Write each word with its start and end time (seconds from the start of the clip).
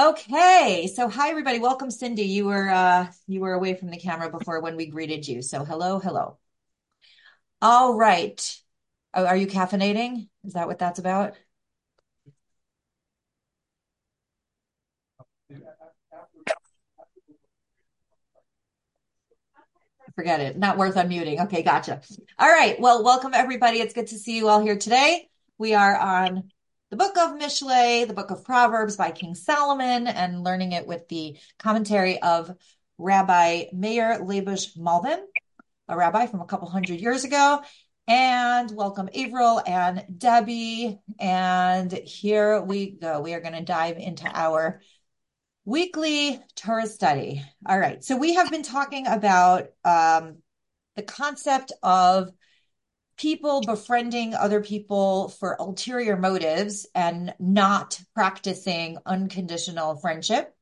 Okay, 0.00 0.90
so 0.94 1.08
hi 1.10 1.28
everybody. 1.28 1.58
Welcome, 1.58 1.90
Cindy. 1.90 2.22
You 2.22 2.46
were 2.46 2.70
uh 2.70 3.08
you 3.26 3.40
were 3.40 3.52
away 3.52 3.74
from 3.74 3.90
the 3.90 3.98
camera 3.98 4.30
before 4.30 4.62
when 4.62 4.74
we 4.76 4.86
greeted 4.86 5.28
you. 5.28 5.42
So 5.42 5.62
hello, 5.62 5.98
hello. 5.98 6.38
All 7.60 7.94
right. 7.94 8.40
Oh, 9.12 9.26
are 9.26 9.36
you 9.36 9.46
caffeinating? 9.46 10.28
Is 10.44 10.54
that 10.54 10.68
what 10.68 10.78
that's 10.78 10.98
about? 10.98 11.34
Forget 20.14 20.40
it. 20.40 20.56
Not 20.56 20.78
worth 20.78 20.94
unmuting. 20.94 21.44
Okay, 21.44 21.62
gotcha. 21.62 22.00
All 22.38 22.48
right. 22.48 22.80
Well, 22.80 23.04
welcome 23.04 23.34
everybody. 23.34 23.80
It's 23.80 23.92
good 23.92 24.06
to 24.06 24.18
see 24.18 24.38
you 24.38 24.48
all 24.48 24.62
here 24.62 24.78
today. 24.78 25.28
We 25.58 25.74
are 25.74 25.94
on 25.94 26.50
the 26.90 26.96
book 26.96 27.16
of 27.16 27.38
Mishle, 27.38 28.06
the 28.08 28.14
book 28.14 28.32
of 28.32 28.44
Proverbs 28.44 28.96
by 28.96 29.12
King 29.12 29.36
Solomon, 29.36 30.08
and 30.08 30.42
learning 30.42 30.72
it 30.72 30.88
with 30.88 31.06
the 31.08 31.38
commentary 31.56 32.20
of 32.20 32.52
Rabbi 32.98 33.66
Meir 33.72 34.18
Leibush 34.18 34.76
Malbim, 34.76 35.20
a 35.88 35.96
rabbi 35.96 36.26
from 36.26 36.40
a 36.40 36.46
couple 36.46 36.68
hundred 36.68 37.00
years 37.00 37.22
ago. 37.22 37.62
And 38.08 38.72
welcome 38.72 39.08
Avril 39.14 39.62
and 39.64 40.04
Debbie. 40.18 40.98
And 41.20 41.92
here 41.92 42.60
we 42.60 42.90
go. 42.90 43.20
We 43.20 43.34
are 43.34 43.40
going 43.40 43.54
to 43.54 43.62
dive 43.62 43.96
into 43.96 44.26
our 44.26 44.80
weekly 45.64 46.40
Torah 46.56 46.88
study. 46.88 47.44
All 47.64 47.78
right. 47.78 48.02
So 48.02 48.16
we 48.16 48.34
have 48.34 48.50
been 48.50 48.64
talking 48.64 49.06
about 49.06 49.68
um, 49.84 50.38
the 50.96 51.04
concept 51.04 51.70
of 51.84 52.32
people 53.20 53.60
befriending 53.60 54.34
other 54.34 54.62
people 54.62 55.28
for 55.28 55.54
ulterior 55.60 56.16
motives 56.16 56.86
and 56.94 57.34
not 57.38 58.00
practicing 58.14 58.96
unconditional 59.04 59.94
friendship. 59.96 60.56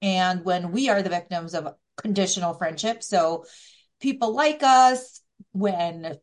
And 0.00 0.44
when 0.44 0.72
we 0.72 0.88
are 0.88 1.00
the 1.00 1.10
victims 1.10 1.54
of 1.54 1.76
conditional 1.96 2.54
friendship, 2.54 3.04
so 3.04 3.44
people 4.00 4.34
like 4.34 4.64
us 4.64 5.20
when 5.52 6.18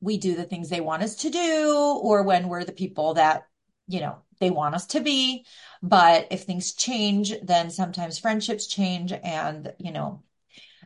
we 0.00 0.18
do 0.18 0.34
the 0.34 0.42
things 0.42 0.70
they 0.70 0.80
want 0.80 1.04
us 1.04 1.14
to 1.16 1.30
do, 1.30 2.00
or 2.02 2.24
when 2.24 2.48
we're 2.48 2.64
the 2.64 2.72
people 2.72 3.14
that, 3.14 3.46
you 3.86 4.00
know, 4.00 4.18
they 4.40 4.50
want 4.50 4.74
us 4.74 4.88
to 4.88 5.00
be. 5.00 5.46
But 5.84 6.26
if 6.32 6.42
things 6.42 6.74
change, 6.74 7.32
then 7.44 7.70
sometimes 7.70 8.18
friendships 8.18 8.66
change. 8.66 9.12
And, 9.12 9.72
you 9.78 9.92
know, 9.92 10.24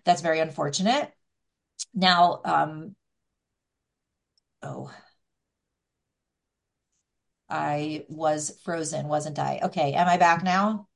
that's 0.05 0.21
very 0.21 0.41
unfortunate. 0.41 1.11
Now, 1.95 2.43
um, 2.45 2.95
oh, 4.63 4.91
I 7.49 8.05
was 8.09 8.59
frozen, 8.63 9.09
wasn't 9.09 9.39
I? 9.39 9.61
Okay. 9.65 9.93
Am 9.95 10.09
I 10.09 10.17
back 10.17 10.45
now? 10.45 10.89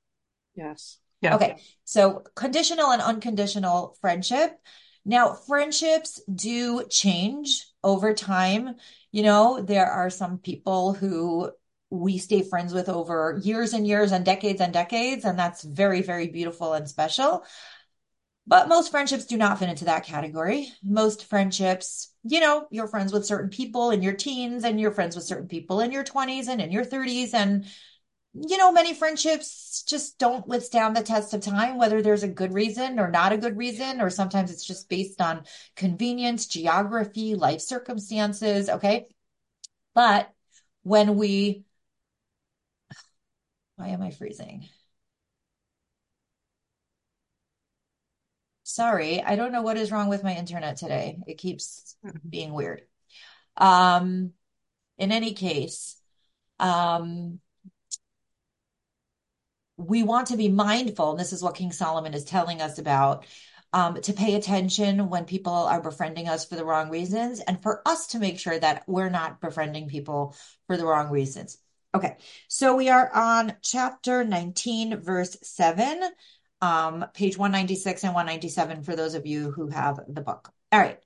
Yes. 0.55 0.99
Yeah. 1.21 1.35
Okay. 1.37 1.57
So 1.85 2.23
conditional 2.37 2.93
and 2.93 3.03
unconditional 3.03 3.97
friendship. 4.01 4.59
Now, 5.05 5.35
friendships 5.35 6.21
do 6.33 6.85
change 6.89 7.67
over 7.83 8.15
time. 8.15 8.77
You 9.11 9.23
know, 9.23 9.61
there 9.61 9.87
are 9.87 10.11
some 10.11 10.39
people 10.39 10.95
who 10.95 11.51
we 11.91 12.19
stay 12.19 12.43
friends 12.43 12.73
with 12.73 12.89
over 12.89 13.41
years 13.43 13.73
and 13.73 13.87
years 13.87 14.13
and 14.13 14.25
decades 14.25 14.61
and 14.61 14.73
decades, 14.73 15.25
and 15.25 15.39
that's 15.39 15.63
very, 15.63 16.03
very 16.03 16.29
beautiful 16.29 16.73
and 16.73 16.89
special. 16.89 17.45
But 18.47 18.69
most 18.69 18.91
friendships 18.91 19.25
do 19.25 19.39
not 19.39 19.59
fit 19.59 19.71
into 19.71 19.87
that 19.87 20.05
category. 20.05 20.71
Most 20.83 21.25
friendships, 21.25 22.13
you 22.25 22.41
know, 22.41 22.67
you're 22.71 22.89
friends 22.89 23.13
with 23.13 23.25
certain 23.25 23.49
people 23.49 23.91
in 23.91 24.03
your 24.03 24.13
teens 24.13 24.65
and 24.65 24.79
you're 24.79 24.93
friends 24.93 25.17
with 25.17 25.25
certain 25.25 25.49
people 25.49 25.81
in 25.81 25.93
your 25.93 26.05
20s 26.05 26.49
and 26.49 26.61
in 26.61 26.71
your 26.71 26.85
30s. 26.85 27.33
And, 27.33 27.65
you 28.35 28.59
know, 28.59 28.71
many 28.71 28.93
friendships 28.93 29.83
just 29.89 30.19
don't 30.19 30.47
withstand 30.47 30.95
the 30.95 31.03
test 31.03 31.33
of 31.33 31.41
time, 31.41 31.79
whether 31.79 32.03
there's 32.03 32.23
a 32.23 32.29
good 32.29 32.53
reason 32.53 33.01
or 33.01 33.11
not 33.11 33.33
a 33.33 33.39
good 33.39 33.57
reason, 33.57 34.03
or 34.03 34.11
sometimes 34.11 34.51
it's 34.51 34.67
just 34.67 34.91
based 34.91 35.23
on 35.23 35.45
convenience, 35.75 36.47
geography, 36.47 37.35
life 37.37 37.63
circumstances. 37.63 38.69
Okay. 38.69 39.07
But 39.95 40.31
when 40.83 41.17
we, 41.17 41.65
why 43.77 43.89
am 43.89 44.03
I 44.03 44.11
freezing? 44.11 44.69
Sorry, 48.75 49.23
I 49.23 49.37
don't 49.37 49.53
know 49.53 49.63
what 49.63 49.77
is 49.77 49.93
wrong 49.93 50.09
with 50.09 50.25
my 50.25 50.35
internet 50.35 50.79
today. 50.79 51.19
It 51.29 51.39
keeps 51.39 51.97
being 52.29 52.53
weird. 52.53 52.83
Um, 53.57 54.33
in 54.99 55.13
any 55.13 55.35
case, 55.35 55.97
um, 56.59 57.39
we 59.77 60.03
want 60.03 60.27
to 60.29 60.37
be 60.37 60.49
mindful, 60.49 61.13
and 61.13 61.21
this 61.21 61.33
is 61.33 61.41
what 61.41 61.55
King 61.55 61.71
Solomon 61.71 62.15
is 62.15 62.25
telling 62.25 62.61
us 62.61 62.79
about, 62.79 63.27
um, 63.73 64.01
to 64.01 64.13
pay 64.13 64.35
attention 64.35 65.09
when 65.09 65.25
people 65.25 65.53
are 65.53 65.81
befriending 65.81 66.29
us 66.29 66.45
for 66.45 66.57
the 66.57 66.65
wrong 66.65 66.91
reasons, 66.91 67.39
and 67.39 67.63
for 67.63 67.81
us 67.87 68.09
to 68.09 68.19
make 68.19 68.41
sure 68.41 68.59
that 68.59 68.83
we're 68.89 69.09
not 69.09 69.41
befriending 69.41 69.87
people 69.87 70.35
for 70.67 70.77
the 70.77 70.85
wrong 70.85 71.11
reasons. 71.11 71.59
Okay, 71.95 72.17
so 72.49 72.75
we 72.75 72.89
are 72.89 73.09
on 73.15 73.55
chapter 73.63 74.25
19, 74.25 75.01
verse 75.01 75.37
7 75.43 76.03
um, 76.65 77.05
page 77.13 77.37
196 77.37 78.05
and 78.05 78.15
197 78.15 78.85
for 78.85 78.97
those 78.97 79.15
of 79.15 79.27
you 79.27 79.51
who 79.51 79.69
have 79.69 80.01
the 80.09 80.23
book. 80.23 80.51
All 80.73 80.81
right. 80.81 80.99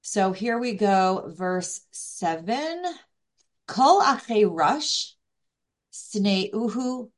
So 0.00 0.32
here 0.32 0.58
we 0.58 0.72
go, 0.72 1.34
verse 1.36 1.82
7. 1.90 2.82
Kol 3.66 4.02
ache 4.02 4.46
rush, 4.48 5.14
sneuhu 5.92 7.10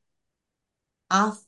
af. 1.09 1.39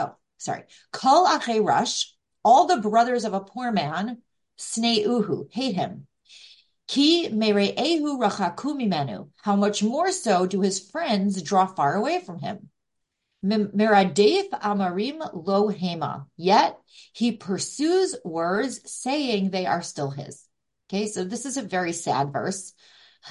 Oh, 0.00 0.16
sorry. 0.38 0.64
Kol 0.90 1.28
ache 1.28 1.62
rush, 1.62 2.12
all 2.44 2.66
the 2.66 2.78
brothers 2.78 3.24
of 3.24 3.34
a 3.34 3.40
poor 3.40 3.70
man, 3.70 4.22
sneuhu, 4.58 5.46
hate 5.52 5.76
him. 5.76 6.08
Ki 6.88 7.28
mere'ehu 7.28 8.18
rachaku. 8.20 9.28
How 9.36 9.54
much 9.54 9.84
more 9.84 10.10
so 10.10 10.46
do 10.46 10.60
his 10.62 10.80
friends 10.90 11.40
draw 11.42 11.66
far 11.66 11.94
away 11.94 12.18
from 12.18 12.40
him? 12.40 12.71
Miradef 13.44 14.50
Amarim 14.50 15.18
lo 15.32 15.68
hema. 15.68 16.26
Yet 16.36 16.78
he 17.12 17.32
pursues 17.32 18.16
words 18.24 18.80
saying 18.90 19.50
they 19.50 19.66
are 19.66 19.82
still 19.82 20.10
his. 20.10 20.46
Okay, 20.88 21.06
so 21.06 21.24
this 21.24 21.46
is 21.46 21.56
a 21.56 21.62
very 21.62 21.92
sad 21.92 22.32
verse. 22.32 22.72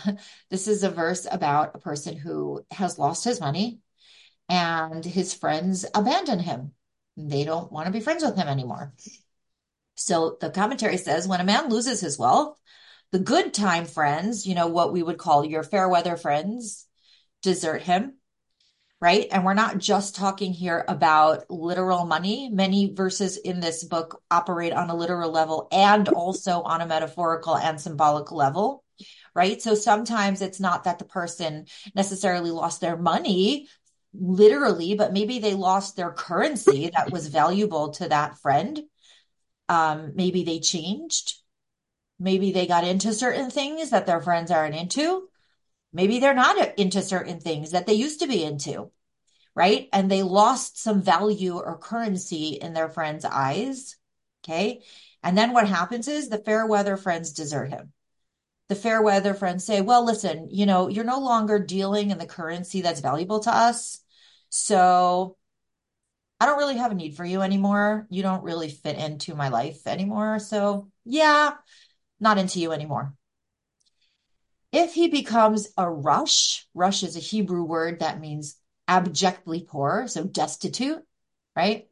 this 0.50 0.67
is 0.67 0.83
a 0.83 0.89
verse 0.89 1.27
about 1.29 1.75
a 1.75 1.79
person 1.79 2.17
who 2.17 2.66
has 2.71 3.00
lost 3.00 3.23
his 3.23 3.39
money 3.39 3.79
and 4.50 5.05
his 5.05 5.33
friends 5.33 5.85
abandon 5.94 6.39
him. 6.39 6.73
They 7.16 7.44
don't 7.44 7.71
want 7.71 7.85
to 7.85 7.91
be 7.91 8.00
friends 8.00 8.23
with 8.23 8.35
him 8.35 8.47
anymore. 8.47 8.94
So 9.95 10.38
the 10.39 10.50
commentary 10.50 10.97
says 10.97 11.27
when 11.27 11.41
a 11.41 11.45
man 11.45 11.69
loses 11.69 12.01
his 12.01 12.17
wealth, 12.17 12.57
the 13.11 13.19
good 13.19 13.53
time 13.53 13.85
friends, 13.85 14.47
you 14.47 14.55
know, 14.55 14.67
what 14.67 14.94
we 14.94 15.03
would 15.03 15.17
call 15.17 15.45
your 15.45 15.63
fair 15.63 15.88
weather 15.88 16.17
friends, 16.17 16.88
desert 17.41 17.81
him 17.81 18.16
right? 19.01 19.28
And 19.31 19.44
we're 19.44 19.56
not 19.56 19.79
just 19.79 20.16
talking 20.16 20.53
here 20.53 20.85
about 20.88 21.50
literal 21.50 22.06
money. 22.06 22.50
Many 22.50 22.94
verses 22.94 23.35
in 23.35 23.59
this 23.59 23.84
book 23.84 24.22
operate 24.29 24.73
on 24.73 24.91
a 24.91 24.95
literal 24.95 25.31
level 25.31 25.67
and 25.72 26.07
also 26.07 26.62
on 26.62 26.81
a 26.81 26.85
metaphorical 26.85 27.57
and 27.57 27.81
symbolic 27.81 28.31
level, 28.31 28.84
right? 29.34 29.59
So 29.59 29.73
sometimes 29.73 30.44
it's 30.44 30.59
not 30.59 30.84
that 30.84 31.00
the 31.00 31.06
person 31.06 31.66
necessarily 31.95 32.51
lost 32.51 32.79
their 32.79 32.95
money 32.95 33.67
literally, 34.13 34.94
but 34.94 35.13
maybe 35.13 35.39
they 35.39 35.56
lost 35.56 35.95
their 35.95 36.12
currency 36.12 36.91
that 36.94 37.12
was 37.12 37.28
valuable 37.28 37.89
to 37.94 38.09
that 38.09 38.38
friend. 38.38 38.81
Um, 39.68 40.12
maybe 40.13 40.44
they 40.44 40.59
changed. 40.59 41.39
Maybe 42.19 42.51
they 42.51 42.68
got 42.68 42.83
into 42.83 43.13
certain 43.13 43.50
things 43.50 43.89
that 43.89 44.06
their 44.06 44.22
friends 44.22 44.51
aren't 44.51 44.75
into. 44.75 45.28
Maybe 45.94 46.19
they're 46.19 46.34
not 46.34 46.79
into 46.79 47.02
certain 47.02 47.40
things 47.40 47.71
that 47.71 47.86
they 47.86 47.94
used 47.94 48.21
to 48.21 48.27
be 48.27 48.44
into, 48.44 48.92
right? 49.56 49.89
And 49.92 50.10
they 50.10 50.24
lost 50.24 50.81
some 50.81 51.01
value 51.01 51.57
or 51.57 51.77
currency 51.77 52.57
in 52.62 52.74
their 52.74 52.89
friend's 52.89 53.25
eyes. 53.25 53.98
Okay. 54.44 54.81
And 55.24 55.38
then 55.38 55.54
what 55.54 55.68
happens 55.68 56.07
is 56.07 56.30
the 56.30 56.38
fair 56.38 56.65
weather 56.65 56.98
friends 56.98 57.33
desert 57.33 57.69
him. 57.69 57.92
The 58.69 58.75
fair 58.75 59.01
weather 59.01 59.33
friends 59.33 59.65
say, 59.65 59.81
well, 59.81 60.06
listen, 60.06 60.48
you 60.50 60.65
know, 60.65 60.88
you're 60.88 61.04
no 61.04 61.19
longer 61.19 61.60
dealing 61.60 62.10
in 62.10 62.18
the 62.18 62.25
currency 62.25 62.81
that's 62.81 63.01
valuable 63.01 63.42
to 63.42 63.54
us. 63.54 64.00
So 64.50 65.36
I 66.39 66.45
don't 66.45 66.57
really 66.57 66.77
have 66.77 66.92
a 66.92 66.95
need 66.95 67.15
for 67.15 67.25
you 67.25 67.42
anymore. 67.42 68.07
You 68.10 68.24
don't 68.24 68.44
really 68.44 68.69
fit 68.69 68.98
into 68.98 69.36
my 69.36 69.50
life 69.50 69.86
anymore. 69.86 70.39
So 70.39 70.89
yeah, 71.06 71.54
not 72.19 72.38
into 72.38 72.60
you 72.60 72.71
anymore. 72.71 73.13
If 74.71 74.94
he 74.94 75.09
becomes 75.09 75.68
a 75.77 75.89
rush, 75.89 76.65
rush 76.73 77.03
is 77.03 77.15
a 77.15 77.19
Hebrew 77.19 77.63
word 77.63 78.00
that 78.00 78.19
means 78.19 78.56
abjectly 78.88 79.65
poor, 79.68 80.07
so 80.07 80.23
destitute, 80.23 81.03
right? 81.56 81.89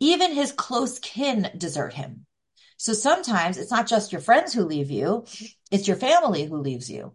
Even 0.00 0.32
his 0.32 0.52
close 0.52 0.98
kin 0.98 1.50
desert 1.56 1.94
him. 1.94 2.26
So 2.76 2.92
sometimes 2.92 3.58
it's 3.58 3.70
not 3.70 3.86
just 3.86 4.12
your 4.12 4.20
friends 4.20 4.52
who 4.52 4.64
leave 4.64 4.90
you, 4.90 5.24
it's 5.70 5.86
your 5.86 5.96
family 5.96 6.44
who 6.44 6.56
leaves 6.56 6.90
you. 6.90 7.14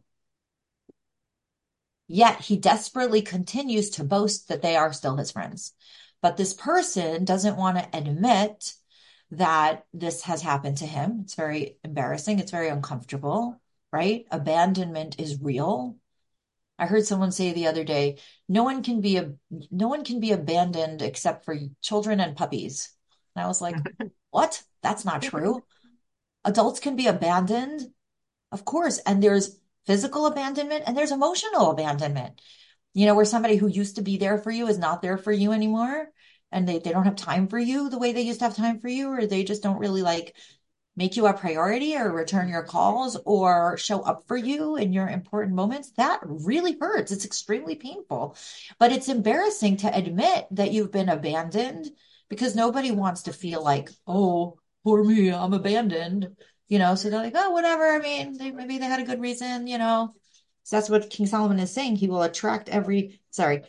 Yet 2.07 2.39
he 2.39 2.55
desperately 2.55 3.21
continues 3.21 3.91
to 3.91 4.05
boast 4.05 4.47
that 4.47 4.61
they 4.61 4.77
are 4.77 4.93
still 4.93 5.17
his 5.17 5.31
friends. 5.31 5.73
But 6.21 6.37
this 6.37 6.53
person 6.53 7.25
doesn't 7.25 7.57
want 7.57 7.77
to 7.77 7.97
admit 7.97 8.73
that 9.31 9.85
this 9.93 10.23
has 10.23 10.41
happened 10.41 10.77
to 10.77 10.85
him. 10.85 11.19
It's 11.23 11.35
very 11.35 11.77
embarrassing. 11.83 12.39
It's 12.39 12.51
very 12.51 12.69
uncomfortable, 12.69 13.61
right? 13.91 14.25
Abandonment 14.31 15.19
is 15.19 15.41
real. 15.41 15.97
I 16.79 16.85
heard 16.85 17.05
someone 17.05 17.31
say 17.31 17.53
the 17.53 17.67
other 17.67 17.83
day, 17.83 18.19
no 18.47 18.63
one 18.63 18.83
can 18.83 19.01
be 19.01 19.17
a 19.17 19.33
no 19.71 19.87
one 19.87 20.03
can 20.03 20.19
be 20.19 20.31
abandoned 20.31 21.01
except 21.01 21.45
for 21.45 21.57
children 21.81 22.19
and 22.19 22.37
puppies. 22.37 22.91
And 23.35 23.43
I 23.43 23.47
was 23.47 23.61
like, 23.61 23.75
what? 24.29 24.61
That's 24.83 25.05
not 25.05 25.21
true. 25.21 25.63
Adults 26.45 26.79
can 26.79 26.95
be 26.95 27.07
abandoned, 27.07 27.81
of 28.51 28.63
course, 28.63 28.99
and 28.99 29.21
there's 29.21 29.59
physical 29.85 30.27
abandonment 30.27 30.83
and 30.85 30.95
there's 30.95 31.11
emotional 31.11 31.71
abandonment. 31.71 32.39
You 32.93 33.05
know, 33.05 33.15
where 33.15 33.25
somebody 33.25 33.57
who 33.57 33.67
used 33.67 33.95
to 33.95 34.01
be 34.01 34.17
there 34.17 34.37
for 34.37 34.51
you 34.51 34.67
is 34.67 34.77
not 34.77 35.01
there 35.01 35.17
for 35.17 35.31
you 35.31 35.51
anymore 35.51 36.09
and 36.51 36.67
they, 36.67 36.79
they 36.79 36.91
don't 36.91 37.05
have 37.05 37.15
time 37.15 37.47
for 37.47 37.59
you 37.59 37.89
the 37.89 37.99
way 37.99 38.13
they 38.13 38.21
used 38.21 38.39
to 38.39 38.45
have 38.45 38.55
time 38.55 38.79
for 38.79 38.87
you, 38.87 39.09
or 39.09 39.25
they 39.25 39.43
just 39.43 39.63
don't 39.63 39.79
really 39.79 40.01
like 40.01 40.35
make 40.97 41.15
you 41.15 41.27
a 41.27 41.33
priority 41.33 41.95
or 41.95 42.11
return 42.11 42.49
your 42.49 42.63
calls 42.63 43.15
or 43.23 43.77
show 43.77 44.01
up 44.01 44.27
for 44.27 44.35
you 44.35 44.75
in 44.75 44.91
your 44.91 45.07
important 45.07 45.55
moments, 45.55 45.91
that 45.91 46.19
really 46.23 46.75
hurts. 46.77 47.11
It's 47.11 47.23
extremely 47.23 47.75
painful. 47.75 48.35
But 48.79 48.91
it's 48.91 49.07
embarrassing 49.07 49.77
to 49.77 49.95
admit 49.95 50.47
that 50.51 50.71
you've 50.71 50.91
been 50.91 51.07
abandoned 51.07 51.91
because 52.29 52.55
nobody 52.55 52.91
wants 52.91 53.23
to 53.23 53.33
feel 53.33 53.63
like, 53.63 53.91
oh, 54.07 54.57
poor 54.83 55.03
me, 55.03 55.31
I'm 55.31 55.53
abandoned. 55.53 56.35
You 56.67 56.79
know, 56.79 56.95
so 56.95 57.09
they're 57.09 57.21
like, 57.21 57.35
oh, 57.35 57.51
whatever. 57.51 57.89
I 57.89 57.99
mean, 57.99 58.37
they, 58.37 58.51
maybe 58.51 58.79
they 58.79 58.85
had 58.85 58.99
a 58.99 59.05
good 59.05 59.21
reason, 59.21 59.67
you 59.67 59.77
know. 59.77 60.13
So 60.63 60.75
that's 60.75 60.89
what 60.89 61.09
King 61.09 61.27
Solomon 61.27 61.59
is 61.59 61.73
saying. 61.73 61.95
He 61.95 62.07
will 62.07 62.23
attract 62.23 62.67
every, 62.67 63.21
sorry, 63.29 63.61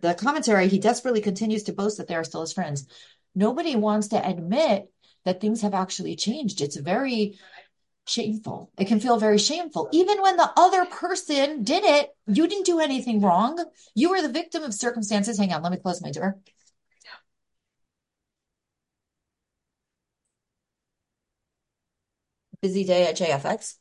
the 0.00 0.14
commentary, 0.14 0.68
he 0.68 0.78
desperately 0.78 1.20
continues 1.20 1.64
to 1.64 1.74
boast 1.74 1.98
that 1.98 2.08
they 2.08 2.14
are 2.14 2.24
still 2.24 2.40
his 2.40 2.54
friends. 2.54 2.86
Nobody 3.34 3.76
wants 3.76 4.08
to 4.08 4.28
admit 4.28 4.90
that 5.24 5.40
things 5.40 5.62
have 5.62 5.74
actually 5.74 6.16
changed. 6.16 6.60
It's 6.60 6.76
very 6.76 7.38
shameful. 8.06 8.70
It 8.78 8.86
can 8.86 9.00
feel 9.00 9.18
very 9.18 9.38
shameful. 9.38 9.88
Even 9.92 10.20
when 10.22 10.36
the 10.36 10.50
other 10.56 10.84
person 10.84 11.62
did 11.62 11.84
it, 11.84 12.10
you 12.26 12.46
didn't 12.46 12.66
do 12.66 12.80
anything 12.80 13.20
wrong. 13.20 13.62
You 13.94 14.10
were 14.10 14.22
the 14.22 14.28
victim 14.28 14.62
of 14.62 14.74
circumstances. 14.74 15.38
Hang 15.38 15.52
on, 15.52 15.62
let 15.62 15.72
me 15.72 15.78
close 15.78 16.02
my 16.02 16.10
door. 16.10 16.38
Busy 22.60 22.84
day 22.84 23.06
at 23.06 23.16
JFX. 23.16 23.76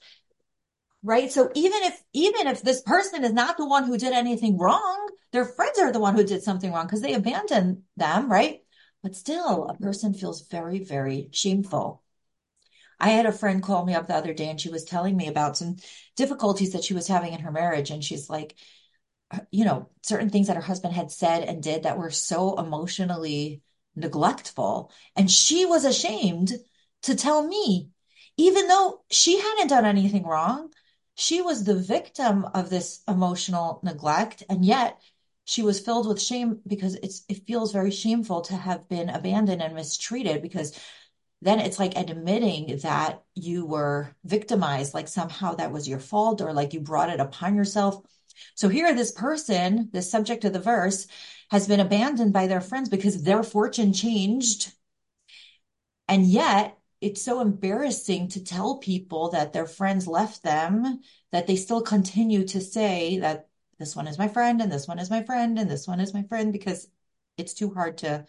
Right. 1.01 1.31
So 1.31 1.49
even 1.55 1.83
if 1.83 2.01
even 2.13 2.47
if 2.47 2.61
this 2.61 2.81
person 2.81 3.23
is 3.23 3.31
not 3.31 3.57
the 3.57 3.65
one 3.65 3.85
who 3.85 3.97
did 3.97 4.11
anything 4.13 4.57
wrong, 4.57 5.09
their 5.31 5.45
friends 5.45 5.79
are 5.79 5.91
the 5.91 5.99
one 5.99 6.15
who 6.15 6.23
did 6.25 6.43
something 6.43 6.71
wrong 6.71 6.85
because 6.85 7.01
they 7.01 7.13
abandoned 7.13 7.83
them, 7.95 8.29
right? 8.29 8.61
But 9.01 9.15
still, 9.15 9.67
a 9.67 9.77
person 9.77 10.13
feels 10.13 10.47
very, 10.47 10.79
very 10.79 11.29
shameful. 11.31 12.03
I 12.99 13.09
had 13.09 13.25
a 13.25 13.31
friend 13.31 13.63
call 13.63 13.85
me 13.85 13.93
up 13.93 14.07
the 14.07 14.15
other 14.15 14.33
day 14.33 14.49
and 14.49 14.59
she 14.59 14.69
was 14.69 14.83
telling 14.83 15.15
me 15.15 15.27
about 15.27 15.57
some 15.57 15.77
difficulties 16.17 16.73
that 16.73 16.83
she 16.83 16.93
was 16.93 17.07
having 17.07 17.33
in 17.33 17.39
her 17.39 17.51
marriage. 17.51 17.91
And 17.91 18.03
she's 18.03 18.29
like, 18.29 18.55
you 19.51 19.63
know, 19.63 19.89
certain 20.01 20.29
things 20.29 20.47
that 20.47 20.57
her 20.57 20.61
husband 20.61 20.93
had 20.93 21.11
said 21.11 21.43
and 21.43 21.63
did 21.63 21.83
that 21.83 21.97
were 21.97 22.09
so 22.11 22.57
emotionally 22.57 23.61
neglectful. 23.95 24.91
And 25.15 25.31
she 25.31 25.65
was 25.65 25.85
ashamed 25.85 26.51
to 27.03 27.15
tell 27.15 27.45
me, 27.45 27.89
even 28.37 28.67
though 28.67 29.01
she 29.09 29.39
hadn't 29.39 29.67
done 29.67 29.85
anything 29.85 30.25
wrong, 30.25 30.73
she 31.15 31.41
was 31.41 31.63
the 31.63 31.75
victim 31.75 32.45
of 32.53 32.69
this 32.69 33.01
emotional 33.07 33.79
neglect. 33.83 34.43
And 34.49 34.65
yet 34.65 34.99
she 35.49 35.63
was 35.63 35.79
filled 35.79 36.07
with 36.07 36.21
shame 36.21 36.59
because 36.67 36.93
it's 36.93 37.23
it 37.27 37.47
feels 37.47 37.71
very 37.71 37.89
shameful 37.89 38.41
to 38.41 38.55
have 38.55 38.87
been 38.87 39.09
abandoned 39.09 39.63
and 39.63 39.73
mistreated 39.73 40.43
because 40.43 40.79
then 41.41 41.59
it's 41.59 41.79
like 41.79 41.97
admitting 41.97 42.77
that 42.83 43.23
you 43.33 43.65
were 43.65 44.15
victimized 44.23 44.93
like 44.93 45.07
somehow 45.07 45.55
that 45.55 45.71
was 45.71 45.87
your 45.87 45.97
fault 45.97 46.41
or 46.41 46.53
like 46.53 46.73
you 46.73 46.79
brought 46.79 47.09
it 47.09 47.19
upon 47.19 47.55
yourself. 47.55 47.99
So 48.53 48.69
here 48.69 48.93
this 48.93 49.11
person 49.11 49.89
the 49.91 50.03
subject 50.03 50.45
of 50.45 50.53
the 50.53 50.59
verse 50.59 51.07
has 51.49 51.67
been 51.67 51.79
abandoned 51.79 52.31
by 52.31 52.45
their 52.45 52.61
friends 52.61 52.87
because 52.87 53.23
their 53.23 53.41
fortune 53.41 53.91
changed. 53.91 54.71
And 56.07 56.27
yet 56.27 56.77
it's 57.01 57.23
so 57.23 57.39
embarrassing 57.39 58.27
to 58.29 58.43
tell 58.43 58.77
people 58.77 59.29
that 59.29 59.53
their 59.53 59.65
friends 59.65 60.05
left 60.05 60.43
them 60.43 60.99
that 61.31 61.47
they 61.47 61.55
still 61.55 61.81
continue 61.81 62.45
to 62.49 62.61
say 62.61 63.17
that 63.17 63.48
this 63.79 63.95
one 63.95 64.07
is 64.07 64.19
my 64.19 64.27
friend 64.27 64.61
and 64.61 64.71
this 64.71 64.87
one 64.87 64.99
is 64.99 65.09
my 65.09 65.23
friend 65.23 65.57
and 65.57 65.69
this 65.69 65.87
one 65.87 65.99
is 65.99 66.13
my 66.13 66.23
friend 66.23 66.51
because 66.53 66.87
it's 67.37 67.53
too 67.53 67.73
hard 67.73 67.97
to 67.99 68.25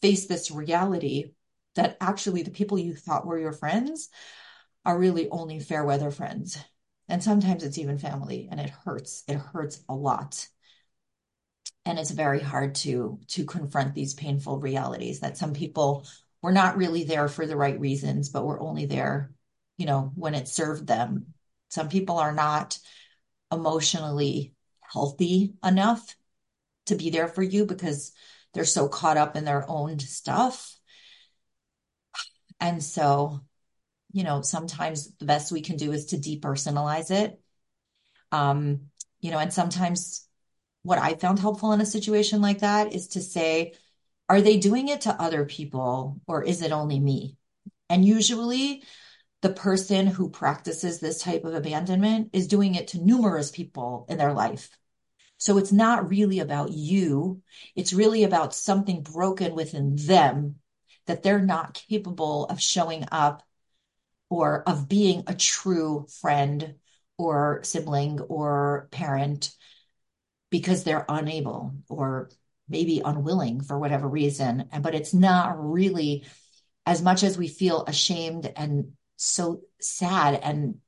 face 0.00 0.26
this 0.26 0.50
reality 0.50 1.32
that 1.74 1.96
actually 2.00 2.42
the 2.42 2.50
people 2.50 2.78
you 2.78 2.94
thought 2.94 3.26
were 3.26 3.38
your 3.38 3.52
friends 3.52 4.08
are 4.84 4.98
really 4.98 5.28
only 5.30 5.58
fair 5.60 5.84
weather 5.84 6.10
friends. 6.10 6.58
And 7.08 7.22
sometimes 7.22 7.64
it's 7.64 7.78
even 7.78 7.98
family 7.98 8.48
and 8.50 8.60
it 8.60 8.70
hurts. 8.70 9.24
It 9.28 9.36
hurts 9.36 9.82
a 9.88 9.94
lot. 9.94 10.46
And 11.84 11.98
it's 11.98 12.12
very 12.12 12.40
hard 12.40 12.76
to 12.76 13.18
to 13.28 13.44
confront 13.44 13.94
these 13.94 14.14
painful 14.14 14.60
realities 14.60 15.20
that 15.20 15.36
some 15.36 15.52
people 15.52 16.06
were 16.42 16.52
not 16.52 16.76
really 16.76 17.04
there 17.04 17.28
for 17.28 17.46
the 17.46 17.56
right 17.56 17.78
reasons, 17.78 18.28
but 18.28 18.44
were 18.44 18.60
only 18.60 18.86
there, 18.86 19.32
you 19.76 19.86
know, 19.86 20.12
when 20.14 20.34
it 20.34 20.46
served 20.46 20.86
them. 20.86 21.34
Some 21.70 21.88
people 21.88 22.18
are 22.18 22.32
not 22.32 22.78
emotionally 23.50 24.54
healthy 24.92 25.54
enough 25.64 26.16
to 26.86 26.94
be 26.94 27.10
there 27.10 27.28
for 27.28 27.42
you 27.42 27.66
because 27.66 28.12
they're 28.52 28.64
so 28.64 28.88
caught 28.88 29.16
up 29.16 29.36
in 29.36 29.44
their 29.44 29.68
own 29.68 29.98
stuff. 29.98 30.76
And 32.58 32.82
so, 32.82 33.40
you 34.12 34.24
know, 34.24 34.42
sometimes 34.42 35.12
the 35.16 35.24
best 35.24 35.52
we 35.52 35.60
can 35.60 35.76
do 35.76 35.92
is 35.92 36.06
to 36.06 36.16
depersonalize 36.16 37.10
it. 37.10 37.40
Um, 38.32 38.90
you 39.20 39.30
know, 39.30 39.38
and 39.38 39.52
sometimes 39.52 40.26
what 40.82 40.98
I 40.98 41.14
found 41.14 41.38
helpful 41.38 41.72
in 41.72 41.80
a 41.80 41.86
situation 41.86 42.40
like 42.40 42.60
that 42.60 42.92
is 42.92 43.08
to 43.08 43.20
say, 43.20 43.74
are 44.28 44.40
they 44.40 44.58
doing 44.58 44.88
it 44.88 45.02
to 45.02 45.20
other 45.20 45.44
people 45.44 46.20
or 46.26 46.42
is 46.42 46.62
it 46.62 46.72
only 46.72 47.00
me? 47.00 47.36
And 47.88 48.04
usually 48.04 48.82
the 49.42 49.50
person 49.50 50.06
who 50.06 50.30
practices 50.30 51.00
this 51.00 51.22
type 51.22 51.44
of 51.44 51.54
abandonment 51.54 52.30
is 52.32 52.46
doing 52.46 52.74
it 52.74 52.88
to 52.88 53.04
numerous 53.04 53.50
people 53.50 54.06
in 54.08 54.18
their 54.18 54.32
life. 54.32 54.70
So 55.40 55.56
it's 55.56 55.72
not 55.72 56.10
really 56.10 56.40
about 56.40 56.70
you. 56.70 57.40
It's 57.74 57.94
really 57.94 58.24
about 58.24 58.54
something 58.54 59.00
broken 59.00 59.54
within 59.54 59.96
them 59.96 60.56
that 61.06 61.22
they're 61.22 61.40
not 61.40 61.82
capable 61.88 62.44
of 62.44 62.60
showing 62.60 63.06
up 63.10 63.42
or 64.28 64.62
of 64.68 64.86
being 64.86 65.24
a 65.26 65.34
true 65.34 66.06
friend 66.20 66.74
or 67.16 67.60
sibling 67.62 68.20
or 68.20 68.88
parent 68.90 69.50
because 70.50 70.84
they're 70.84 71.06
unable 71.08 71.74
or 71.88 72.28
maybe 72.68 73.00
unwilling 73.02 73.62
for 73.62 73.78
whatever 73.78 74.06
reason. 74.06 74.68
But 74.82 74.94
it's 74.94 75.14
not 75.14 75.54
really 75.58 76.26
as 76.84 77.00
much 77.00 77.22
as 77.22 77.38
we 77.38 77.48
feel 77.48 77.86
ashamed 77.86 78.52
and 78.56 78.92
so 79.16 79.62
sad 79.80 80.34
and 80.34 80.80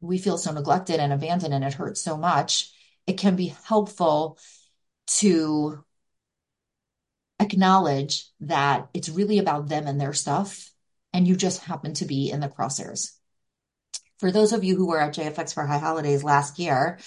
we 0.00 0.18
feel 0.18 0.38
so 0.38 0.52
neglected 0.52 1.00
and 1.00 1.12
abandoned 1.12 1.52
and 1.52 1.64
it 1.64 1.74
hurts 1.74 2.00
so 2.00 2.16
much 2.16 2.72
it 3.06 3.18
can 3.18 3.36
be 3.36 3.54
helpful 3.64 4.38
to 5.06 5.84
acknowledge 7.40 8.26
that 8.40 8.88
it's 8.94 9.08
really 9.08 9.38
about 9.38 9.68
them 9.68 9.86
and 9.86 10.00
their 10.00 10.12
stuff, 10.12 10.70
and 11.12 11.26
you 11.26 11.36
just 11.36 11.62
happen 11.62 11.94
to 11.94 12.04
be 12.04 12.30
in 12.30 12.40
the 12.40 12.48
crosshairs. 12.48 13.12
For 14.18 14.30
those 14.30 14.52
of 14.52 14.62
you 14.62 14.76
who 14.76 14.86
were 14.86 15.00
at 15.00 15.14
JFX 15.14 15.52
for 15.52 15.66
High 15.66 15.78
Holidays 15.78 16.22
last 16.22 16.58
year, 16.58 17.00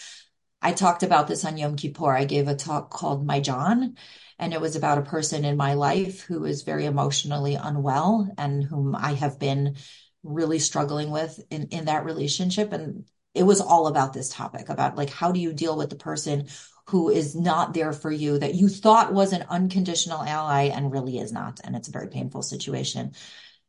I 0.61 0.73
talked 0.73 1.03
about 1.03 1.27
this 1.27 1.45
on 1.45 1.57
Yom 1.57 1.75
Kippur. 1.75 2.11
I 2.11 2.25
gave 2.25 2.47
a 2.47 2.55
talk 2.55 2.89
called 2.89 3.25
My 3.25 3.39
John, 3.39 3.95
and 4.37 4.53
it 4.53 4.59
was 4.59 4.75
about 4.75 4.97
a 4.97 5.03
person 5.03 5.45
in 5.45 5.55
my 5.55 5.75
life 5.75 6.21
who 6.21 6.43
is 6.45 6.63
very 6.63 6.85
emotionally 6.85 7.55
unwell 7.55 8.29
and 8.37 8.63
whom 8.63 8.95
I 8.95 9.13
have 9.13 9.39
been 9.39 9.77
really 10.23 10.59
struggling 10.59 11.11
with 11.11 11.39
in, 11.49 11.67
in 11.67 11.85
that 11.85 12.03
relationship. 12.03 12.73
And 12.73 13.05
it 13.35 13.43
was 13.43 13.59
all 13.59 13.87
about 13.87 14.13
this 14.13 14.29
topic 14.29 14.69
about 14.69 14.95
like 14.95 15.09
how 15.09 15.31
do 15.31 15.39
you 15.39 15.53
deal 15.53 15.77
with 15.77 15.89
the 15.89 15.95
person 15.95 16.47
who 16.87 17.09
is 17.09 17.35
not 17.35 17.73
there 17.73 17.91
for 17.91 18.11
you 18.11 18.37
that 18.39 18.55
you 18.55 18.69
thought 18.69 19.13
was 19.13 19.33
an 19.33 19.45
unconditional 19.49 20.21
ally 20.21 20.63
and 20.63 20.91
really 20.91 21.19
is 21.19 21.31
not 21.31 21.59
and 21.63 21.75
it's 21.75 21.89
a 21.89 21.91
very 21.91 22.07
painful 22.07 22.41
situation 22.41 23.11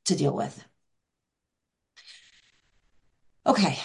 to 0.05 0.17
deal 0.17 0.35
with. 0.35 0.65
Okay. 3.45 3.79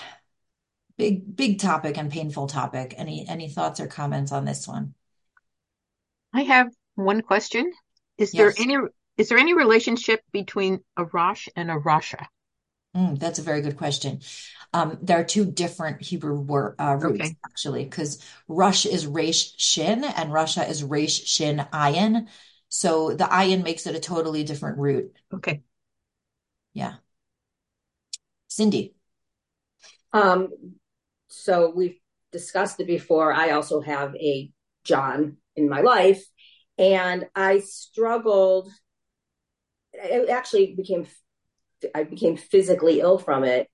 Big 0.97 1.35
big 1.35 1.59
topic 1.59 1.97
and 1.97 2.11
painful 2.11 2.47
topic. 2.47 2.93
Any 2.97 3.27
any 3.27 3.49
thoughts 3.49 3.79
or 3.79 3.87
comments 3.87 4.31
on 4.31 4.45
this 4.45 4.67
one? 4.67 4.93
I 6.33 6.43
have 6.43 6.71
one 6.95 7.21
question. 7.21 7.71
Is 8.17 8.33
yes. 8.33 8.55
there 8.55 8.65
any 8.65 8.77
is 9.17 9.29
there 9.29 9.39
any 9.39 9.53
relationship 9.53 10.21
between 10.31 10.81
a 10.95 11.05
rosh 11.05 11.47
and 11.55 11.71
a 11.71 11.75
rasha 11.75 12.25
Mm, 12.95 13.19
that's 13.19 13.39
a 13.39 13.43
very 13.43 13.61
good 13.61 13.77
question. 13.77 14.19
Um, 14.73 14.97
there 15.01 15.19
are 15.19 15.25
two 15.25 15.45
different 15.45 16.01
Hebrew 16.01 16.39
word, 16.39 16.75
uh, 16.79 16.95
roots 16.95 17.21
Okay. 17.21 17.35
actually, 17.45 17.83
because 17.83 18.23
Rush 18.47 18.85
is 18.85 19.05
Resh 19.05 19.53
Shin 19.57 20.03
and 20.03 20.31
Rasha 20.31 20.69
is 20.69 20.83
Resh 20.83 21.25
Shin 21.25 21.65
Ayin. 21.73 22.27
So 22.69 23.13
the 23.13 23.25
Ayin 23.25 23.63
makes 23.63 23.85
it 23.85 23.95
a 23.95 23.99
totally 23.99 24.43
different 24.45 24.77
root. 24.77 25.13
Okay. 25.33 25.61
Yeah. 26.73 26.95
Cindy. 28.47 28.95
Um, 30.13 30.49
so 31.27 31.71
we've 31.75 31.97
discussed 32.31 32.79
it 32.79 32.87
before. 32.87 33.33
I 33.33 33.51
also 33.51 33.81
have 33.81 34.15
a 34.15 34.51
John 34.83 35.37
in 35.55 35.69
my 35.69 35.81
life, 35.81 36.23
and 36.77 37.27
I 37.35 37.59
struggled. 37.59 38.69
It 39.93 40.29
actually 40.29 40.75
became 40.75 41.07
I 41.95 42.03
became 42.03 42.37
physically 42.37 42.99
ill 42.99 43.17
from 43.17 43.43
it, 43.43 43.69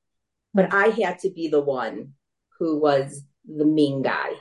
but 0.58 0.74
I 0.74 0.88
had 0.88 1.20
to 1.20 1.30
be 1.30 1.50
the 1.50 1.62
one 1.62 2.14
who 2.58 2.80
was 2.80 3.24
the 3.46 3.64
mean 3.64 4.02
guy 4.02 4.32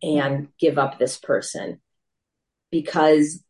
and 0.00 0.46
give 0.60 0.78
up 0.78 0.98
this 0.98 1.18
person 1.18 1.80
because 2.70 3.42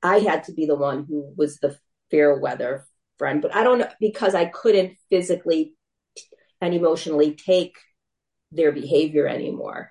I 0.00 0.20
had 0.20 0.44
to 0.44 0.52
be 0.52 0.66
the 0.66 0.76
one 0.76 1.06
who 1.08 1.34
was 1.36 1.58
the 1.58 1.76
fair 2.08 2.38
weather 2.38 2.86
friend. 3.18 3.42
But 3.42 3.52
I 3.52 3.64
don't 3.64 3.80
know 3.80 3.88
because 3.98 4.36
I 4.36 4.44
couldn't 4.44 4.96
physically 5.10 5.74
and 6.60 6.72
emotionally 6.72 7.34
take 7.34 7.74
their 8.52 8.70
behavior 8.70 9.26
anymore. 9.26 9.90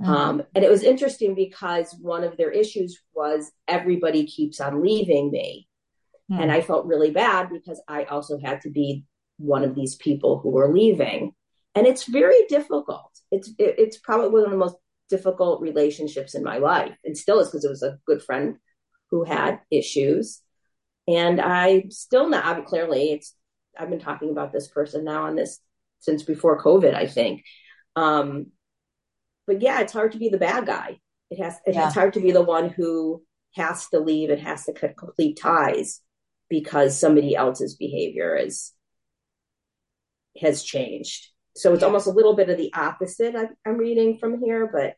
Mm-hmm. 0.00 0.10
Um, 0.10 0.42
and 0.54 0.64
it 0.64 0.70
was 0.70 0.84
interesting 0.84 1.34
because 1.34 1.94
one 2.00 2.24
of 2.24 2.38
their 2.38 2.50
issues 2.50 2.98
was 3.12 3.52
everybody 3.66 4.24
keeps 4.24 4.58
on 4.58 4.82
leaving 4.82 5.30
me. 5.30 5.68
Mm-hmm. 6.32 6.44
And 6.44 6.50
I 6.50 6.62
felt 6.62 6.86
really 6.86 7.10
bad 7.10 7.50
because 7.50 7.82
I 7.86 8.04
also 8.04 8.38
had 8.38 8.62
to 8.62 8.70
be 8.70 9.04
one 9.38 9.64
of 9.64 9.74
these 9.74 9.96
people 9.96 10.38
who 10.38 10.50
were 10.50 10.72
leaving. 10.72 11.32
And 11.74 11.86
it's 11.86 12.04
very 12.04 12.46
difficult. 12.48 13.10
It's 13.30 13.48
it, 13.58 13.76
it's 13.78 13.98
probably 13.98 14.30
one 14.30 14.44
of 14.44 14.50
the 14.50 14.56
most 14.56 14.76
difficult 15.08 15.62
relationships 15.62 16.34
in 16.34 16.42
my 16.42 16.58
life 16.58 16.96
and 17.04 17.16
still 17.16 17.40
is 17.40 17.48
because 17.48 17.64
it 17.64 17.70
was 17.70 17.82
a 17.82 17.98
good 18.06 18.22
friend 18.22 18.56
who 19.10 19.24
had 19.24 19.60
issues. 19.70 20.42
And 21.06 21.40
I 21.40 21.84
still 21.88 22.28
not 22.28 22.66
clearly 22.66 23.12
it's 23.12 23.34
I've 23.78 23.90
been 23.90 24.00
talking 24.00 24.30
about 24.30 24.52
this 24.52 24.68
person 24.68 25.04
now 25.04 25.24
on 25.24 25.36
this 25.36 25.60
since 26.00 26.22
before 26.22 26.62
COVID, 26.62 26.94
I 26.94 27.06
think. 27.06 27.44
Um, 27.96 28.48
but 29.46 29.62
yeah, 29.62 29.80
it's 29.80 29.92
hard 29.92 30.12
to 30.12 30.18
be 30.18 30.28
the 30.28 30.38
bad 30.38 30.66
guy. 30.66 30.98
It 31.30 31.42
has 31.42 31.56
yeah. 31.66 31.86
it's 31.86 31.94
hard 31.94 32.14
to 32.14 32.20
be 32.20 32.32
the 32.32 32.42
one 32.42 32.70
who 32.70 33.22
has 33.54 33.88
to 33.88 34.00
leave 34.00 34.30
and 34.30 34.40
has 34.40 34.64
to 34.64 34.72
cut 34.72 34.96
complete 34.96 35.38
ties 35.40 36.00
because 36.48 36.98
somebody 36.98 37.34
else's 37.34 37.76
behavior 37.76 38.36
is 38.36 38.72
has 40.40 40.62
changed. 40.62 41.28
So 41.56 41.72
it's 41.72 41.80
yeah. 41.80 41.86
almost 41.86 42.06
a 42.06 42.12
little 42.12 42.36
bit 42.36 42.50
of 42.50 42.56
the 42.56 42.72
opposite 42.74 43.34
I, 43.34 43.48
I'm 43.66 43.78
reading 43.78 44.18
from 44.18 44.42
here, 44.42 44.68
but 44.72 44.94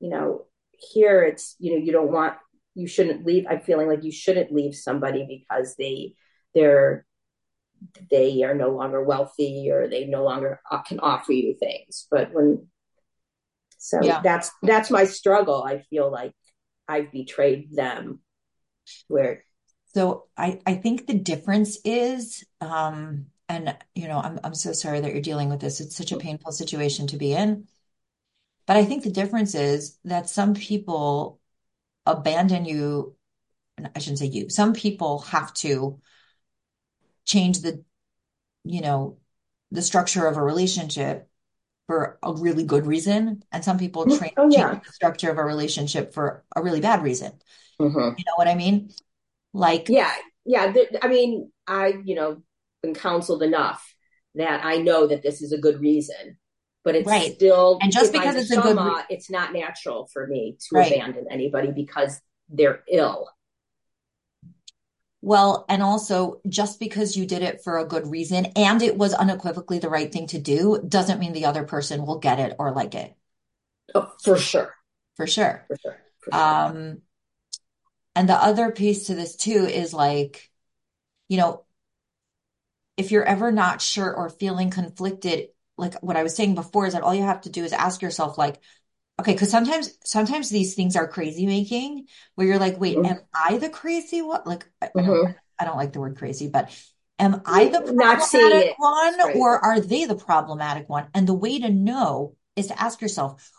you 0.00 0.10
know, 0.10 0.46
here 0.72 1.22
it's 1.22 1.56
you 1.58 1.72
know 1.72 1.84
you 1.84 1.92
don't 1.92 2.12
want 2.12 2.34
you 2.74 2.86
shouldn't 2.86 3.24
leave. 3.24 3.46
I'm 3.48 3.60
feeling 3.60 3.88
like 3.88 4.04
you 4.04 4.12
shouldn't 4.12 4.52
leave 4.52 4.74
somebody 4.74 5.44
because 5.48 5.76
they 5.76 6.14
they're 6.54 7.06
they 8.10 8.42
are 8.42 8.54
no 8.54 8.70
longer 8.70 9.02
wealthy 9.02 9.68
or 9.70 9.88
they 9.88 10.06
no 10.06 10.24
longer 10.24 10.60
can 10.86 11.00
offer 11.00 11.32
you 11.32 11.56
things. 11.58 12.06
But 12.10 12.32
when 12.32 12.66
so 13.78 14.00
yeah. 14.02 14.20
that's 14.22 14.50
that's 14.62 14.90
my 14.90 15.04
struggle. 15.04 15.62
I 15.62 15.82
feel 15.90 16.10
like 16.10 16.32
I've 16.88 17.12
betrayed 17.12 17.74
them. 17.74 18.20
Where 19.08 19.44
so 19.94 20.24
I 20.36 20.60
I 20.66 20.74
think 20.74 21.06
the 21.06 21.14
difference 21.14 21.78
is 21.84 22.44
um 22.60 23.26
and 23.54 23.76
you 23.94 24.08
know 24.08 24.18
I'm 24.18 24.40
I'm 24.44 24.54
so 24.54 24.72
sorry 24.72 25.00
that 25.00 25.12
you're 25.12 25.22
dealing 25.22 25.48
with 25.48 25.60
this. 25.60 25.80
It's 25.80 25.96
such 25.96 26.12
a 26.12 26.16
painful 26.16 26.52
situation 26.52 27.06
to 27.08 27.16
be 27.16 27.32
in. 27.32 27.66
But 28.66 28.76
I 28.76 28.84
think 28.84 29.02
the 29.02 29.10
difference 29.10 29.54
is 29.54 29.98
that 30.04 30.28
some 30.28 30.54
people 30.54 31.40
abandon 32.06 32.64
you. 32.64 33.16
I 33.94 33.98
shouldn't 33.98 34.18
say 34.18 34.26
you. 34.26 34.48
Some 34.48 34.72
people 34.72 35.20
have 35.20 35.52
to 35.54 36.00
change 37.24 37.60
the, 37.60 37.82
you 38.64 38.80
know, 38.80 39.18
the 39.70 39.82
structure 39.82 40.26
of 40.26 40.36
a 40.36 40.42
relationship 40.42 41.28
for 41.86 42.18
a 42.22 42.32
really 42.32 42.64
good 42.64 42.86
reason. 42.86 43.42
And 43.50 43.64
some 43.64 43.78
people 43.78 44.06
tra- 44.06 44.30
oh, 44.36 44.48
yeah. 44.48 44.70
change 44.70 44.86
the 44.86 44.92
structure 44.92 45.30
of 45.30 45.38
a 45.38 45.44
relationship 45.44 46.14
for 46.14 46.44
a 46.54 46.62
really 46.62 46.80
bad 46.80 47.02
reason. 47.02 47.32
Mm-hmm. 47.80 47.98
You 48.16 48.24
know 48.24 48.36
what 48.36 48.48
I 48.48 48.54
mean? 48.54 48.90
Like, 49.52 49.88
yeah, 49.88 50.12
yeah. 50.44 50.72
Th- 50.72 50.88
I 51.02 51.08
mean, 51.08 51.50
I, 51.66 51.94
you 52.04 52.14
know, 52.14 52.42
been 52.84 52.94
counseled 52.94 53.42
enough 53.42 53.94
that 54.34 54.64
I 54.64 54.76
know 54.76 55.06
that 55.06 55.22
this 55.22 55.42
is 55.42 55.52
a 55.52 55.58
good 55.58 55.80
reason 55.80 56.38
but 56.84 56.94
it's 56.94 57.06
right. 57.06 57.32
still 57.32 57.78
and 57.80 57.90
just 57.90 58.12
because 58.12 58.36
it's 58.36 58.50
a 58.50 58.60
good 58.60 58.76
re- 58.76 59.04
it's 59.08 59.30
not 59.30 59.52
natural 59.52 60.06
for 60.12 60.26
me 60.26 60.56
to 60.60 60.76
right. 60.76 60.92
abandon 60.92 61.26
anybody 61.30 61.72
because 61.72 62.20
they're 62.50 62.84
ill 62.88 63.28
well 65.22 65.64
and 65.68 65.82
also 65.82 66.40
just 66.46 66.78
because 66.78 67.16
you 67.16 67.26
did 67.26 67.42
it 67.42 67.64
for 67.64 67.78
a 67.78 67.86
good 67.86 68.06
reason 68.06 68.46
and 68.54 68.82
it 68.82 68.96
was 68.96 69.14
unequivocally 69.14 69.78
the 69.78 69.88
right 69.88 70.12
thing 70.12 70.26
to 70.26 70.38
do 70.38 70.80
doesn't 70.86 71.18
mean 71.18 71.32
the 71.32 71.46
other 71.46 71.64
person 71.64 72.06
will 72.06 72.18
get 72.18 72.38
it 72.38 72.54
or 72.58 72.72
like 72.72 72.94
it 72.94 73.14
oh, 73.94 74.12
for 74.22 74.36
sure 74.36 74.74
for 75.16 75.26
sure 75.26 75.64
for 75.66 75.76
sure, 75.78 75.98
for 76.18 76.30
sure. 76.32 76.40
um 76.40 76.98
and 78.14 78.28
the 78.28 78.34
other 78.34 78.70
piece 78.70 79.06
to 79.06 79.14
this 79.14 79.34
too 79.36 79.66
is 79.66 79.94
like 79.94 80.50
you 81.28 81.38
know 81.38 81.64
if 82.96 83.10
you're 83.10 83.24
ever 83.24 83.50
not 83.50 83.80
sure 83.80 84.12
or 84.14 84.28
feeling 84.28 84.70
conflicted 84.70 85.48
like 85.76 85.94
what 86.02 86.16
I 86.16 86.22
was 86.22 86.34
saying 86.34 86.54
before 86.54 86.86
is 86.86 86.92
that 86.92 87.02
all 87.02 87.14
you 87.14 87.22
have 87.22 87.42
to 87.42 87.50
do 87.50 87.64
is 87.64 87.72
ask 87.72 88.02
yourself, 88.02 88.38
like, 88.38 88.60
okay, 89.20 89.32
because 89.32 89.50
sometimes 89.50 89.96
sometimes 90.04 90.48
these 90.48 90.74
things 90.74 90.96
are 90.96 91.08
crazy 91.08 91.46
making 91.46 92.06
where 92.34 92.46
you're 92.46 92.58
like, 92.58 92.80
wait, 92.80 92.96
mm-hmm. 92.96 93.06
am 93.06 93.20
I 93.34 93.58
the 93.58 93.68
crazy 93.68 94.22
one? 94.22 94.42
Like, 94.44 94.66
I, 94.80 94.86
mm-hmm. 94.86 95.00
I, 95.00 95.04
don't, 95.04 95.36
I 95.60 95.64
don't 95.64 95.76
like 95.76 95.92
the 95.92 96.00
word 96.00 96.16
crazy, 96.16 96.48
but 96.48 96.70
am 97.18 97.42
I 97.44 97.66
the 97.66 97.80
problematic 97.80 98.78
one 98.78 99.18
right. 99.18 99.36
or 99.36 99.58
are 99.58 99.80
they 99.80 100.04
the 100.04 100.16
problematic 100.16 100.88
one? 100.88 101.08
And 101.14 101.26
the 101.26 101.34
way 101.34 101.58
to 101.60 101.70
know 101.70 102.36
is 102.56 102.68
to 102.68 102.80
ask 102.80 103.00
yourself, 103.00 103.50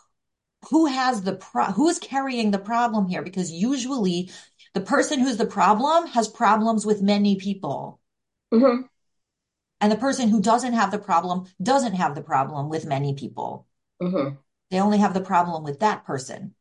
who 0.70 0.86
has 0.86 1.22
the 1.22 1.34
pro- 1.34 1.66
who's 1.66 1.98
carrying 1.98 2.50
the 2.50 2.58
problem 2.58 3.08
here? 3.08 3.22
Because 3.22 3.50
usually 3.50 4.30
the 4.74 4.80
person 4.80 5.20
who's 5.20 5.36
the 5.36 5.46
problem 5.46 6.06
has 6.08 6.28
problems 6.28 6.84
with 6.84 7.02
many 7.02 7.36
people. 7.36 8.00
Mm-hmm. 8.52 8.82
And 9.80 9.92
the 9.92 9.96
person 9.96 10.28
who 10.28 10.40
doesn't 10.40 10.72
have 10.72 10.90
the 10.90 10.98
problem 10.98 11.46
doesn't 11.62 11.94
have 11.94 12.14
the 12.14 12.22
problem 12.22 12.68
with 12.68 12.86
many 12.86 13.14
people. 13.14 13.66
Mm-hmm. 14.02 14.36
They 14.70 14.80
only 14.80 14.98
have 14.98 15.14
the 15.14 15.20
problem 15.20 15.64
with 15.64 15.80
that 15.80 16.04
person. 16.04 16.54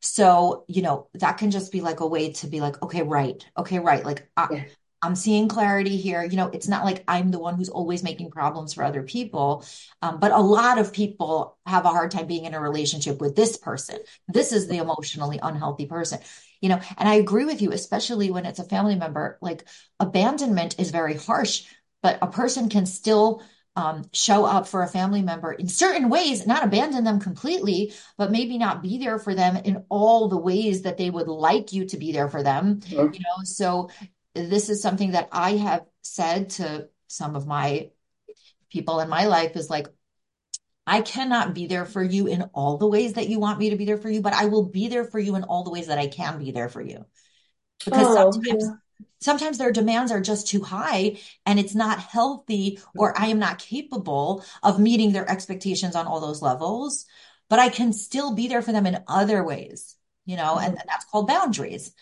So, 0.00 0.64
you 0.68 0.82
know, 0.82 1.08
that 1.14 1.38
can 1.38 1.50
just 1.50 1.72
be 1.72 1.80
like 1.80 2.00
a 2.00 2.06
way 2.06 2.32
to 2.32 2.46
be 2.46 2.60
like, 2.60 2.82
okay, 2.82 3.02
right. 3.02 3.44
Okay, 3.56 3.78
right. 3.78 4.04
Like, 4.04 4.28
I, 4.36 4.48
yeah. 4.50 4.64
I'm 5.00 5.14
seeing 5.14 5.46
clarity 5.46 5.96
here. 5.96 6.24
You 6.24 6.36
know, 6.36 6.48
it's 6.48 6.68
not 6.68 6.84
like 6.84 7.04
I'm 7.06 7.30
the 7.30 7.38
one 7.38 7.54
who's 7.54 7.68
always 7.68 8.02
making 8.02 8.30
problems 8.30 8.74
for 8.74 8.82
other 8.82 9.02
people. 9.02 9.64
Um, 10.02 10.18
but 10.18 10.32
a 10.32 10.40
lot 10.40 10.78
of 10.78 10.92
people 10.92 11.56
have 11.66 11.84
a 11.84 11.90
hard 11.90 12.10
time 12.10 12.26
being 12.26 12.46
in 12.46 12.54
a 12.54 12.60
relationship 12.60 13.20
with 13.20 13.36
this 13.36 13.56
person. 13.56 13.98
This 14.26 14.52
is 14.52 14.66
the 14.66 14.78
emotionally 14.78 15.38
unhealthy 15.40 15.86
person, 15.86 16.18
you 16.60 16.68
know, 16.68 16.80
and 16.96 17.08
I 17.08 17.14
agree 17.14 17.44
with 17.44 17.62
you, 17.62 17.70
especially 17.72 18.30
when 18.30 18.44
it's 18.44 18.58
a 18.58 18.64
family 18.64 18.96
member. 18.96 19.38
Like, 19.40 19.64
abandonment 20.00 20.80
is 20.80 20.90
very 20.90 21.14
harsh 21.14 21.64
but 22.02 22.18
a 22.22 22.26
person 22.26 22.68
can 22.68 22.86
still 22.86 23.42
um, 23.76 24.04
show 24.12 24.44
up 24.44 24.66
for 24.66 24.82
a 24.82 24.88
family 24.88 25.22
member 25.22 25.52
in 25.52 25.68
certain 25.68 26.08
ways, 26.08 26.46
not 26.46 26.64
abandon 26.64 27.04
them 27.04 27.20
completely, 27.20 27.94
but 28.16 28.32
maybe 28.32 28.58
not 28.58 28.82
be 28.82 28.98
there 28.98 29.18
for 29.18 29.34
them 29.34 29.56
in 29.56 29.84
all 29.88 30.28
the 30.28 30.36
ways 30.36 30.82
that 30.82 30.96
they 30.96 31.10
would 31.10 31.28
like 31.28 31.72
you 31.72 31.84
to 31.86 31.96
be 31.96 32.10
there 32.10 32.28
for 32.28 32.42
them. 32.42 32.80
Mm-hmm. 32.80 33.14
You 33.14 33.20
know, 33.20 33.44
so 33.44 33.90
this 34.34 34.68
is 34.68 34.82
something 34.82 35.12
that 35.12 35.28
I 35.30 35.52
have 35.58 35.84
said 36.02 36.50
to 36.50 36.88
some 37.06 37.36
of 37.36 37.46
my 37.46 37.90
people 38.68 38.98
in 38.98 39.08
my 39.08 39.26
life 39.26 39.56
is 39.56 39.70
like, 39.70 39.86
I 40.84 41.02
cannot 41.02 41.54
be 41.54 41.66
there 41.66 41.84
for 41.84 42.02
you 42.02 42.26
in 42.26 42.42
all 42.54 42.78
the 42.78 42.88
ways 42.88 43.12
that 43.12 43.28
you 43.28 43.38
want 43.38 43.60
me 43.60 43.70
to 43.70 43.76
be 43.76 43.84
there 43.84 43.98
for 43.98 44.10
you, 44.10 44.22
but 44.22 44.32
I 44.32 44.46
will 44.46 44.64
be 44.64 44.88
there 44.88 45.04
for 45.04 45.20
you 45.20 45.36
in 45.36 45.44
all 45.44 45.62
the 45.62 45.70
ways 45.70 45.86
that 45.86 45.98
I 45.98 46.08
can 46.08 46.38
be 46.38 46.50
there 46.50 46.68
for 46.68 46.82
you. 46.82 47.04
Because 47.84 48.06
oh, 48.08 48.32
sometimes 48.32 48.64
yeah 48.64 48.74
sometimes 49.20 49.58
their 49.58 49.72
demands 49.72 50.12
are 50.12 50.20
just 50.20 50.48
too 50.48 50.62
high 50.62 51.18
and 51.46 51.58
it's 51.58 51.74
not 51.74 51.98
healthy 51.98 52.80
or 52.96 53.18
I 53.18 53.26
am 53.26 53.38
not 53.38 53.58
capable 53.58 54.44
of 54.62 54.78
meeting 54.78 55.12
their 55.12 55.28
expectations 55.28 55.96
on 55.96 56.06
all 56.06 56.20
those 56.20 56.42
levels, 56.42 57.06
but 57.48 57.58
I 57.58 57.68
can 57.68 57.92
still 57.92 58.34
be 58.34 58.48
there 58.48 58.62
for 58.62 58.72
them 58.72 58.86
in 58.86 59.02
other 59.06 59.44
ways, 59.44 59.96
you 60.24 60.36
know, 60.36 60.56
mm-hmm. 60.56 60.66
and 60.66 60.82
that's 60.88 61.04
called 61.06 61.26
boundaries. 61.26 61.92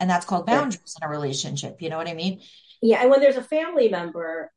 And 0.00 0.10
that's 0.10 0.26
called 0.26 0.46
boundaries 0.46 0.96
yeah. 1.00 1.06
in 1.06 1.10
a 1.10 1.16
relationship. 1.16 1.80
You 1.80 1.88
know 1.88 1.96
what 1.96 2.08
I 2.08 2.14
mean? 2.14 2.40
Yeah. 2.80 3.02
And 3.02 3.10
when 3.10 3.20
there's 3.20 3.36
a 3.36 3.42
family 3.42 3.88
member, 3.88 4.50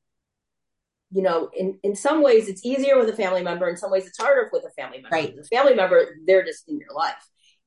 you 1.12 1.22
know, 1.22 1.52
in, 1.56 1.78
in 1.84 1.96
some 1.96 2.24
ways 2.24 2.48
it's 2.48 2.66
easier 2.66 2.98
with 2.98 3.10
a 3.10 3.16
family 3.16 3.44
member. 3.44 3.70
In 3.70 3.78
some 3.78 3.92
ways 3.92 4.08
it's 4.08 4.18
harder 4.18 4.50
with 4.52 4.66
a 4.66 4.72
family 4.72 5.02
member. 5.02 5.16
Right. 5.16 5.36
The 5.36 5.44
family 5.44 5.76
member, 5.76 6.18
they're 6.26 6.44
just 6.44 6.68
in 6.68 6.80
your 6.80 6.94
life 6.96 7.14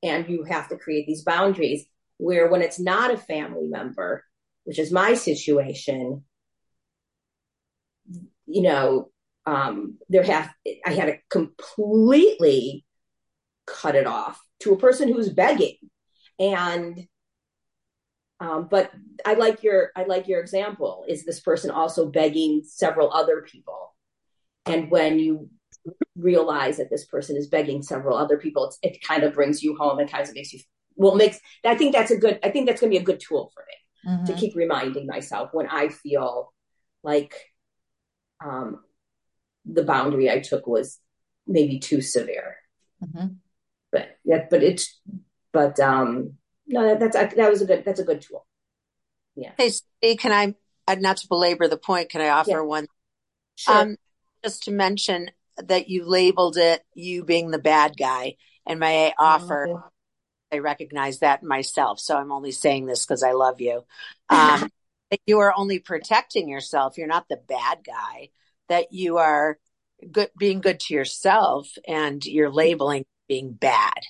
and 0.02 0.28
you 0.28 0.44
have 0.44 0.68
to 0.68 0.76
create 0.76 1.06
these 1.06 1.22
boundaries 1.22 1.86
where 2.18 2.48
when 2.48 2.62
it's 2.62 2.78
not 2.78 3.12
a 3.12 3.16
family 3.16 3.68
member, 3.68 4.24
which 4.64 4.78
is 4.78 4.92
my 4.92 5.14
situation, 5.14 6.24
you 8.46 8.62
know, 8.62 9.10
um, 9.46 9.98
there 10.08 10.22
have 10.22 10.52
I 10.84 10.92
had 10.92 11.06
to 11.06 11.18
completely 11.30 12.84
cut 13.66 13.94
it 13.94 14.06
off 14.06 14.40
to 14.60 14.72
a 14.72 14.78
person 14.78 15.08
who's 15.10 15.30
begging, 15.30 15.76
and 16.38 17.06
um, 18.40 18.68
but 18.70 18.92
I 19.24 19.34
like 19.34 19.62
your 19.62 19.90
I 19.96 20.04
like 20.04 20.28
your 20.28 20.40
example. 20.40 21.04
Is 21.08 21.24
this 21.24 21.40
person 21.40 21.70
also 21.70 22.10
begging 22.10 22.62
several 22.64 23.12
other 23.12 23.42
people? 23.42 23.94
And 24.66 24.90
when 24.90 25.18
you 25.18 25.48
realize 26.16 26.76
that 26.76 26.90
this 26.90 27.06
person 27.06 27.36
is 27.36 27.46
begging 27.46 27.82
several 27.82 28.18
other 28.18 28.36
people, 28.36 28.72
it 28.82 29.02
kind 29.02 29.22
of 29.22 29.34
brings 29.34 29.62
you 29.62 29.76
home 29.76 29.98
and 29.98 30.10
kind 30.10 30.28
of 30.28 30.34
makes 30.34 30.52
you 30.52 30.60
well 30.98 31.14
makes. 31.14 31.40
I 31.64 31.76
think 31.76 31.94
that's 31.94 32.10
a 32.10 32.18
good. 32.18 32.38
I 32.42 32.50
think 32.50 32.66
that's 32.66 32.80
going 32.80 32.92
to 32.92 32.98
be 32.98 33.02
a 33.02 33.06
good 33.06 33.20
tool 33.20 33.50
for 33.54 33.64
me 33.66 34.12
mm-hmm. 34.12 34.24
to 34.26 34.32
keep 34.34 34.54
reminding 34.54 35.06
myself 35.06 35.50
when 35.52 35.66
I 35.68 35.88
feel 35.88 36.52
like 37.02 37.34
um, 38.44 38.80
the 39.64 39.84
boundary 39.84 40.30
I 40.30 40.40
took 40.40 40.66
was 40.66 40.98
maybe 41.46 41.78
too 41.78 42.00
severe. 42.00 42.56
Mm-hmm. 43.02 43.26
But 43.90 44.18
yeah, 44.24 44.46
but 44.50 44.62
it's 44.62 45.00
but 45.52 45.80
um 45.80 46.34
no, 46.66 46.86
that, 46.86 47.12
that's 47.12 47.34
that 47.34 47.50
was 47.50 47.62
a 47.62 47.66
good 47.66 47.84
that's 47.84 48.00
a 48.00 48.04
good 48.04 48.20
tool. 48.20 48.46
Yeah. 49.34 49.52
Hey, 49.56 49.70
Steve, 49.70 50.18
can 50.18 50.32
I 50.32 50.54
uh, 50.90 50.96
not 50.96 51.18
to 51.18 51.28
belabor 51.28 51.68
the 51.68 51.78
point? 51.78 52.10
Can 52.10 52.20
I 52.20 52.28
offer 52.28 52.50
yeah. 52.50 52.60
one? 52.60 52.86
Sure. 53.56 53.74
Um, 53.74 53.96
just 54.44 54.64
to 54.64 54.70
mention 54.72 55.30
that 55.56 55.88
you 55.88 56.04
labeled 56.04 56.56
it 56.56 56.82
you 56.94 57.24
being 57.24 57.50
the 57.50 57.58
bad 57.58 57.96
guy, 57.96 58.34
and 58.66 58.80
may 58.80 59.08
I 59.08 59.14
offer? 59.18 59.68
Mm-hmm. 59.68 59.88
I 60.52 60.58
recognize 60.58 61.18
that 61.20 61.42
myself, 61.42 62.00
so 62.00 62.16
I'm 62.16 62.32
only 62.32 62.52
saying 62.52 62.86
this 62.86 63.04
because 63.04 63.22
I 63.22 63.32
love 63.32 63.60
you. 63.60 63.84
Um, 64.28 64.70
you 65.26 65.40
are 65.40 65.52
only 65.56 65.78
protecting 65.78 66.48
yourself. 66.48 66.98
You're 66.98 67.06
not 67.06 67.28
the 67.28 67.40
bad 67.48 67.78
guy. 67.84 68.30
That 68.68 68.92
you 68.92 69.16
are 69.18 69.58
good, 70.10 70.30
being 70.38 70.60
good 70.60 70.80
to 70.80 70.94
yourself, 70.94 71.70
and 71.86 72.24
you're 72.24 72.50
labeling 72.50 73.06
being 73.28 73.52
bad. 73.52 74.00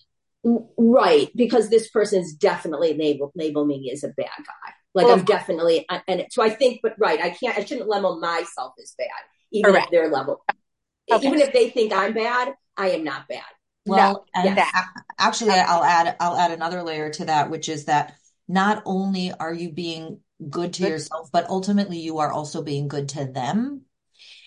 Right, 0.45 1.31
because 1.35 1.69
this 1.69 1.89
person 1.89 2.21
is 2.21 2.35
definitely 2.35 2.95
label 2.95 3.33
label 3.35 3.65
me 3.65 3.91
as 3.93 4.05
a 4.05 4.09
bad 4.09 4.29
guy. 4.39 4.73
Like 4.95 5.07
well, 5.07 5.19
I'm 5.19 5.25
definitely, 5.25 5.87
and 6.09 6.27
so 6.31 6.43
I 6.43 6.51
think, 6.51 6.81
but 6.83 6.95
right, 6.99 7.21
I 7.21 7.31
can't, 7.31 7.57
I 7.59 7.65
shouldn't 7.65 7.89
label 7.89 8.19
myself 8.19 8.73
as 8.83 8.95
bad, 8.97 9.07
even 9.53 9.71
Correct. 9.71 9.87
if 9.87 9.91
they're 9.91 10.11
level, 10.11 10.45
okay. 11.11 11.27
even 11.27 11.41
if 11.41 11.53
they 11.53 11.71
think 11.71 11.93
I'm 11.93 12.15
bad, 12.15 12.55
I 12.77 12.91
am 12.91 13.05
not 13.05 13.29
bad. 13.29 13.43
Well, 13.89 14.27
no, 14.35 14.43
and 14.43 14.59
actually, 15.19 15.51
I'll 15.51 15.85
add, 15.85 16.17
I'll 16.21 16.37
add 16.37 16.51
another 16.53 16.83
layer 16.83 17.11
to 17.11 17.25
that, 17.27 17.51
which 17.51 17.69
is 17.69 17.87
that 17.87 18.15
not 18.47 18.83
only 18.85 19.33
are 19.33 19.53
you 19.53 19.71
being 19.71 20.21
good 20.49 20.73
to 20.75 20.89
yourself, 20.89 21.31
but 21.33 21.49
ultimately 21.49 21.99
you 21.99 22.19
are 22.19 22.31
also 22.31 22.63
being 22.63 22.89
good 22.89 23.09
to 23.11 23.25
them. 23.25 23.83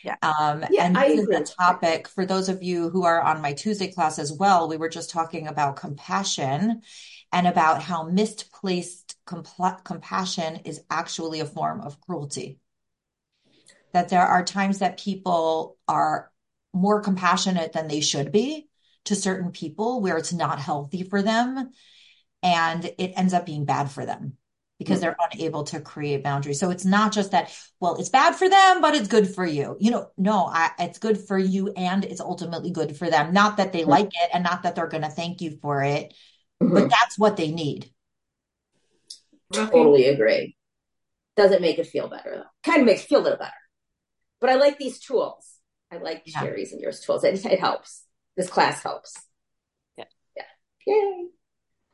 Yeah. 0.03 0.15
Um, 0.21 0.65
yeah, 0.71 0.85
and 0.85 0.95
this 0.95 1.19
is 1.19 1.27
the 1.27 1.55
topic 1.59 2.07
for 2.07 2.25
those 2.25 2.49
of 2.49 2.63
you 2.63 2.89
who 2.89 3.03
are 3.03 3.21
on 3.21 3.41
my 3.41 3.53
Tuesday 3.53 3.91
class 3.91 4.17
as 4.19 4.33
well. 4.33 4.67
We 4.67 4.77
were 4.77 4.89
just 4.89 5.11
talking 5.11 5.47
about 5.47 5.75
compassion 5.75 6.81
and 7.31 7.47
about 7.47 7.81
how 7.81 8.03
misplaced 8.03 9.15
comp- 9.25 9.83
compassion 9.83 10.61
is 10.65 10.81
actually 10.89 11.39
a 11.39 11.45
form 11.45 11.81
of 11.81 12.01
cruelty. 12.01 12.59
That 13.93 14.09
there 14.09 14.21
are 14.25 14.43
times 14.43 14.79
that 14.79 14.99
people 14.99 15.77
are 15.87 16.31
more 16.73 17.01
compassionate 17.01 17.73
than 17.73 17.87
they 17.87 18.01
should 18.01 18.31
be 18.31 18.69
to 19.05 19.15
certain 19.15 19.51
people 19.51 20.01
where 20.01 20.17
it's 20.17 20.33
not 20.33 20.59
healthy 20.59 21.03
for 21.03 21.21
them 21.21 21.71
and 22.43 22.85
it 22.85 23.13
ends 23.15 23.33
up 23.33 23.45
being 23.45 23.65
bad 23.65 23.89
for 23.89 24.05
them 24.05 24.37
because 24.79 24.97
mm-hmm. 24.97 25.01
they're 25.01 25.17
unable 25.31 25.63
to 25.65 25.79
create 25.79 26.23
boundaries. 26.23 26.59
So 26.59 26.71
it's 26.71 26.85
not 26.85 27.11
just 27.11 27.31
that, 27.31 27.55
well, 27.79 27.97
it's 27.97 28.09
bad 28.09 28.35
for 28.35 28.49
them, 28.49 28.81
but 28.81 28.95
it's 28.95 29.07
good 29.07 29.33
for 29.33 29.45
you. 29.45 29.77
You 29.79 29.91
know, 29.91 30.09
no, 30.17 30.47
I, 30.47 30.71
it's 30.79 30.99
good 30.99 31.19
for 31.19 31.37
you 31.37 31.71
and 31.73 32.03
it's 32.03 32.21
ultimately 32.21 32.71
good 32.71 32.97
for 32.97 33.09
them. 33.09 33.33
Not 33.33 33.57
that 33.57 33.73
they 33.73 33.81
mm-hmm. 33.81 33.89
like 33.91 34.07
it 34.07 34.29
and 34.33 34.43
not 34.43 34.63
that 34.63 34.75
they're 34.75 34.87
going 34.87 35.03
to 35.03 35.09
thank 35.09 35.41
you 35.41 35.57
for 35.61 35.83
it, 35.83 36.13
mm-hmm. 36.61 36.73
but 36.73 36.89
that's 36.89 37.17
what 37.17 37.37
they 37.37 37.51
need. 37.51 37.91
Totally 39.53 40.05
agree. 40.05 40.55
Doesn't 41.35 41.61
make 41.61 41.77
it 41.77 41.87
feel 41.87 42.07
better 42.07 42.31
though. 42.37 42.71
Kind 42.71 42.81
of 42.81 42.87
makes 42.87 43.03
it 43.03 43.07
feel 43.07 43.21
a 43.21 43.23
little 43.23 43.37
better. 43.37 43.51
But 44.39 44.49
I 44.49 44.55
like 44.55 44.77
these 44.77 44.99
tools. 44.99 45.47
I 45.91 45.97
like 45.97 46.23
yeah. 46.25 46.41
Sherry's 46.41 46.71
and 46.71 46.81
yours 46.81 47.01
tools. 47.01 47.23
It, 47.23 47.45
it 47.45 47.59
helps. 47.59 48.03
This 48.37 48.49
class 48.49 48.81
helps. 48.83 49.19
Yeah. 49.97 50.05
Yeah. 50.35 50.43
Yay. 50.87 51.27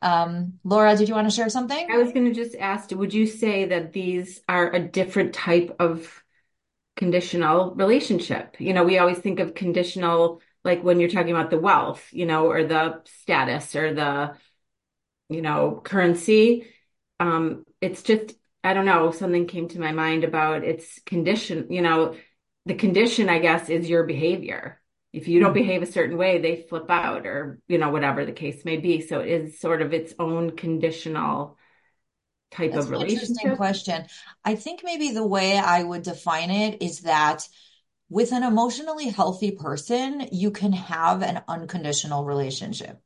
Um, 0.01 0.59
Laura, 0.63 0.95
did 0.95 1.09
you 1.09 1.15
want 1.15 1.29
to 1.29 1.35
share 1.35 1.49
something? 1.49 1.87
I 1.91 1.97
was 1.97 2.11
going 2.11 2.25
to 2.25 2.33
just 2.33 2.55
ask, 2.55 2.91
would 2.91 3.13
you 3.13 3.25
say 3.25 3.65
that 3.65 3.93
these 3.93 4.41
are 4.47 4.71
a 4.71 4.79
different 4.79 5.33
type 5.33 5.75
of 5.79 6.23
conditional 6.95 7.73
relationship? 7.75 8.57
You 8.59 8.73
know, 8.73 8.83
we 8.83 8.99
always 8.99 9.17
think 9.17 9.39
of 9.39 9.55
conditional, 9.55 10.41
like 10.63 10.83
when 10.83 10.99
you're 10.99 11.09
talking 11.09 11.31
about 11.31 11.49
the 11.49 11.59
wealth, 11.59 12.07
you 12.11 12.25
know, 12.25 12.49
or 12.51 12.63
the 12.63 13.01
status 13.05 13.75
or 13.75 13.93
the, 13.93 14.35
you 15.29 15.41
know, 15.41 15.81
currency. 15.83 16.67
Um, 17.19 17.65
it's 17.81 18.03
just, 18.03 18.35
I 18.63 18.73
don't 18.73 18.85
know, 18.85 19.11
something 19.11 19.47
came 19.47 19.67
to 19.69 19.79
my 19.79 19.91
mind 19.91 20.23
about 20.23 20.63
its 20.63 20.99
condition, 21.05 21.71
you 21.71 21.81
know, 21.81 22.15
the 22.67 22.75
condition, 22.75 23.29
I 23.29 23.39
guess, 23.39 23.69
is 23.69 23.89
your 23.89 24.03
behavior 24.03 24.79
if 25.13 25.27
you 25.27 25.39
don't 25.39 25.49
mm-hmm. 25.49 25.65
behave 25.65 25.83
a 25.83 25.91
certain 25.91 26.17
way, 26.17 26.39
they 26.39 26.65
flip 26.69 26.89
out 26.89 27.25
or, 27.25 27.59
you 27.67 27.77
know, 27.77 27.89
whatever 27.89 28.25
the 28.25 28.31
case 28.31 28.65
may 28.65 28.77
be. 28.77 29.01
So 29.01 29.19
it 29.19 29.29
is 29.29 29.59
sort 29.59 29.81
of 29.81 29.93
its 29.93 30.13
own 30.19 30.55
conditional 30.55 31.57
type 32.51 32.73
That's 32.73 32.85
of 32.85 32.91
relationship. 32.91 33.29
Interesting 33.29 33.55
question. 33.55 34.05
I 34.43 34.55
think 34.55 34.81
maybe 34.83 35.11
the 35.11 35.25
way 35.25 35.57
I 35.57 35.83
would 35.83 36.03
define 36.03 36.51
it 36.51 36.81
is 36.81 37.01
that 37.01 37.47
with 38.09 38.31
an 38.31 38.43
emotionally 38.43 39.09
healthy 39.09 39.51
person, 39.51 40.29
you 40.31 40.51
can 40.51 40.71
have 40.71 41.21
an 41.21 41.41
unconditional 41.47 42.23
relationship. 42.23 43.01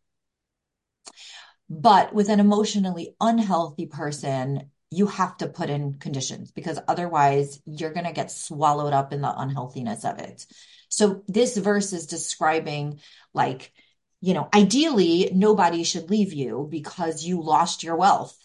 But 1.70 2.14
with 2.14 2.30
an 2.30 2.40
emotionally 2.40 3.16
unhealthy 3.20 3.86
person, 3.86 4.70
you 4.92 5.08
have 5.08 5.38
to 5.38 5.48
put 5.48 5.70
in 5.70 5.94
conditions 5.94 6.52
because 6.52 6.78
otherwise 6.88 7.62
you're 7.66 7.94
going 7.94 8.06
to 8.06 8.12
get 8.12 8.30
swallowed 8.30 8.94
up 8.94 9.14
in 9.14 9.22
the 9.22 9.34
unhealthiness 9.34 10.04
of 10.04 10.20
it. 10.20 10.46
So 10.92 11.24
this 11.28 11.56
verse 11.58 11.94
is 11.94 12.06
describing 12.06 13.00
like, 13.34 13.72
you 14.20 14.34
know, 14.34 14.50
ideally 14.54 15.32
nobody 15.34 15.84
should 15.84 16.10
leave 16.10 16.34
you 16.34 16.68
because 16.70 17.24
you 17.24 17.42
lost 17.42 17.82
your 17.82 17.96
wealth 17.96 18.38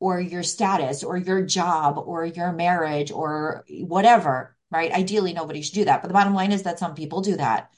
or 0.00 0.18
your 0.18 0.42
status 0.42 1.04
or 1.04 1.16
your 1.16 1.42
job 1.42 1.98
or 1.98 2.24
your 2.24 2.52
marriage 2.52 3.12
or 3.12 3.64
whatever, 3.68 4.56
right? 4.70 4.90
Ideally 4.90 5.34
nobody 5.34 5.62
should 5.62 5.74
do 5.74 5.84
that. 5.84 6.02
But 6.02 6.08
the 6.08 6.14
bottom 6.14 6.34
line 6.34 6.50
is 6.50 6.64
that 6.64 6.78
some 6.78 6.94
people 6.94 7.20
do 7.20 7.36
that 7.36 7.70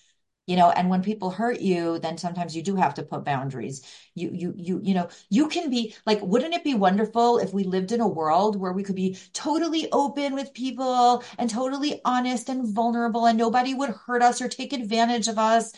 you 0.48 0.56
know 0.56 0.70
and 0.70 0.88
when 0.88 1.02
people 1.02 1.30
hurt 1.30 1.60
you 1.60 1.98
then 1.98 2.18
sometimes 2.18 2.56
you 2.56 2.62
do 2.62 2.74
have 2.74 2.94
to 2.94 3.02
put 3.02 3.24
boundaries. 3.24 3.82
You 4.14 4.30
you 4.32 4.54
you 4.56 4.80
you 4.82 4.94
know 4.94 5.08
you 5.28 5.48
can 5.48 5.70
be 5.70 5.94
like 6.06 6.20
wouldn't 6.22 6.54
it 6.54 6.64
be 6.64 6.74
wonderful 6.74 7.38
if 7.38 7.52
we 7.52 7.64
lived 7.64 7.92
in 7.92 8.00
a 8.00 8.08
world 8.08 8.56
where 8.56 8.72
we 8.72 8.82
could 8.82 8.96
be 8.96 9.18
totally 9.32 9.88
open 9.92 10.34
with 10.34 10.54
people 10.54 11.22
and 11.38 11.50
totally 11.50 12.00
honest 12.04 12.48
and 12.48 12.66
vulnerable 12.74 13.26
and 13.26 13.38
nobody 13.38 13.74
would 13.74 13.90
hurt 13.90 14.22
us 14.22 14.40
or 14.40 14.48
take 14.48 14.72
advantage 14.72 15.28
of 15.28 15.38
us? 15.38 15.72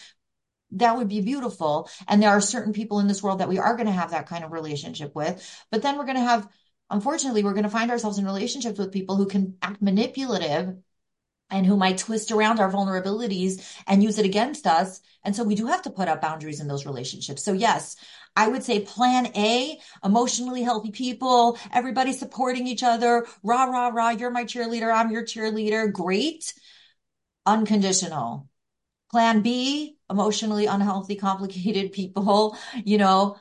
That 0.73 0.97
would 0.97 1.09
be 1.09 1.21
beautiful. 1.21 1.91
And 2.07 2.23
there 2.23 2.31
are 2.31 2.41
certain 2.41 2.73
people 2.73 3.01
in 3.01 3.09
this 3.09 3.23
world 3.25 3.41
that 3.41 3.49
we 3.49 3.59
are 3.59 3.75
going 3.75 3.87
to 3.87 3.93
have 3.93 4.13
that 4.13 4.29
kind 4.29 4.45
of 4.45 4.53
relationship 4.53 5.17
with. 5.17 5.45
But 5.73 5.83
then 5.83 5.99
we're 5.99 6.05
going 6.05 6.17
to 6.17 6.23
have 6.23 6.49
unfortunately 6.91 7.43
we're 7.43 7.55
going 7.55 7.65
to 7.65 7.71
find 7.71 7.91
ourselves 7.91 8.19
in 8.19 8.25
relationships 8.25 8.79
with 8.79 8.93
people 8.93 9.17
who 9.17 9.27
can 9.27 9.57
act 9.63 9.83
manipulative 9.83 10.77
and 11.51 11.67
who 11.67 11.77
might 11.77 11.99
twist 11.99 12.31
around 12.31 12.61
our 12.61 12.71
vulnerabilities 12.71 13.63
and 13.87 14.03
use 14.03 14.19
it 14.19 14.25
against 14.25 14.67
us. 14.67 15.01
And 15.25 15.37
so 15.37 15.45
we 15.45 15.55
do 15.55 15.67
have 15.67 15.83
to 15.83 15.91
put 15.91 16.09
up 16.09 16.21
boundaries 16.23 16.61
in 16.61 16.69
those 16.69 16.87
relationships. 16.87 17.45
So 17.45 17.53
yes, 17.53 17.97
I 18.37 18.49
would 18.49 18.63
say 18.63 18.81
plan 18.81 19.27
A, 19.37 19.79
emotionally 20.05 20.63
healthy 20.63 20.91
people, 20.91 21.59
everybody 21.73 22.13
supporting 22.13 22.67
each 22.67 22.83
other. 22.83 23.27
Rah, 23.43 23.65
rah, 23.65 23.89
rah. 23.89 24.11
You're 24.11 24.31
my 24.31 24.45
cheerleader. 24.45 24.95
I'm 24.95 25.11
your 25.11 25.25
cheerleader. 25.25 25.93
Great. 25.93 26.55
Unconditional. 27.45 28.49
Plan 29.11 29.43
B, 29.43 29.97
emotionally 30.09 30.67
unhealthy, 30.67 31.17
complicated 31.17 31.93
people, 31.93 32.57
you 32.85 32.97
know, 32.97 33.37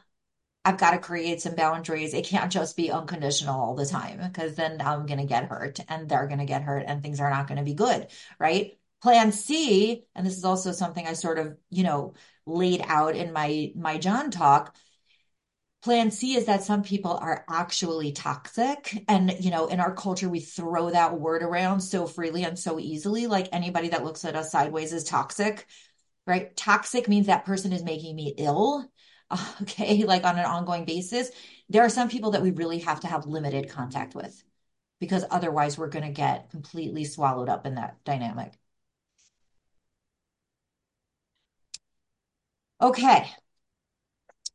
I've 0.65 0.77
got 0.77 0.91
to 0.91 0.99
create 0.99 1.41
some 1.41 1.55
boundaries. 1.55 2.13
It 2.13 2.25
can't 2.25 2.51
just 2.51 2.75
be 2.75 2.91
unconditional 2.91 3.59
all 3.59 3.75
the 3.75 3.85
time 3.85 4.19
because 4.21 4.55
then 4.55 4.81
I'm 4.81 5.05
going 5.05 5.19
to 5.19 5.25
get 5.25 5.45
hurt 5.45 5.79
and 5.87 6.09
they're 6.09 6.27
going 6.27 6.39
to 6.39 6.45
get 6.45 6.63
hurt 6.63 6.83
and 6.85 7.01
things 7.01 7.19
are 7.19 7.29
not 7.29 7.47
going 7.47 7.57
to 7.57 7.63
be 7.63 7.73
good. 7.73 8.07
Right. 8.39 8.77
Plan 9.01 9.31
C, 9.31 10.03
and 10.13 10.27
this 10.27 10.37
is 10.37 10.43
also 10.43 10.73
something 10.73 11.07
I 11.07 11.13
sort 11.13 11.39
of, 11.39 11.55
you 11.69 11.83
know, 11.83 12.15
laid 12.45 12.81
out 12.85 13.15
in 13.15 13.31
my, 13.31 13.71
my 13.73 13.97
John 13.97 14.29
talk. 14.29 14.75
Plan 15.81 16.11
C 16.11 16.35
is 16.35 16.47
that 16.47 16.63
some 16.63 16.83
people 16.83 17.13
are 17.13 17.45
actually 17.49 18.11
toxic. 18.11 19.05
And, 19.07 19.33
you 19.39 19.51
know, 19.51 19.67
in 19.67 19.79
our 19.79 19.95
culture, 19.95 20.27
we 20.27 20.41
throw 20.41 20.89
that 20.89 21.17
word 21.17 21.41
around 21.41 21.79
so 21.79 22.05
freely 22.05 22.43
and 22.43 22.59
so 22.59 22.77
easily. 22.77 23.27
Like 23.27 23.47
anybody 23.53 23.87
that 23.89 24.03
looks 24.03 24.25
at 24.25 24.35
us 24.35 24.51
sideways 24.51 24.91
is 24.91 25.05
toxic, 25.05 25.65
right? 26.27 26.53
Toxic 26.57 27.07
means 27.07 27.27
that 27.27 27.45
person 27.45 27.71
is 27.71 27.83
making 27.83 28.17
me 28.17 28.33
ill 28.37 28.85
okay, 29.61 30.03
like 30.05 30.23
on 30.23 30.37
an 30.39 30.45
ongoing 30.45 30.85
basis, 30.85 31.31
there 31.69 31.83
are 31.83 31.89
some 31.89 32.09
people 32.09 32.31
that 32.31 32.41
we 32.41 32.51
really 32.51 32.79
have 32.79 33.01
to 33.01 33.07
have 33.07 33.25
limited 33.25 33.69
contact 33.69 34.15
with 34.15 34.43
because 34.99 35.25
otherwise 35.31 35.77
we're 35.77 35.87
going 35.89 36.05
to 36.05 36.11
get 36.11 36.49
completely 36.49 37.05
swallowed 37.05 37.49
up 37.49 37.65
in 37.65 37.75
that 37.75 37.97
dynamic. 38.03 38.53
Okay, 42.81 43.29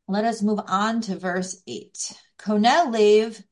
let 0.07 0.25
us 0.25 0.41
move 0.41 0.59
on 0.67 1.01
to 1.01 1.17
verse 1.17 1.61
8. 1.67 2.13
Koneh 2.37 2.91
lev 2.91 3.43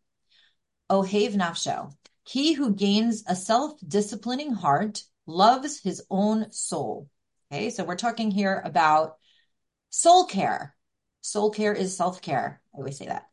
ohev 0.90 1.34
nafsho. 1.36 1.94
He 2.24 2.54
who 2.54 2.74
gains 2.74 3.24
a 3.28 3.36
self-disciplining 3.36 4.54
heart 4.54 5.04
loves 5.26 5.80
his 5.80 6.04
own 6.10 6.52
soul. 6.52 7.10
Okay, 7.52 7.70
so 7.70 7.84
we're 7.84 7.96
talking 7.96 8.32
here 8.32 8.62
about 8.64 9.18
soul 9.90 10.26
care, 10.26 10.76
Soul 11.24 11.52
care 11.52 11.74
is 11.74 11.96
self-care. 11.96 12.62
I 12.74 12.78
always 12.78 12.98
say 12.98 13.06
that. 13.06 13.30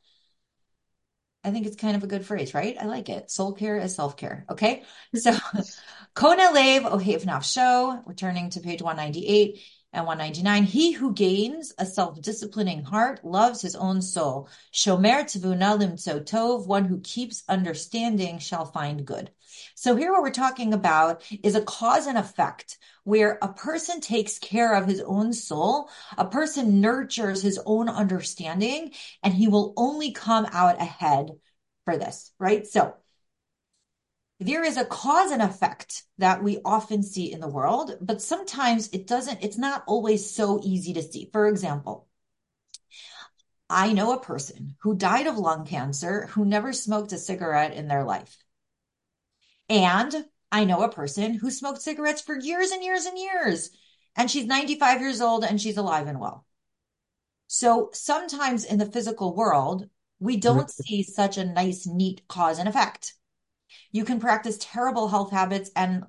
I 1.43 1.51
think 1.51 1.67
it's 1.67 1.77
kind 1.77 1.97
of 1.97 2.05
a 2.05 2.07
good 2.07 2.25
phrase, 2.25 2.55
right? 2.55 2.77
I 2.81 2.85
like 2.85 3.09
it. 3.09 3.31
Soul 3.33 3.53
care 3.53 3.79
is 3.79 3.97
self-care. 3.97 4.45
Okay. 4.49 4.85
So 5.15 5.33
Koneh 6.15 6.53
lev 6.55 6.85
ohev 6.85 7.25
nafsho, 7.25 8.07
returning 8.07 8.51
to 8.51 8.61
page 8.61 8.81
198 8.81 9.61
and 9.93 10.07
199. 10.07 10.63
He 10.65 10.93
who 10.93 11.13
gains 11.13 11.73
a 11.79 11.85
self-disciplining 11.85 12.85
heart 12.85 13.25
loves 13.25 13.61
his 13.61 13.75
own 13.75 14.03
soul. 14.03 14.49
Shomer 14.73 15.25
tvuna 15.25 15.77
limtso 15.77 16.25
tov, 16.25 16.69
one 16.69 16.85
who 16.85 17.01
keeps 17.01 17.43
understanding 17.49 18.39
shall 18.39 18.67
find 18.67 19.05
good. 19.05 19.33
So 19.75 19.97
here 19.97 20.13
what 20.13 20.23
we're 20.23 20.31
talking 20.31 20.73
about 20.73 21.23
is 21.43 21.55
a 21.55 21.63
cause 21.63 22.07
and 22.07 22.19
effect 22.19 22.79
where 23.05 23.39
a 23.43 23.53
person 23.53 24.01
takes 24.01 24.39
care 24.39 24.75
of 24.75 24.87
his 24.87 25.01
own 25.01 25.33
soul, 25.33 25.89
a 26.17 26.25
person 26.25 26.81
nurtures 26.81 27.43
his 27.43 27.61
own 27.65 27.89
understanding, 27.89 28.93
and 29.23 29.35
he 29.35 29.49
will 29.49 29.75
only 29.77 30.13
come 30.13 30.47
out 30.53 30.81
ahead 30.81 31.31
for 31.85 31.97
this, 31.97 32.33
right? 32.39 32.67
So 32.67 32.95
there 34.39 34.65
is 34.65 34.79
a 34.79 34.87
cause 34.87 35.31
and 35.31 35.43
effect 35.43 36.05
that 36.19 36.43
we 36.43 36.61
often 36.65 37.03
see 37.03 37.31
in 37.31 37.41
the 37.41 37.49
world, 37.49 37.97
but 38.01 38.23
sometimes 38.23 38.89
it 38.89 39.07
doesn't, 39.07 39.43
it's 39.43 39.59
not 39.59 39.85
always 39.87 40.31
so 40.31 40.61
easy 40.63 40.95
to 40.95 41.03
see. 41.03 41.29
For 41.31 41.47
example, 41.47 42.09
I 43.69 43.93
know 43.93 44.13
a 44.13 44.21
person 44.21 44.77
who 44.81 44.97
died 44.97 45.27
of 45.27 45.39
lung 45.39 45.67
cancer 45.67 46.27
who 46.27 46.45
never 46.45 46.73
smoked 46.73 47.13
a 47.13 47.19
cigarette 47.19 47.75
in 47.75 47.87
their 47.87 48.03
life. 48.03 48.37
And 49.71 50.27
I 50.53 50.65
know 50.65 50.83
a 50.83 50.93
person 50.93 51.33
who 51.33 51.51
smoked 51.51 51.81
cigarettes 51.81 52.21
for 52.21 52.37
years 52.37 52.73
and 52.73 52.83
years 52.83 53.07
and 53.07 53.17
years, 53.17 53.71
and 54.17 54.31
she's 54.31 54.45
95 54.45 55.01
years 55.01 55.21
old 55.21 55.45
and 55.45 55.61
she's 55.61 55.77
alive 55.77 56.09
and 56.09 56.19
well. 56.19 56.45
So 57.47 57.91
sometimes 57.93 58.65
in 58.65 58.79
the 58.79 58.87
physical 58.87 59.35
world, 59.35 59.89
we 60.19 60.37
don't 60.37 60.69
mm-hmm. 60.69 60.83
see 60.83 61.03
such 61.05 61.39
a 61.39 61.45
nice, 61.45 61.87
neat 61.87 62.27
cause 62.29 62.59
and 62.59 62.69
effect. 62.69 63.15
You 63.93 64.05
can 64.05 64.21
practice 64.21 64.59
terrible 64.61 65.09
health 65.09 65.31
habits 65.31 65.71
and 65.77 66.05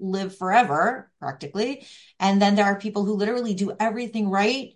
live 0.00 0.36
forever, 0.36 1.10
practically. 1.20 1.86
And 2.18 2.42
then 2.42 2.56
there 2.56 2.66
are 2.66 2.78
people 2.78 3.04
who 3.04 3.14
literally 3.14 3.54
do 3.54 3.74
everything 3.78 4.28
right. 4.28 4.74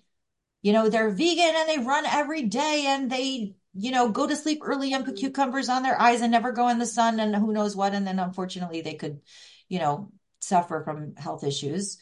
You 0.63 0.73
know, 0.73 0.89
they're 0.89 1.11
vegan 1.11 1.55
and 1.57 1.69
they 1.69 1.79
run 1.79 2.07
every 2.07 2.43
day 2.43 2.85
and 2.87 3.11
they, 3.11 3.57
you 3.75 3.91
know, 3.91 4.09
go 4.11 4.27
to 4.27 4.37
sleep 4.37 4.61
early 4.63 4.93
and 4.93 5.05
put 5.05 5.15
mm-hmm. 5.15 5.27
cucumbers 5.27 5.69
on 5.69 5.83
their 5.83 6.01
eyes 6.01 6.21
and 6.21 6.33
never 6.33 6.53
go 6.53 6.69
in 6.69 6.79
the 6.79 6.87
sun 6.87 7.21
and 7.21 7.35
who 7.35 7.53
knows 7.53 7.77
what. 7.77 7.95
And 7.95 8.07
then 8.07 8.19
unfortunately 8.19 8.81
they 8.81 8.95
could, 8.95 9.21
you 9.69 9.79
know, 9.79 10.11
suffer 10.41 10.83
from 10.85 11.15
health 11.17 11.45
issues. 11.45 11.99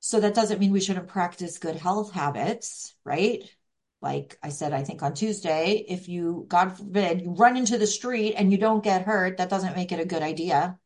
So 0.00 0.20
that 0.20 0.34
doesn't 0.34 0.60
mean 0.60 0.72
we 0.72 0.80
shouldn't 0.80 1.08
practice 1.08 1.58
good 1.58 1.76
health 1.76 2.12
habits, 2.12 2.94
right? 3.04 3.42
Like 4.00 4.38
I 4.42 4.50
said, 4.50 4.72
I 4.72 4.84
think 4.84 5.02
on 5.02 5.14
Tuesday, 5.14 5.84
if 5.88 6.08
you, 6.08 6.44
God 6.48 6.76
forbid, 6.76 7.22
you 7.22 7.32
run 7.32 7.56
into 7.56 7.78
the 7.78 7.86
street 7.86 8.34
and 8.34 8.52
you 8.52 8.58
don't 8.58 8.84
get 8.84 9.02
hurt, 9.02 9.38
that 9.38 9.50
doesn't 9.50 9.74
make 9.74 9.90
it 9.90 10.00
a 10.00 10.04
good 10.04 10.22
idea. 10.22 10.78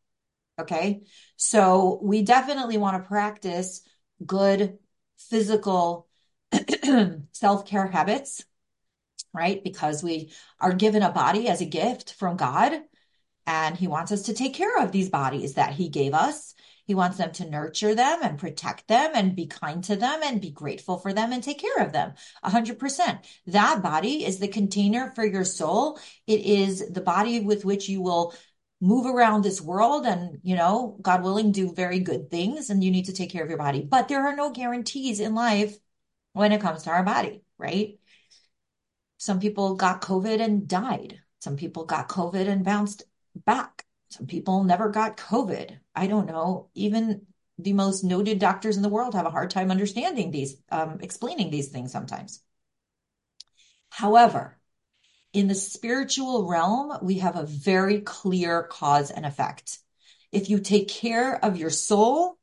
Okay. 0.59 1.03
So 1.37 1.99
we 2.03 2.23
definitely 2.23 2.79
want 2.79 3.03
to 3.03 3.09
practice 3.09 3.83
good 4.25 4.79
physical 5.19 6.09
self 7.33 7.67
care 7.67 7.87
habits, 7.87 8.45
right? 9.33 9.63
Because 9.63 10.03
we 10.03 10.33
are 10.61 10.73
given 10.73 11.03
a 11.03 11.11
body 11.11 11.49
as 11.49 11.61
a 11.61 11.67
gift 11.67 12.15
from 12.15 12.37
God, 12.37 12.81
and 13.47 13.77
He 13.77 13.87
wants 13.87 14.13
us 14.13 14.23
to 14.23 14.35
take 14.35 14.55
care 14.55 14.79
of 14.83 14.93
these 14.93 15.09
bodies 15.09 15.55
that 15.55 15.75
He 15.75 15.89
gave 15.89 16.15
us. 16.15 16.55
He 16.87 16.95
wants 16.97 17.19
them 17.19 17.31
to 17.35 17.49
nurture 17.49 17.95
them 17.95 18.19
and 18.21 18.37
protect 18.37 18.89
them 18.89 19.13
and 19.15 19.37
be 19.37 19.47
kind 19.47 19.85
to 19.85 19.95
them 19.95 20.21
and 20.25 20.41
be 20.41 20.51
grateful 20.51 20.99
for 20.99 21.13
them 21.13 21.33
and 21.33 21.41
take 21.41 21.61
care 21.61 21.85
of 21.85 21.93
them. 21.93 22.15
100%. 22.45 23.19
That 23.47 23.81
body 23.81 24.25
is 24.25 24.41
the 24.41 24.49
container 24.49 25.13
for 25.15 25.25
your 25.25 25.45
soul. 25.45 26.01
It 26.27 26.41
is 26.41 26.91
the 26.91 27.01
body 27.01 27.39
with 27.39 27.65
which 27.65 27.89
you 27.89 28.03
will 28.03 28.35
move 28.81 29.07
around 29.07 29.45
this 29.45 29.61
world 29.61 30.05
and, 30.05 30.41
you 30.43 30.57
know, 30.57 30.99
God 31.01 31.23
willing, 31.23 31.53
do 31.53 31.73
very 31.73 32.01
good 32.01 32.29
things. 32.29 32.71
And 32.71 32.83
you 32.83 32.91
need 32.91 33.05
to 33.05 33.13
take 33.13 33.31
care 33.31 33.45
of 33.45 33.51
your 33.51 33.59
body. 33.59 33.87
But 33.89 34.09
there 34.09 34.27
are 34.27 34.35
no 34.35 34.51
guarantees 34.51 35.21
in 35.21 35.37
life 35.37 35.77
when 36.33 36.51
it 36.51 36.61
comes 36.61 36.83
to 36.83 36.91
our 36.91 37.05
body, 37.05 37.45
right? 37.57 38.00
Some 39.21 39.39
people 39.39 39.75
got 39.75 40.01
COVID 40.01 40.41
and 40.41 40.67
died. 40.67 41.21
Some 41.41 41.57
people 41.57 41.85
got 41.85 42.09
COVID 42.09 42.49
and 42.49 42.65
bounced 42.65 43.03
back. 43.45 43.85
Some 44.09 44.27
people 44.27 44.65
never 44.65 44.89
got 44.89 45.19
COVID. 45.19 45.79
I 45.95 46.07
don't 46.07 46.27
know. 46.27 46.71
Even 46.73 47.27
the 47.59 47.75
most 47.75 48.03
noted 48.03 48.39
doctors 48.39 48.79
in 48.79 48.83
the 48.83 48.89
world 48.89 49.15
have 49.15 49.27
a 49.27 49.31
hard 49.31 49.51
time 49.51 49.71
understanding 49.71 50.31
these, 50.31 50.57
um, 50.73 51.01
explaining 51.03 51.51
these 51.51 51.69
things 51.69 51.93
sometimes. 51.93 52.41
However, 53.91 54.59
in 55.35 55.49
the 55.49 55.55
spiritual 55.55 56.49
realm, 56.49 56.97
we 57.03 57.19
have 57.19 57.37
a 57.37 57.45
very 57.45 58.01
clear 58.01 58.63
cause 58.63 59.11
and 59.11 59.27
effect. 59.27 59.81
If 60.33 60.49
you 60.49 60.61
take 60.61 60.89
care 60.89 61.45
of 61.45 61.59
your 61.59 61.69
soul, 61.69 62.39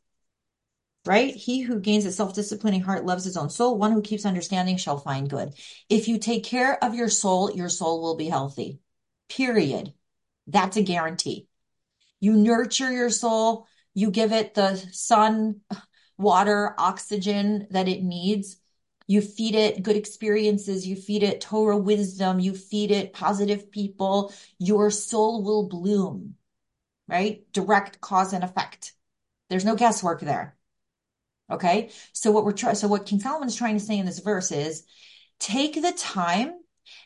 right? 1.08 1.34
He 1.34 1.62
who 1.62 1.80
gains 1.80 2.06
a 2.06 2.12
self-disciplining 2.12 2.82
heart 2.82 3.06
loves 3.06 3.24
his 3.24 3.38
own 3.38 3.50
soul. 3.50 3.78
One 3.78 3.94
who 3.94 4.02
keeps 4.02 4.26
understanding 4.26 4.76
shall 4.76 4.98
find 4.98 5.30
good. 5.30 5.54
If 5.90 6.10
you 6.10 6.20
take 6.20 6.44
care 6.44 6.84
of 6.84 6.96
your 6.96 7.08
soul, 7.08 7.50
your 7.52 7.70
soul 7.70 8.02
will 8.02 8.18
be 8.18 8.28
healthy. 8.28 8.80
Period. 9.30 9.94
That's 10.48 10.76
a 10.76 10.84
guarantee. 10.84 11.48
You 12.20 12.34
nurture 12.34 12.92
your 12.92 13.10
soul, 13.10 13.68
you 13.94 14.12
give 14.12 14.34
it 14.34 14.54
the 14.54 14.76
sun, 14.92 15.62
water, 16.18 16.76
oxygen 16.78 17.68
that 17.72 17.88
it 17.88 18.04
needs. 18.04 18.58
You 19.08 19.22
feed 19.22 19.56
it 19.56 19.84
good 19.84 19.96
experiences, 19.96 20.86
you 20.86 20.98
feed 20.98 21.24
it 21.24 21.40
Torah 21.40 21.78
wisdom, 21.78 22.42
you 22.42 22.54
feed 22.54 22.92
it 22.92 23.14
positive 23.14 23.72
people. 23.72 24.34
Your 24.60 24.92
soul 24.92 25.44
will 25.44 25.70
bloom, 25.70 26.36
right? 27.08 27.46
Direct 27.54 28.02
cause 28.02 28.34
and 28.34 28.44
effect. 28.44 28.92
There's 29.50 29.64
no 29.64 29.76
guesswork 29.76 30.20
there. 30.20 30.57
Okay. 31.52 31.92
So 32.14 32.32
what 32.32 32.46
we're 32.46 32.52
trying, 32.52 32.76
so 32.76 32.88
what 32.88 33.06
King 33.06 33.20
Solomon 33.20 33.48
is 33.48 33.56
trying 33.56 33.78
to 33.78 33.84
say 33.84 33.98
in 33.98 34.06
this 34.06 34.20
verse 34.20 34.52
is 34.52 34.84
take 35.40 35.82
the 35.82 35.94
time 35.94 36.54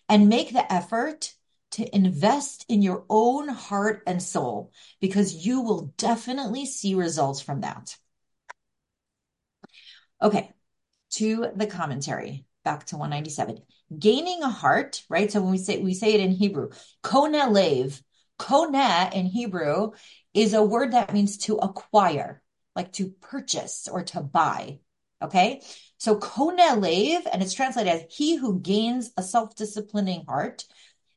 and 0.10 0.30
make 0.30 0.52
the 0.52 0.72
effort 0.72 1.34
to 1.72 1.96
invest 1.96 2.66
in 2.68 2.82
your 2.82 3.06
own 3.10 3.48
heart 3.48 4.04
and 4.06 4.22
soul 4.22 4.72
because 5.00 5.46
you 5.46 5.62
will 5.62 5.94
definitely 5.98 6.66
see 6.66 6.96
results 6.96 7.42
from 7.42 7.62
that. 7.62 7.96
Okay, 10.22 10.52
to 11.12 11.48
the 11.56 11.68
commentary, 11.68 12.46
back 12.64 12.86
to 12.88 12.98
197. 12.98 13.60
Gaining 13.98 14.44
a 14.44 14.50
heart, 14.50 15.04
right? 15.10 15.32
So 15.32 15.42
when 15.42 15.52
we 15.52 15.58
say 15.58 15.80
we 15.80 15.94
say 15.94 16.14
it 16.14 16.20
in 16.20 16.32
Hebrew, 16.32 16.70
koneh 17.04 17.52
lev, 17.52 18.02
koneh 18.40 19.14
in 19.14 19.26
Hebrew 19.26 19.92
is 20.34 20.54
a 20.54 20.64
word 20.64 20.92
that 20.92 21.14
means 21.14 21.38
to 21.40 21.56
acquire, 21.56 22.41
like 22.76 22.94
to 22.94 23.10
purchase 23.10 23.88
or 23.92 24.04
to 24.04 24.22
buy. 24.22 24.80
Okay, 25.24 25.62
so 25.98 26.16
koneh 26.16 26.82
lev, 26.82 27.28
and 27.32 27.44
it's 27.44 27.54
translated 27.54 27.94
as 27.94 28.04
he 28.10 28.36
who 28.36 28.60
gains 28.60 29.12
a 29.18 29.22
self-disciplining 29.22 30.26
heart 30.28 30.66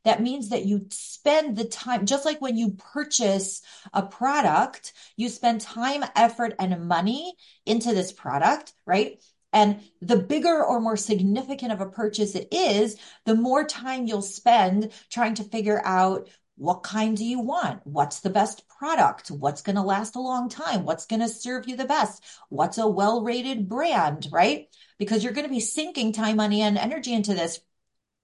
that 0.04 0.22
means 0.22 0.50
that 0.50 0.66
you 0.66 0.86
spend 0.90 1.56
the 1.56 1.64
time, 1.64 2.06
just 2.06 2.24
like 2.24 2.40
when 2.40 2.56
you 2.56 2.72
purchase 2.72 3.62
a 3.92 4.02
product, 4.02 4.92
you 5.16 5.28
spend 5.28 5.62
time, 5.62 6.04
effort, 6.14 6.54
and 6.58 6.86
money 6.86 7.34
into 7.64 7.94
this 7.94 8.12
product, 8.12 8.72
right? 8.86 9.22
And 9.52 9.80
the 10.02 10.16
bigger 10.16 10.62
or 10.62 10.80
more 10.80 10.96
significant 10.96 11.72
of 11.72 11.80
a 11.80 11.88
purchase 11.88 12.34
it 12.34 12.48
is, 12.52 12.98
the 13.24 13.34
more 13.34 13.64
time 13.64 14.06
you'll 14.06 14.20
spend 14.20 14.92
trying 15.10 15.34
to 15.36 15.44
figure 15.44 15.80
out 15.84 16.28
what 16.56 16.82
kind 16.82 17.16
do 17.16 17.24
you 17.24 17.40
want? 17.40 17.80
What's 17.84 18.20
the 18.20 18.30
best 18.30 18.68
product? 18.68 19.28
What's 19.28 19.62
going 19.62 19.76
to 19.76 19.82
last 19.82 20.14
a 20.16 20.20
long 20.20 20.48
time? 20.48 20.84
What's 20.84 21.06
going 21.06 21.20
to 21.20 21.28
serve 21.28 21.68
you 21.68 21.76
the 21.76 21.84
best? 21.84 22.22
What's 22.48 22.78
a 22.78 22.86
well 22.86 23.22
rated 23.22 23.68
brand, 23.68 24.28
right? 24.30 24.68
Because 24.98 25.24
you're 25.24 25.32
going 25.32 25.46
to 25.46 25.52
be 25.52 25.60
sinking 25.60 26.12
time, 26.12 26.36
money, 26.36 26.62
and 26.62 26.78
energy 26.78 27.12
into 27.12 27.34
this 27.34 27.60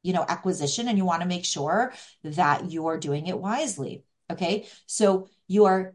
you 0.03 0.13
know, 0.13 0.25
acquisition 0.27 0.89
and 0.89 0.97
you 0.97 1.05
want 1.05 1.23
to 1.23 1.29
make 1.29 1.45
sure 1.45 1.93
that 2.25 2.71
you 2.71 2.87
are 2.87 2.99
doing 2.99 3.27
it 3.27 3.39
wisely. 3.39 4.05
Okay. 4.31 4.67
So 4.87 5.29
you 5.47 5.67
are 5.67 5.95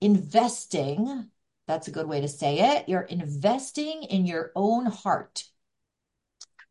investing. 0.00 1.30
That's 1.66 1.88
a 1.88 1.92
good 1.92 2.08
way 2.08 2.22
to 2.22 2.28
say 2.28 2.76
it. 2.76 2.88
You're 2.88 3.02
investing 3.02 4.04
in 4.04 4.26
your 4.26 4.52
own 4.54 4.86
heart. 4.86 5.44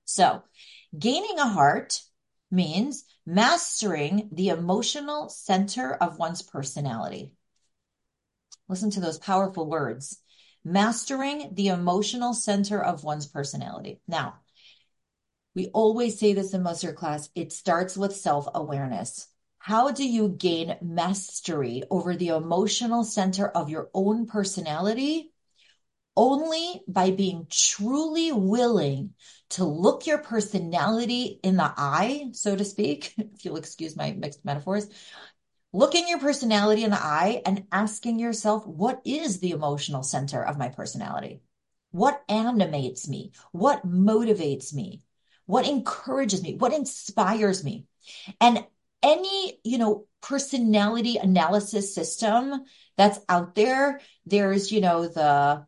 So 0.06 0.44
gaining 0.98 1.39
a 1.39 1.48
heart 1.48 2.02
means 2.52 3.06
mastering 3.26 4.30
the 4.32 4.50
emotional 4.50 5.30
center 5.30 5.94
of 5.94 6.18
one's 6.18 6.42
personality. 6.42 7.32
Listen 8.68 8.92
to 8.92 9.00
those 9.00 9.18
powerful 9.18 9.68
words. 9.68 10.20
mastering 10.66 11.52
the 11.54 11.68
emotional 11.68 12.34
center 12.34 12.84
of 12.84 13.04
one's 13.04 13.28
personality. 13.28 14.02
Now, 14.08 14.40
we 15.54 15.68
always 15.68 16.20
say 16.20 16.34
this 16.34 16.54
in 16.54 16.64
Mussar 16.64 16.94
class, 16.94 17.30
it 17.36 17.54
starts 17.54 17.96
with 17.96 18.16
self-awareness. 18.16 19.28
How 19.60 19.92
do 19.92 20.06
you 20.06 20.30
gain 20.30 20.76
mastery 20.82 21.84
over 21.90 22.16
the 22.16 22.30
emotional 22.30 23.04
center 23.04 23.48
of 23.48 23.70
your 23.70 23.90
own 23.94 24.26
personality? 24.26 25.32
Only 26.17 26.82
by 26.88 27.12
being 27.12 27.47
truly 27.49 28.32
willing 28.32 29.13
to 29.49 29.65
look 29.65 30.08
your 30.08 30.17
personality 30.17 31.39
in 31.43 31.58
the 31.58 31.73
eye, 31.75 32.30
so 32.32 32.56
to 32.56 32.63
speak, 32.63 33.13
if 33.17 33.43
you'll 33.43 33.58
excuse 33.58 33.95
my 33.95 34.12
mixed 34.12 34.45
metaphors, 34.45 34.88
looking 35.73 36.08
your 36.08 36.19
personality 36.19 36.84
in 36.84 36.91
the 36.91 37.04
eye 37.04 37.41
and 37.45 37.65
asking 37.71 38.19
yourself, 38.19 38.65
what 38.65 39.01
is 39.06 39.39
the 39.39 39.51
emotional 39.51 40.04
center 40.04 40.43
of 40.43 40.58
my 40.58 40.69
personality? 40.69 41.41
What 41.91 42.23
animates 42.30 43.08
me? 43.08 43.32
What 43.51 43.86
motivates 43.86 44.73
me? 44.73 45.01
What 45.45 45.67
encourages 45.67 46.41
me? 46.41 46.56
What 46.56 46.73
inspires 46.73 47.63
me? 47.63 47.86
And 48.41 48.65
any, 49.04 49.60
you 49.63 49.78
know, 49.78 50.08
personality 50.21 51.17
analysis 51.17 51.93
system 51.93 52.63
that's 52.97 53.19
out 53.30 53.54
there, 53.56 54.01
there's, 54.25 54.71
you 54.71 54.82
know, 54.82 55.08
the 55.08 55.65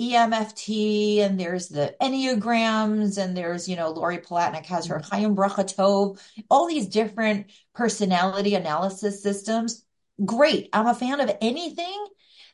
EMFT 0.00 1.18
and 1.18 1.38
there's 1.38 1.68
the 1.68 1.94
Enneagrams 2.00 3.18
and 3.18 3.36
there's, 3.36 3.68
you 3.68 3.76
know, 3.76 3.90
Lori 3.90 4.18
Palatnik 4.18 4.66
has 4.66 4.86
her 4.86 4.98
mm-hmm. 4.98 5.14
Chaim 5.14 5.36
Bracha 5.36 5.64
Tov, 5.64 6.18
all 6.50 6.66
these 6.66 6.88
different 6.88 7.50
personality 7.74 8.54
analysis 8.54 9.22
systems. 9.22 9.84
Great. 10.24 10.68
I'm 10.72 10.86
a 10.86 10.94
fan 10.94 11.20
of 11.20 11.30
anything 11.40 12.06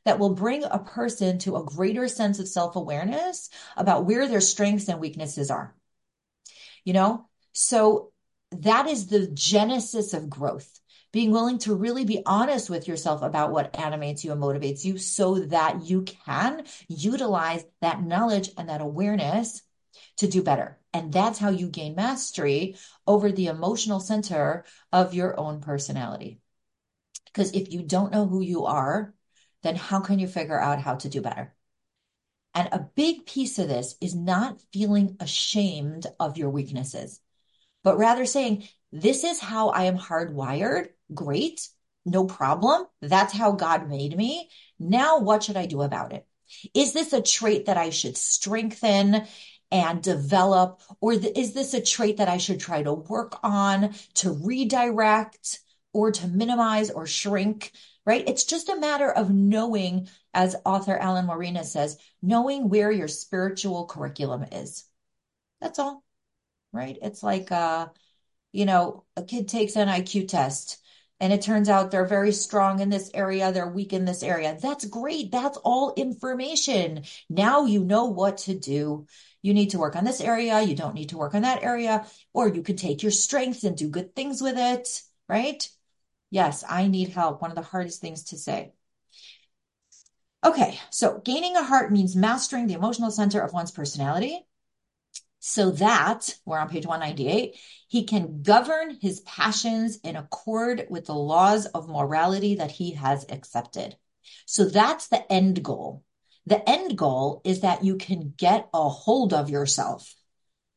that 0.04 0.18
will 0.18 0.34
bring 0.34 0.64
a 0.64 0.78
person 0.78 1.38
to 1.40 1.56
a 1.56 1.64
greater 1.64 2.08
sense 2.08 2.38
of 2.38 2.48
self-awareness 2.48 3.50
about 3.76 4.06
where 4.06 4.28
their 4.28 4.40
strengths 4.40 4.88
and 4.88 5.00
weaknesses 5.00 5.50
are. 5.50 5.74
You 6.84 6.92
know, 6.92 7.28
so 7.52 8.12
that 8.52 8.86
is 8.86 9.06
the 9.06 9.26
genesis 9.28 10.14
of 10.14 10.30
growth 10.30 10.80
being 11.16 11.30
willing 11.30 11.56
to 11.56 11.74
really 11.74 12.04
be 12.04 12.22
honest 12.26 12.68
with 12.68 12.86
yourself 12.86 13.22
about 13.22 13.50
what 13.50 13.74
animates 13.78 14.22
you 14.22 14.32
and 14.32 14.42
motivates 14.42 14.84
you 14.84 14.98
so 14.98 15.38
that 15.46 15.82
you 15.82 16.02
can 16.02 16.62
utilize 16.88 17.64
that 17.80 18.02
knowledge 18.02 18.50
and 18.58 18.68
that 18.68 18.82
awareness 18.82 19.62
to 20.18 20.28
do 20.28 20.42
better. 20.42 20.78
And 20.92 21.10
that's 21.10 21.38
how 21.38 21.48
you 21.48 21.70
gain 21.70 21.94
mastery 21.94 22.76
over 23.06 23.32
the 23.32 23.46
emotional 23.46 23.98
center 23.98 24.66
of 24.92 25.14
your 25.14 25.40
own 25.40 25.62
personality. 25.62 26.38
Because 27.24 27.52
if 27.52 27.72
you 27.72 27.82
don't 27.82 28.12
know 28.12 28.26
who 28.26 28.42
you 28.42 28.66
are, 28.66 29.14
then 29.62 29.74
how 29.74 30.00
can 30.00 30.18
you 30.18 30.26
figure 30.28 30.60
out 30.60 30.82
how 30.82 30.96
to 30.96 31.08
do 31.08 31.22
better? 31.22 31.54
And 32.54 32.68
a 32.72 32.90
big 32.94 33.24
piece 33.24 33.58
of 33.58 33.68
this 33.68 33.94
is 34.02 34.14
not 34.14 34.60
feeling 34.70 35.16
ashamed 35.18 36.06
of 36.20 36.36
your 36.36 36.50
weaknesses, 36.50 37.22
but 37.82 37.96
rather 37.96 38.26
saying, 38.26 38.68
this 38.92 39.24
is 39.24 39.40
how 39.40 39.70
I 39.70 39.84
am 39.84 39.96
hardwired. 39.96 40.88
Great. 41.12 41.68
No 42.04 42.24
problem. 42.24 42.86
That's 43.02 43.32
how 43.32 43.52
God 43.52 43.88
made 43.88 44.16
me. 44.16 44.48
Now, 44.78 45.18
what 45.18 45.42
should 45.42 45.56
I 45.56 45.66
do 45.66 45.82
about 45.82 46.12
it? 46.12 46.26
Is 46.74 46.92
this 46.92 47.12
a 47.12 47.20
trait 47.20 47.66
that 47.66 47.76
I 47.76 47.90
should 47.90 48.16
strengthen 48.16 49.26
and 49.70 50.02
develop? 50.02 50.80
Or 51.00 51.12
is 51.14 51.52
this 51.52 51.74
a 51.74 51.80
trait 51.80 52.18
that 52.18 52.28
I 52.28 52.38
should 52.38 52.60
try 52.60 52.82
to 52.82 52.92
work 52.92 53.38
on 53.42 53.94
to 54.14 54.30
redirect 54.30 55.58
or 55.92 56.12
to 56.12 56.28
minimize 56.28 56.90
or 56.90 57.06
shrink? 57.06 57.72
Right? 58.04 58.28
It's 58.28 58.44
just 58.44 58.68
a 58.68 58.78
matter 58.78 59.10
of 59.10 59.30
knowing, 59.30 60.08
as 60.32 60.54
author 60.64 60.96
Alan 60.96 61.26
Morinis 61.26 61.66
says, 61.66 61.98
knowing 62.22 62.68
where 62.68 62.92
your 62.92 63.08
spiritual 63.08 63.86
curriculum 63.86 64.44
is. 64.52 64.84
That's 65.60 65.80
all. 65.80 66.04
Right? 66.72 66.96
It's 67.02 67.24
like, 67.24 67.50
uh, 67.50 67.88
you 68.52 68.64
know, 68.64 69.04
a 69.16 69.24
kid 69.24 69.48
takes 69.48 69.74
an 69.74 69.88
IQ 69.88 70.28
test 70.28 70.80
and 71.20 71.32
it 71.32 71.42
turns 71.42 71.68
out 71.68 71.90
they're 71.90 72.04
very 72.04 72.32
strong 72.32 72.80
in 72.80 72.90
this 72.90 73.10
area, 73.14 73.52
they're 73.52 73.68
weak 73.68 73.92
in 73.92 74.04
this 74.04 74.22
area. 74.22 74.56
That's 74.60 74.84
great. 74.84 75.30
That's 75.32 75.56
all 75.58 75.94
information. 75.96 77.04
Now 77.28 77.64
you 77.64 77.84
know 77.84 78.06
what 78.06 78.38
to 78.38 78.54
do. 78.58 79.06
You 79.42 79.54
need 79.54 79.70
to 79.70 79.78
work 79.78 79.96
on 79.96 80.04
this 80.04 80.20
area, 80.20 80.60
you 80.62 80.74
don't 80.74 80.94
need 80.94 81.10
to 81.10 81.18
work 81.18 81.34
on 81.34 81.42
that 81.42 81.62
area, 81.62 82.06
or 82.32 82.48
you 82.48 82.62
could 82.62 82.78
take 82.78 83.02
your 83.02 83.12
strengths 83.12 83.64
and 83.64 83.76
do 83.76 83.88
good 83.88 84.14
things 84.14 84.42
with 84.42 84.56
it, 84.58 85.02
right? 85.28 85.68
Yes, 86.30 86.64
I 86.68 86.88
need 86.88 87.10
help. 87.10 87.40
One 87.40 87.50
of 87.50 87.56
the 87.56 87.62
hardest 87.62 88.00
things 88.00 88.24
to 88.24 88.38
say. 88.38 88.72
Okay, 90.44 90.78
so 90.90 91.20
gaining 91.24 91.56
a 91.56 91.62
heart 91.62 91.92
means 91.92 92.14
mastering 92.14 92.66
the 92.66 92.74
emotional 92.74 93.10
center 93.10 93.40
of 93.40 93.52
one's 93.52 93.70
personality 93.70 94.44
so 95.48 95.70
that, 95.70 96.34
we're 96.44 96.58
on 96.58 96.68
page 96.68 96.86
198, 96.86 97.54
he 97.86 98.02
can 98.02 98.42
govern 98.42 98.98
his 99.00 99.20
passions 99.20 99.96
in 100.02 100.16
accord 100.16 100.88
with 100.90 101.06
the 101.06 101.14
laws 101.14 101.66
of 101.66 101.88
morality 101.88 102.56
that 102.56 102.72
he 102.72 102.94
has 102.94 103.24
accepted. 103.28 103.96
So 104.44 104.64
that's 104.64 105.06
the 105.06 105.32
end 105.32 105.62
goal. 105.62 106.02
The 106.46 106.68
end 106.68 106.98
goal 106.98 107.42
is 107.44 107.60
that 107.60 107.84
you 107.84 107.94
can 107.94 108.34
get 108.36 108.68
a 108.74 108.88
hold 108.88 109.32
of 109.32 109.48
yourself, 109.48 110.12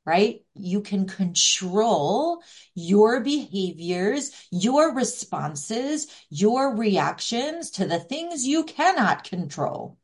right? 0.06 0.42
You 0.54 0.82
can 0.82 1.08
control 1.08 2.44
your 2.76 3.22
behaviors, 3.22 4.32
your 4.52 4.94
responses, 4.94 6.06
your 6.30 6.76
reactions 6.76 7.72
to 7.72 7.88
the 7.88 8.00
things 8.00 8.46
you 8.46 8.66
cannot 8.66 9.24
control 9.24 9.98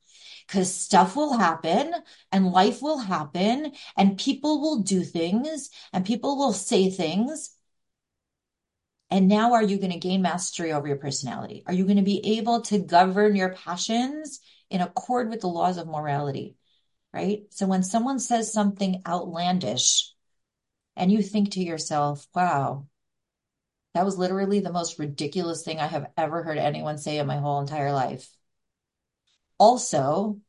because 0.47 0.73
stuff 0.73 1.15
will 1.15 1.37
happen 1.37 1.93
and 2.31 2.51
life 2.51 2.81
will 2.81 2.99
happen 2.99 3.71
and 3.97 4.17
people 4.17 4.61
will 4.61 4.79
do 4.79 5.03
things 5.03 5.69
and 5.91 6.05
people 6.05 6.37
will 6.37 6.53
say 6.53 6.89
things. 6.89 7.51
And 9.09 9.27
now, 9.27 9.53
are 9.53 9.63
you 9.63 9.77
going 9.77 9.91
to 9.91 9.99
gain 9.99 10.21
mastery 10.23 10.73
over 10.73 10.87
your 10.87 10.97
personality? 10.97 11.63
Are 11.67 11.73
you 11.73 11.85
going 11.85 11.97
to 11.97 12.03
be 12.03 12.37
able 12.37 12.61
to 12.63 12.79
govern 12.79 13.35
your 13.35 13.53
passions 13.53 14.39
in 14.69 14.81
accord 14.81 15.29
with 15.29 15.41
the 15.41 15.47
laws 15.47 15.77
of 15.77 15.87
morality? 15.87 16.55
Right. 17.13 17.43
So 17.51 17.65
when 17.65 17.83
someone 17.83 18.19
says 18.19 18.51
something 18.51 19.01
outlandish 19.07 20.11
and 20.97 21.11
you 21.11 21.21
think 21.21 21.51
to 21.51 21.63
yourself, 21.63 22.27
wow, 22.35 22.87
that 23.93 24.03
was 24.03 24.17
literally 24.17 24.59
the 24.59 24.73
most 24.73 24.99
ridiculous 24.99 25.63
thing 25.63 25.79
I 25.79 25.87
have 25.87 26.11
ever 26.17 26.43
heard 26.43 26.57
anyone 26.57 26.97
say 26.97 27.17
in 27.17 27.27
my 27.27 27.37
whole 27.37 27.61
entire 27.61 27.93
life. 27.93 28.34
Also, 29.57 30.39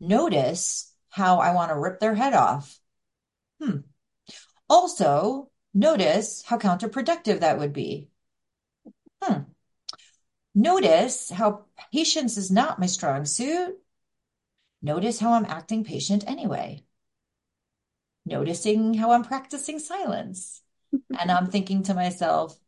notice 0.00 0.92
how 1.08 1.38
I 1.38 1.54
want 1.54 1.70
to 1.70 1.78
rip 1.78 2.00
their 2.00 2.14
head 2.14 2.34
off. 2.34 2.78
Hmm. 3.60 3.78
Also, 4.68 5.50
notice 5.72 6.42
how 6.42 6.58
counterproductive 6.58 7.40
that 7.40 7.58
would 7.58 7.72
be. 7.72 8.08
Hmm. 9.22 9.42
Notice 10.54 11.30
how 11.30 11.66
patience 11.92 12.36
is 12.36 12.50
not 12.50 12.78
my 12.78 12.86
strong 12.86 13.24
suit. 13.24 13.76
Notice 14.82 15.18
how 15.18 15.32
I'm 15.32 15.46
acting 15.46 15.84
patient 15.84 16.24
anyway. 16.26 16.84
Noticing 18.26 18.94
how 18.94 19.12
I'm 19.12 19.24
practicing 19.24 19.78
silence. 19.78 20.62
and 21.18 21.30
I'm 21.30 21.46
thinking 21.46 21.82
to 21.84 21.94
myself, 21.94 22.58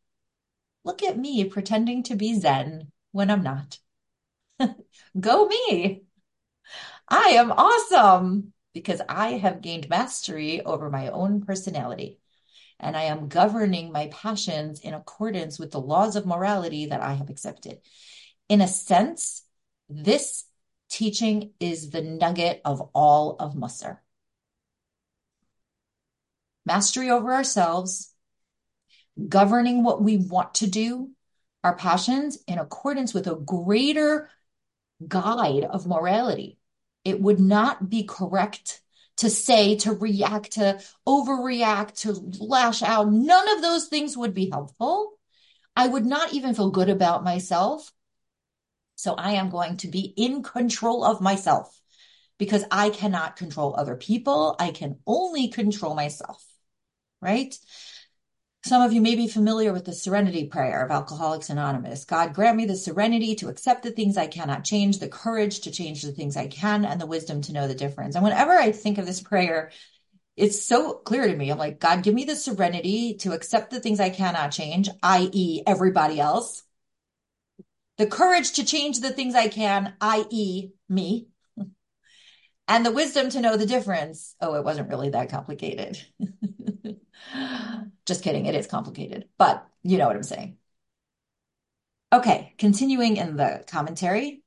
look 0.85 1.03
at 1.03 1.18
me 1.18 1.44
pretending 1.44 2.03
to 2.05 2.16
be 2.16 2.38
Zen 2.38 2.90
when 3.12 3.31
I'm 3.31 3.42
not. 3.42 3.79
Go 5.21 5.49
me. 5.49 6.03
I 7.09 7.31
am 7.31 7.53
awesome 7.53 8.53
because 8.75 9.01
I 9.09 9.33
have 9.33 9.62
gained 9.62 9.88
mastery 9.88 10.61
over 10.61 10.90
my 10.90 11.09
own 11.09 11.42
personality 11.42 12.19
and 12.79 12.97
I 12.97 13.05
am 13.05 13.29
governing 13.29 13.92
my 13.92 14.09
passions 14.09 14.81
in 14.81 14.92
accordance 14.92 15.59
with 15.59 15.71
the 15.71 15.81
laws 15.81 16.16
of 16.16 16.27
morality 16.27 16.87
that 16.87 17.01
I 17.01 17.14
have 17.14 17.31
accepted. 17.31 17.79
In 18.49 18.61
a 18.61 18.69
sense, 18.69 19.42
this 19.88 20.45
teaching 20.88 21.53
is 21.59 21.90
the 21.90 22.03
nugget 22.03 22.61
of 22.64 22.90
all 22.95 23.37
of 23.38 23.55
Mussar. 23.55 23.99
Mastery 26.64 27.11
over 27.11 27.33
ourselves, 27.33 28.12
governing 29.29 29.83
what 29.85 30.03
we 30.03 30.16
want 30.16 30.55
to 30.55 30.66
do, 30.66 31.11
our 31.64 31.77
passions 31.77 32.38
in 32.47 32.59
accordance 32.59 33.14
with 33.14 33.27
a 33.27 33.37
greater 33.37 34.29
guide 35.06 35.64
of 35.64 35.87
morality. 35.87 36.59
It 37.04 37.20
would 37.20 37.40
not 37.40 37.88
be 37.88 38.04
correct 38.04 38.82
to 39.18 39.30
say, 39.30 39.76
to 39.76 39.92
react, 39.92 40.52
to 40.52 40.80
overreact, 41.06 42.00
to 42.00 42.12
lash 42.44 42.82
out. 42.82 43.11
None 43.11 43.48
of 43.48 43.62
those 43.62 43.88
things 43.88 44.16
would 44.16 44.35
be 44.35 44.50
helpful. 44.50 45.12
I 45.74 45.88
would 45.88 46.06
not 46.06 46.32
even 46.32 46.54
feel 46.54 46.70
good 46.70 46.88
about 46.88 47.24
myself. 47.24 47.92
So 48.96 49.14
I 49.14 49.32
am 49.32 49.50
going 49.50 49.76
to 49.78 49.88
be 49.88 50.12
in 50.16 50.42
control 50.42 51.04
of 51.04 51.20
myself 51.20 51.80
because 52.38 52.64
I 52.70 52.90
cannot 52.90 53.37
control 53.37 53.74
other 53.76 53.96
people. 53.96 54.56
I 54.59 54.70
can 54.70 54.98
only 55.06 55.48
control 55.48 55.94
myself. 55.94 56.42
Right. 57.20 57.56
Some 58.66 58.83
of 58.83 58.92
you 58.92 59.00
may 59.00 59.14
be 59.14 59.29
familiar 59.29 59.72
with 59.72 59.85
the 59.85 59.92
serenity 59.92 60.48
prayer 60.48 60.85
of 60.85 60.90
Alcoholics 60.90 61.50
Anonymous. 61.50 62.05
God 62.05 62.35
grant 62.35 62.57
me 62.57 62.66
the 62.66 62.74
serenity 62.74 63.37
to 63.37 63.48
accept 63.48 63.85
the 63.85 63.92
things 63.92 64.16
I 64.16 64.26
cannot 64.26 64.64
change, 64.64 64.98
the 64.98 65.07
courage 65.09 65.61
to 65.61 65.70
change 65.70 66.02
the 66.02 66.11
things 66.11 66.37
I 66.37 66.48
can, 66.48 66.85
and 66.85 67.00
the 67.00 67.07
wisdom 67.07 67.42
to 67.42 67.52
know 67.52 67.68
the 67.68 67.76
difference. 67.76 68.16
And 68.16 68.24
whenever 68.24 68.50
I 68.50 68.72
think 68.72 68.98
of 68.98 69.07
this 69.07 69.20
prayer, 69.20 69.70
it's 70.37 70.64
so 70.64 70.94
clear 70.94 71.29
to 71.29 71.37
me. 71.37 71.48
I'm 71.48 71.59
like, 71.59 71.79
God, 71.79 72.02
give 72.02 72.12
me 72.12 72.24
the 72.24 72.35
serenity 72.35 73.14
to 73.18 73.35
accept 73.35 73.70
the 73.70 73.79
things 73.79 74.00
I 74.00 74.11
cannot 74.11 74.50
change, 74.50 74.88
i.e., 75.00 75.62
everybody 75.64 76.18
else. 76.18 76.64
The 77.98 78.09
courage 78.09 78.55
to 78.55 78.64
change 78.64 78.98
the 78.98 79.12
things 79.12 79.37
I 79.37 79.46
can, 79.46 79.94
i.e., 80.00 80.72
me. 80.88 81.29
And 82.68 82.85
the 82.85 82.92
wisdom 82.92 83.31
to 83.31 83.40
know 83.40 83.57
the 83.57 83.66
difference. 83.66 84.35
Oh, 84.40 84.55
it 84.55 84.64
wasn't 84.64 84.88
really 84.88 85.11
that 85.11 85.31
complicated. 85.31 86.00
Just 88.07 88.24
kidding. 88.24 88.46
It 88.46 88.55
is 88.55 88.66
complicated, 88.66 89.29
but 89.38 89.66
you 89.83 89.98
know 89.98 90.07
what 90.07 90.16
I'm 90.16 90.22
saying. 90.22 90.57
Okay, 92.12 92.55
continuing 92.59 93.16
in 93.16 93.37
the 93.37 93.64
commentary. 93.66 94.42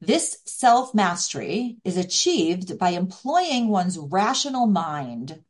This 0.00 0.38
self 0.44 0.94
mastery 0.94 1.78
is 1.84 1.96
achieved 1.96 2.78
by 2.78 2.90
employing 2.90 3.68
one's 3.68 3.98
rational 3.98 4.66
mind. 4.66 5.42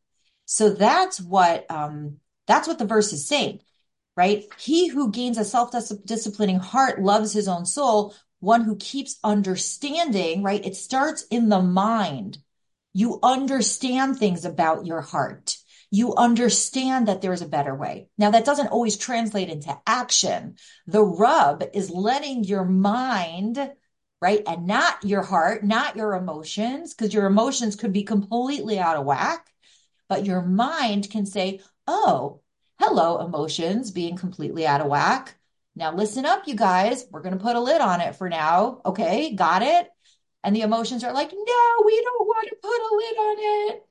So 0.46 0.70
that's 0.70 1.20
what 1.20 1.70
um, 1.70 2.18
that's 2.46 2.66
what 2.66 2.78
the 2.78 2.87
verse 2.87 3.12
is 3.12 3.28
saying, 3.28 3.61
right? 4.16 4.44
He 4.59 4.88
who 4.88 5.11
gains 5.11 5.37
a 5.37 5.44
self 5.44 5.72
disciplining 6.04 6.59
heart 6.59 7.00
loves 7.00 7.33
his 7.33 7.48
own 7.48 7.66
soul. 7.66 8.14
One 8.40 8.62
who 8.62 8.77
keeps 8.77 9.18
understanding, 9.24 10.42
right? 10.42 10.64
It 10.64 10.77
starts 10.77 11.24
in 11.31 11.48
the 11.48 11.62
mind. 11.62 12.38
You 12.92 13.18
understand 13.22 14.16
things 14.16 14.44
about 14.44 14.87
your 14.87 15.01
heart 15.01 15.57
you 15.90 16.14
understand 16.14 17.09
that 17.09 17.22
there's 17.22 17.42
a 17.42 17.48
better 17.48 17.74
way. 17.74 18.09
Now, 18.18 18.31
that 18.31 18.44
doesn't 18.44 18.68
always 18.68 18.96
translate 18.96 19.48
into 19.48 19.77
action. 19.87 20.57
The 20.87 21.03
rub 21.03 21.64
is 21.72 21.90
letting 21.90 22.44
your 22.44 22.64
mind, 22.64 23.72
right, 24.20 24.42
and 24.46 24.66
not 24.66 25.03
your 25.05 25.22
heart, 25.22 25.64
not 25.64 25.96
your 25.96 26.14
emotions, 26.14 26.92
because 26.92 27.14
your 27.14 27.27
emotions 27.27 27.77
could 27.77 27.92
be 27.92 28.03
completely 28.03 28.79
out 28.79 28.96
of 28.96 29.07
whack, 29.07 29.46
but 30.09 30.27
your 30.27 30.42
mind 30.42 31.11
can 31.11 31.24
say, 31.24 31.61
oh, 31.87 32.42
hello, 32.79 33.24
emotions 33.24 33.90
being 33.90 34.16
completely 34.16 34.66
out 34.66 34.83
of 34.83 34.88
whack. 34.88 35.38
Now, 35.78 35.94
listen 35.94 36.26
up, 36.26 36.48
you 36.48 36.56
guys. 36.56 37.06
We're 37.08 37.22
going 37.22 37.38
to 37.38 37.42
put 37.42 37.54
a 37.54 37.60
lid 37.60 37.80
on 37.80 38.00
it 38.00 38.16
for 38.16 38.28
now. 38.28 38.80
Okay, 38.84 39.32
got 39.36 39.62
it? 39.62 39.88
And 40.42 40.54
the 40.54 40.62
emotions 40.62 41.04
are 41.04 41.12
like, 41.12 41.30
no, 41.30 41.84
we 41.86 42.02
don't 42.02 42.26
want 42.26 42.48
to 42.48 42.56
put 42.60 42.80
a 42.80 42.94
lid 42.96 43.16
on 43.16 43.36
it. 43.38 43.82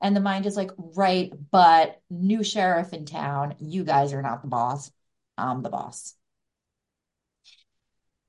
And 0.00 0.16
the 0.16 0.20
mind 0.20 0.46
is 0.46 0.56
like, 0.56 0.70
right, 0.78 1.30
but 1.50 2.00
new 2.08 2.42
sheriff 2.42 2.94
in 2.94 3.04
town, 3.04 3.56
you 3.58 3.84
guys 3.84 4.14
are 4.14 4.22
not 4.22 4.40
the 4.40 4.48
boss. 4.48 4.90
I'm 5.36 5.62
the 5.62 5.68
boss. 5.68 6.14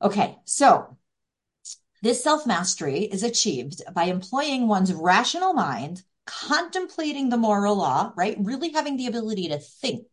Okay, 0.02 0.36
so 0.44 0.98
this 2.02 2.22
self 2.22 2.46
mastery 2.46 3.00
is 3.00 3.24
achieved 3.24 3.82
by 3.94 4.06
employing 4.06 4.68
one's 4.68 4.94
rational 4.94 5.54
mind, 5.54 6.04
contemplating 6.26 7.30
the 7.30 7.38
moral 7.38 7.78
law, 7.78 8.12
right? 8.18 8.36
Really 8.40 8.74
having 8.74 8.98
the 8.98 9.08
ability 9.08 9.48
to 9.50 9.58
think 9.58 10.06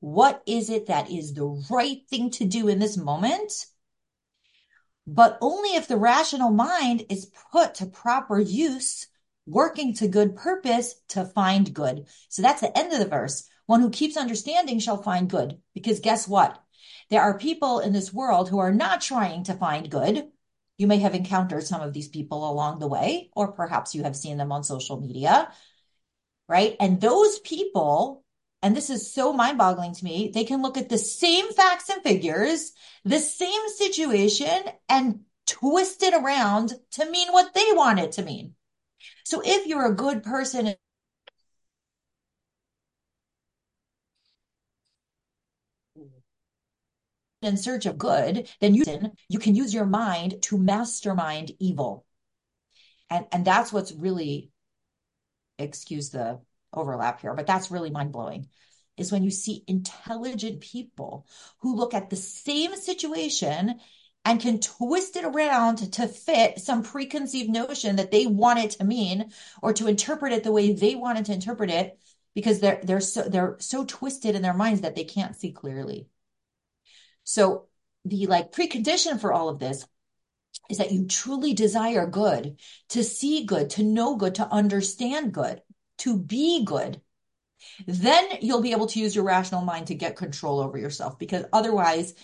what 0.00 0.42
is 0.46 0.70
it 0.70 0.86
that 0.86 1.10
is 1.10 1.34
the 1.34 1.46
right 1.70 1.98
thing 2.08 2.30
to 2.32 2.44
do 2.44 2.68
in 2.68 2.78
this 2.78 2.96
moment? 2.96 3.52
But 5.06 5.38
only 5.40 5.70
if 5.76 5.88
the 5.88 5.96
rational 5.96 6.50
mind 6.50 7.04
is 7.08 7.30
put 7.52 7.76
to 7.76 7.86
proper 7.86 8.38
use 8.38 9.06
working 9.46 9.94
to 9.94 10.08
good 10.08 10.36
purpose 10.36 10.94
to 11.08 11.24
find 11.24 11.74
good. 11.74 12.06
So 12.28 12.42
that's 12.42 12.60
the 12.60 12.76
end 12.76 12.92
of 12.92 12.98
the 12.98 13.06
verse. 13.06 13.48
One 13.66 13.80
who 13.80 13.90
keeps 13.90 14.16
understanding 14.16 14.78
shall 14.78 15.02
find 15.02 15.28
good. 15.28 15.58
Because 15.74 16.00
guess 16.00 16.26
what? 16.28 16.60
There 17.10 17.22
are 17.22 17.38
people 17.38 17.80
in 17.80 17.92
this 17.92 18.12
world 18.12 18.48
who 18.48 18.58
are 18.58 18.72
not 18.72 19.00
trying 19.00 19.44
to 19.44 19.54
find 19.54 19.90
good. 19.90 20.28
You 20.78 20.86
may 20.86 20.98
have 20.98 21.14
encountered 21.14 21.64
some 21.64 21.80
of 21.80 21.92
these 21.92 22.08
people 22.08 22.48
along 22.48 22.78
the 22.78 22.88
way, 22.88 23.30
or 23.34 23.52
perhaps 23.52 23.94
you 23.94 24.04
have 24.04 24.16
seen 24.16 24.38
them 24.38 24.52
on 24.52 24.64
social 24.64 25.00
media, 25.00 25.52
right? 26.48 26.76
And 26.80 27.00
those 27.00 27.38
people, 27.40 28.19
and 28.62 28.76
this 28.76 28.90
is 28.90 29.12
so 29.12 29.32
mind 29.32 29.58
boggling 29.58 29.94
to 29.94 30.04
me, 30.04 30.30
they 30.32 30.44
can 30.44 30.62
look 30.62 30.76
at 30.76 30.88
the 30.88 30.98
same 30.98 31.50
facts 31.52 31.88
and 31.88 32.02
figures, 32.02 32.72
the 33.04 33.18
same 33.18 33.68
situation, 33.76 34.64
and 34.88 35.20
twist 35.46 36.02
it 36.02 36.14
around 36.14 36.74
to 36.92 37.10
mean 37.10 37.32
what 37.32 37.54
they 37.54 37.66
want 37.72 37.98
it 37.98 38.12
to 38.12 38.22
mean. 38.22 38.54
So 39.24 39.40
if 39.44 39.66
you're 39.66 39.86
a 39.86 39.94
good 39.94 40.22
person 40.22 40.74
in 47.42 47.56
search 47.56 47.86
of 47.86 47.96
good, 47.96 48.48
then 48.60 48.74
you, 48.74 48.84
you 49.28 49.38
can 49.38 49.54
use 49.54 49.72
your 49.72 49.86
mind 49.86 50.42
to 50.42 50.58
mastermind 50.58 51.52
evil. 51.58 52.04
And, 53.08 53.26
and 53.32 53.44
that's 53.44 53.72
what's 53.72 53.92
really, 53.92 54.50
excuse 55.58 56.10
the 56.10 56.40
overlap 56.72 57.20
here, 57.20 57.34
but 57.34 57.46
that's 57.46 57.70
really 57.70 57.90
mind 57.90 58.12
blowing 58.12 58.48
is 58.96 59.10
when 59.10 59.22
you 59.22 59.30
see 59.30 59.64
intelligent 59.66 60.60
people 60.60 61.26
who 61.60 61.74
look 61.74 61.94
at 61.94 62.10
the 62.10 62.16
same 62.16 62.76
situation 62.76 63.80
and 64.24 64.40
can 64.40 64.60
twist 64.60 65.16
it 65.16 65.24
around 65.24 65.76
to 65.76 66.06
fit 66.06 66.60
some 66.60 66.82
preconceived 66.82 67.48
notion 67.48 67.96
that 67.96 68.10
they 68.10 68.26
want 68.26 68.58
it 68.58 68.72
to 68.72 68.84
mean 68.84 69.30
or 69.62 69.72
to 69.72 69.88
interpret 69.88 70.32
it 70.32 70.44
the 70.44 70.52
way 70.52 70.72
they 70.72 70.94
wanted 70.94 71.24
to 71.24 71.32
interpret 71.32 71.70
it 71.70 71.98
because 72.34 72.60
they're 72.60 72.80
they're 72.84 73.00
so 73.00 73.22
they're 73.22 73.56
so 73.58 73.84
twisted 73.84 74.34
in 74.34 74.42
their 74.42 74.54
minds 74.54 74.82
that 74.82 74.94
they 74.94 75.04
can't 75.04 75.34
see 75.34 75.52
clearly. 75.52 76.06
So 77.24 77.66
the 78.04 78.26
like 78.26 78.52
precondition 78.52 79.18
for 79.18 79.32
all 79.32 79.48
of 79.48 79.58
this 79.58 79.86
is 80.68 80.78
that 80.78 80.92
you 80.92 81.06
truly 81.06 81.54
desire 81.54 82.06
good, 82.06 82.60
to 82.90 83.02
see 83.02 83.44
good, 83.44 83.70
to 83.70 83.82
know 83.82 84.16
good, 84.16 84.36
to 84.36 84.46
understand 84.48 85.32
good, 85.32 85.62
to 86.00 86.18
be 86.18 86.64
good. 86.64 87.00
Then 87.86 88.26
you'll 88.40 88.62
be 88.62 88.72
able 88.72 88.86
to 88.88 89.00
use 89.00 89.14
your 89.14 89.24
rational 89.24 89.62
mind 89.62 89.88
to 89.88 89.94
get 89.94 90.16
control 90.16 90.60
over 90.60 90.78
yourself 90.78 91.18
because 91.18 91.44
otherwise 91.52 92.14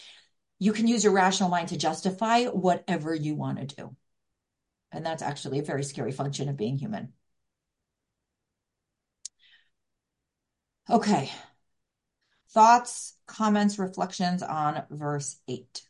you 0.58 0.72
can 0.72 0.88
use 0.88 1.04
your 1.04 1.12
rational 1.12 1.50
mind 1.50 1.68
to 1.68 1.76
justify 1.76 2.44
whatever 2.44 3.14
you 3.14 3.34
want 3.34 3.58
to 3.58 3.76
do. 3.76 3.96
And 4.92 5.04
that's 5.04 5.22
actually 5.22 5.58
a 5.58 5.64
very 5.64 5.84
scary 5.84 6.12
function 6.12 6.48
of 6.48 6.56
being 6.56 6.78
human. 6.78 7.12
Okay. 10.88 11.30
Thoughts, 12.50 13.14
comments, 13.26 13.78
reflections 13.78 14.42
on 14.42 14.84
verse 14.88 15.36
8. 15.48 15.82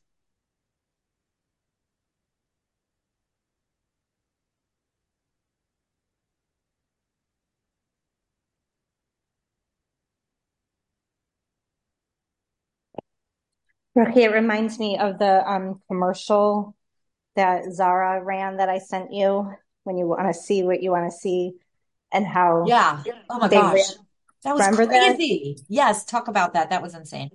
Okay, 13.99 14.25
it 14.25 14.33
reminds 14.33 14.79
me 14.79 14.99
of 14.99 15.19
the 15.19 15.51
um, 15.51 15.81
commercial 15.89 16.77
that 17.35 17.73
Zara 17.73 18.23
ran 18.23 18.59
that 18.59 18.69
I 18.69 18.79
sent 18.79 19.13
you 19.13 19.51
when 19.85 19.97
you 19.97 20.07
want 20.07 20.27
to 20.27 20.35
see 20.35 20.63
what 20.63 20.83
you 20.83 20.91
want 20.91 21.11
to 21.11 21.17
see 21.17 21.53
and 22.13 22.27
how. 22.27 22.65
Yeah. 22.67 23.03
Oh 23.31 23.39
my 23.39 23.49
gosh. 23.49 23.75
Ran. 23.75 23.85
That 24.45 24.55
was 24.55 24.67
Remember 24.67 24.87
crazy. 24.87 25.55
That? 25.57 25.65
Yes. 25.69 26.05
Talk 26.05 26.29
about 26.29 26.55
that. 26.55 26.71
That 26.71 26.83
was 26.83 26.95
insane. 26.95 27.31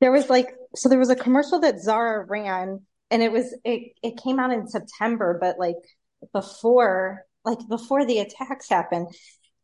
There 0.00 0.12
was 0.12 0.28
like, 0.28 0.54
so 0.74 0.88
there 0.88 0.98
was 0.98 1.10
a 1.10 1.16
commercial 1.16 1.60
that 1.60 1.80
Zara 1.80 2.26
ran 2.26 2.80
and 3.10 3.22
it 3.22 3.32
was, 3.32 3.54
it, 3.64 3.92
it 4.02 4.16
came 4.22 4.38
out 4.38 4.52
in 4.52 4.68
September, 4.68 5.38
but 5.40 5.58
like 5.58 5.76
before, 6.32 7.24
like 7.44 7.58
before 7.68 8.04
the 8.04 8.18
attacks 8.18 8.68
happened. 8.68 9.08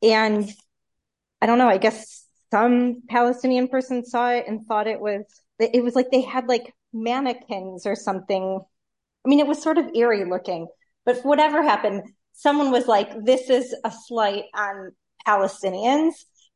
And 0.03 0.51
I 1.43 1.47
don't 1.47 1.59
know, 1.59 1.69
I 1.69 1.79
guess 1.79 2.27
some 2.51 3.03
Palestinian 3.09 3.69
person 3.69 4.05
saw 4.05 4.31
it 4.31 4.45
and 4.49 4.65
thought 4.67 4.87
it 4.87 5.01
was 5.01 5.25
it 5.59 5.83
was 5.83 5.94
like 5.94 6.11
they 6.11 6.23
had 6.23 6.49
like 6.49 6.75
mannequins 6.92 7.87
or 7.87 7.94
something. 7.94 8.61
I 9.25 9.29
mean, 9.29 9.40
it 9.40 9.46
was 9.46 9.63
sort 9.63 9.79
of 9.79 9.90
eerie 9.94 10.25
looking, 10.25 10.69
but 11.04 11.19
whatever 11.25 11.63
happened, 11.63 12.02
someone 12.33 12.71
was 12.71 12.87
like, 12.87 13.25
this 13.25 13.50
is 13.50 13.75
a 13.85 13.92
slight 14.06 14.44
on 14.54 14.92
Palestinians. 15.27 16.13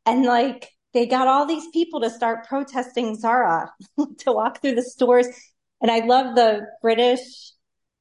And 0.07 0.25
like, 0.25 0.71
they 0.95 1.07
got 1.07 1.27
all 1.27 1.47
these 1.47 1.67
people 1.73 2.01
to 2.01 2.11
start 2.11 2.47
protesting 2.47 3.17
Zara 3.17 3.71
to 4.19 4.33
walk 4.33 4.61
through 4.61 4.75
the 4.75 4.83
stores. 4.83 5.27
And 5.81 5.91
I 5.91 6.01
love 6.01 6.35
the 6.37 6.67
British 6.81 7.21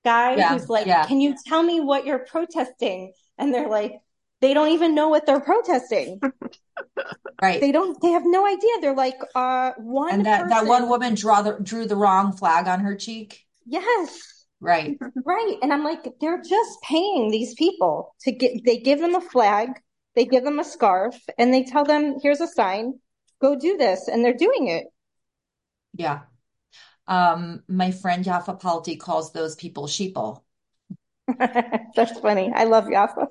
guy 0.03 0.35
yeah, 0.35 0.49
who's 0.49 0.69
like, 0.69 0.87
yeah. 0.87 1.05
can 1.05 1.21
you 1.21 1.35
tell 1.45 1.63
me 1.63 1.79
what 1.79 2.05
you're 2.05 2.25
protesting? 2.25 3.13
And 3.37 3.53
they're 3.53 3.69
like, 3.69 3.93
they 4.41 4.53
don't 4.53 4.69
even 4.69 4.95
know 4.95 5.09
what 5.09 5.25
they're 5.25 5.39
protesting. 5.39 6.19
right. 7.41 7.59
They 7.61 7.71
don't, 7.71 7.99
they 8.01 8.09
have 8.09 8.23
no 8.25 8.45
idea. 8.45 8.71
They're 8.81 8.95
like, 8.95 9.19
uh, 9.35 9.71
one. 9.77 10.13
And 10.13 10.25
that, 10.25 10.43
person... 10.43 10.49
that 10.49 10.65
one 10.65 10.89
woman 10.89 11.15
draw 11.15 11.41
the, 11.41 11.57
drew 11.61 11.85
the 11.85 11.95
wrong 11.95 12.31
flag 12.31 12.67
on 12.67 12.79
her 12.81 12.95
cheek. 12.95 13.45
Yes. 13.65 14.45
Right. 14.59 14.97
Right. 15.25 15.57
And 15.61 15.73
I'm 15.73 15.83
like, 15.83 16.07
they're 16.19 16.41
just 16.41 16.81
paying 16.83 17.31
these 17.31 17.55
people 17.55 18.15
to 18.21 18.31
get, 18.31 18.63
they 18.65 18.77
give 18.77 18.99
them 18.99 19.15
a 19.15 19.21
flag, 19.21 19.69
they 20.15 20.25
give 20.25 20.43
them 20.43 20.59
a 20.59 20.63
scarf, 20.63 21.15
and 21.37 21.53
they 21.53 21.63
tell 21.63 21.83
them, 21.83 22.17
here's 22.21 22.41
a 22.41 22.47
sign. 22.47 22.99
go 23.41 23.55
do 23.55 23.77
this. 23.77 24.07
And 24.07 24.23
they're 24.23 24.33
doing 24.33 24.67
it. 24.67 24.85
Yeah. 25.93 26.21
Um, 27.07 27.63
my 27.67 27.91
friend 27.91 28.23
Yafa 28.23 28.59
Palti 28.59 28.95
calls 28.95 29.33
those 29.33 29.55
people 29.55 29.87
sheeple. 29.87 30.43
that's 31.95 32.19
funny. 32.19 32.51
I 32.53 32.65
love 32.65 32.85
Yafa. 32.85 33.27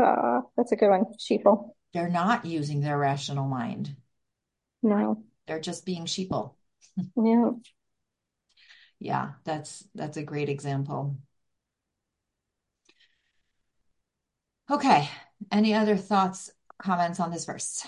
Uh, 0.00 0.40
that's 0.56 0.72
a 0.72 0.76
good 0.76 0.90
one. 0.90 1.04
Sheeple. 1.18 1.70
They're 1.92 2.08
not 2.08 2.44
using 2.46 2.80
their 2.80 2.96
rational 2.98 3.46
mind. 3.46 3.96
No. 4.82 5.24
They're 5.46 5.60
just 5.60 5.84
being 5.86 6.06
sheeple. 6.06 6.54
Yeah. 7.16 7.50
Yeah, 9.00 9.32
that's 9.44 9.84
that's 9.94 10.16
a 10.16 10.22
great 10.22 10.48
example. 10.48 11.18
Okay. 14.70 15.08
Any 15.52 15.74
other 15.74 15.96
thoughts, 15.96 16.50
comments 16.78 17.20
on 17.20 17.30
this 17.30 17.44
verse? 17.44 17.86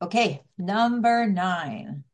Okay, 0.00 0.42
number 0.56 1.26
nine. 1.26 2.04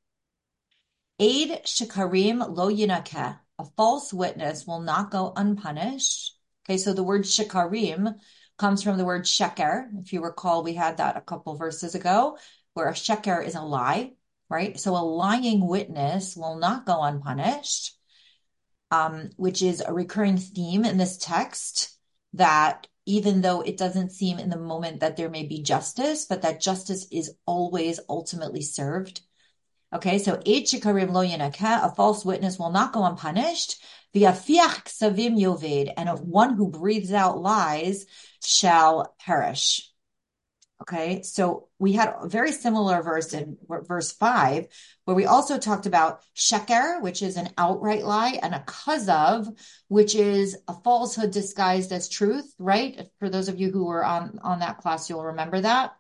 Aid 1.19 1.63
shikarim 1.65 2.45
lo 2.55 2.69
yinakeh. 2.71 3.39
A 3.63 3.65
false 3.77 4.13
witness 4.13 4.67
will 4.67 4.81
not 4.81 5.13
go 5.13 5.33
unpunished. 5.37 6.37
Okay, 6.65 6.79
so 6.79 6.93
the 6.93 7.05
word 7.05 7.23
shikarim 7.23 8.17
comes 8.59 8.83
from 8.83 8.99
the 8.99 9.05
word 9.05 9.23
sheker. 9.23 9.87
If 10.01 10.13
you 10.13 10.21
recall, 10.21 10.65
we 10.65 10.75
had 10.75 10.97
that 10.97 11.17
a 11.17 11.21
couple 11.21 11.55
verses 11.55 11.95
ago, 11.95 12.39
where 12.75 12.89
a 12.89 12.93
sheker 12.93 13.45
is 13.45 13.55
a 13.55 13.63
lie, 13.63 14.15
right? 14.49 14.81
So 14.81 14.97
a 14.97 14.99
lying 14.99 15.65
witness 15.65 16.37
will 16.37 16.57
not 16.57 16.87
go 16.87 17.03
unpunished, 17.03 17.97
um, 18.91 19.31
which 19.37 19.63
is 19.63 19.81
a 19.81 19.93
recurring 19.93 20.39
theme 20.39 20.85
in 20.85 20.97
this 20.97 21.17
text 21.17 21.97
that 22.33 22.89
even 23.07 23.43
though 23.43 23.61
it 23.61 23.77
doesn't 23.77 24.11
seem 24.11 24.41
in 24.41 24.51
the 24.51 24.59
moment 24.59 25.01
that 25.01 25.17
there 25.17 25.31
may 25.31 25.47
be 25.47 25.63
justice, 25.63 26.25
but 26.25 26.43
that 26.43 26.61
justice 26.61 27.07
is 27.13 27.37
always 27.47 28.01
ultimately 28.09 28.63
served. 28.63 29.21
Okay, 29.95 30.19
so 30.19 30.41
lo 30.47 31.21
a 31.21 31.95
false 31.95 32.25
witness 32.25 32.59
will 32.59 32.71
not 32.71 32.93
go 32.93 33.05
unpunished. 33.05 33.83
V'afiach 34.15 34.85
savim 34.89 35.39
yoved, 35.39 35.93
and 35.97 36.09
one 36.21 36.55
who 36.55 36.71
breathes 36.71 37.13
out 37.13 37.41
lies 37.41 38.07
shall 38.43 39.15
perish. 39.19 39.89
Okay, 40.81 41.23
so 41.23 41.69
we 41.79 41.93
had 41.93 42.13
a 42.21 42.29
very 42.29 42.51
similar 42.51 43.03
verse 43.03 43.35
in 43.35 43.57
verse 43.69 44.11
five, 44.13 44.67
where 45.05 45.15
we 45.15 45.27
also 45.27 45.57
talked 45.57 45.87
about 45.87 46.23
sheker, 46.35 47.01
which 47.01 47.23
is 47.23 47.37
an 47.37 47.51
outright 47.57 48.05
lie, 48.05 48.41
and 48.43 48.55
a 48.55 48.65
kazav, 48.67 49.47
which 49.89 50.15
is 50.15 50.57
a 50.67 50.75
falsehood 50.83 51.31
disguised 51.31 51.93
as 51.93 52.09
truth, 52.09 52.53
right? 52.59 53.09
For 53.21 53.29
those 53.29 53.49
of 53.49 53.61
you 53.61 53.71
who 53.71 53.85
were 53.85 54.05
on, 54.05 54.41
on 54.43 54.59
that 54.59 54.79
class, 54.79 55.09
you'll 55.09 55.23
remember 55.25 55.61
that. 55.61 55.93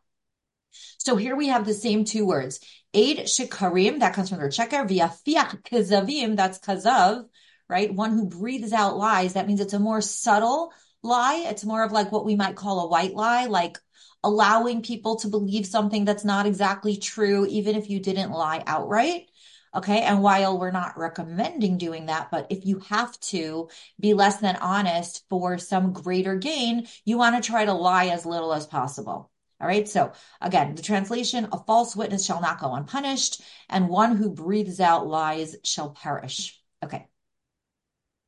So 0.98 1.16
here 1.16 1.36
we 1.36 1.48
have 1.48 1.64
the 1.64 1.74
same 1.74 2.04
two 2.04 2.26
words. 2.26 2.60
Aid 2.94 3.20
shikarim, 3.20 4.00
that 4.00 4.14
comes 4.14 4.28
from 4.28 4.38
the 4.38 4.48
sheker, 4.48 4.86
via 4.86 5.12
fiach 5.26 5.62
kazavim, 5.62 6.36
that's 6.36 6.58
kazav, 6.58 7.24
right? 7.68 7.92
One 7.92 8.12
who 8.12 8.26
breathes 8.26 8.72
out 8.72 8.98
lies. 8.98 9.32
That 9.34 9.46
means 9.46 9.60
it's 9.60 9.72
a 9.72 9.78
more 9.78 10.00
subtle 10.00 10.72
lie. 11.02 11.46
It's 11.46 11.64
more 11.64 11.82
of 11.82 11.92
like 11.92 12.12
what 12.12 12.24
we 12.24 12.36
might 12.36 12.56
call 12.56 12.80
a 12.80 12.88
white 12.88 13.14
lie, 13.14 13.46
like 13.46 13.78
allowing 14.22 14.82
people 14.82 15.16
to 15.16 15.28
believe 15.28 15.66
something 15.66 16.04
that's 16.04 16.24
not 16.24 16.46
exactly 16.46 16.96
true, 16.96 17.46
even 17.46 17.74
if 17.74 17.90
you 17.90 17.98
didn't 17.98 18.30
lie 18.30 18.62
outright. 18.66 19.28
Okay. 19.74 20.02
And 20.02 20.22
while 20.22 20.58
we're 20.58 20.70
not 20.70 20.98
recommending 20.98 21.78
doing 21.78 22.06
that, 22.06 22.30
but 22.30 22.46
if 22.50 22.66
you 22.66 22.80
have 22.90 23.18
to 23.20 23.68
be 23.98 24.12
less 24.12 24.36
than 24.36 24.56
honest 24.56 25.24
for 25.30 25.56
some 25.56 25.94
greater 25.94 26.36
gain, 26.36 26.86
you 27.06 27.16
want 27.16 27.42
to 27.42 27.50
try 27.50 27.64
to 27.64 27.72
lie 27.72 28.08
as 28.08 28.26
little 28.26 28.52
as 28.52 28.66
possible. 28.66 29.31
All 29.62 29.68
right. 29.68 29.88
So 29.88 30.12
again, 30.40 30.74
the 30.74 30.82
translation, 30.82 31.48
a 31.52 31.58
false 31.58 31.94
witness 31.94 32.26
shall 32.26 32.40
not 32.40 32.60
go 32.60 32.74
unpunished 32.74 33.40
and 33.68 33.88
one 33.88 34.16
who 34.16 34.28
breathes 34.28 34.80
out 34.80 35.06
lies 35.06 35.54
shall 35.62 35.90
perish. 35.90 36.60
Okay. 36.84 37.06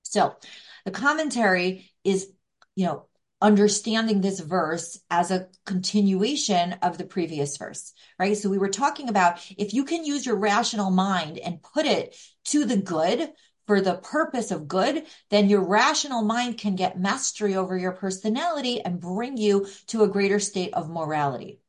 So 0.04 0.36
the 0.84 0.92
commentary 0.92 1.90
is, 2.04 2.28
you 2.76 2.86
know, 2.86 3.06
understanding 3.40 4.20
this 4.20 4.38
verse 4.38 4.98
as 5.10 5.30
a 5.30 5.48
continuation 5.66 6.74
of 6.82 6.98
the 6.98 7.04
previous 7.04 7.56
verse, 7.56 7.92
right? 8.18 8.36
So 8.36 8.48
we 8.48 8.58
were 8.58 8.68
talking 8.68 9.08
about 9.08 9.44
if 9.58 9.74
you 9.74 9.84
can 9.84 10.04
use 10.04 10.24
your 10.24 10.36
rational 10.36 10.90
mind 10.90 11.38
and 11.38 11.62
put 11.62 11.84
it 11.84 12.16
to 12.46 12.64
the 12.64 12.76
good 12.76 13.28
for 13.66 13.80
the 13.80 13.94
purpose 13.96 14.50
of 14.50 14.68
good, 14.68 15.06
then 15.30 15.48
your 15.48 15.64
rational 15.64 16.22
mind 16.22 16.58
can 16.58 16.76
get 16.76 16.98
mastery 16.98 17.56
over 17.56 17.76
your 17.76 17.92
personality 17.92 18.80
and 18.80 19.00
bring 19.00 19.36
you 19.36 19.66
to 19.86 20.02
a 20.02 20.08
greater 20.08 20.38
state 20.38 20.74
of 20.74 20.90
morality. 20.90 21.60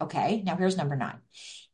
Okay, 0.00 0.42
now 0.44 0.56
here's 0.56 0.76
number 0.76 0.96
nine. 0.96 1.18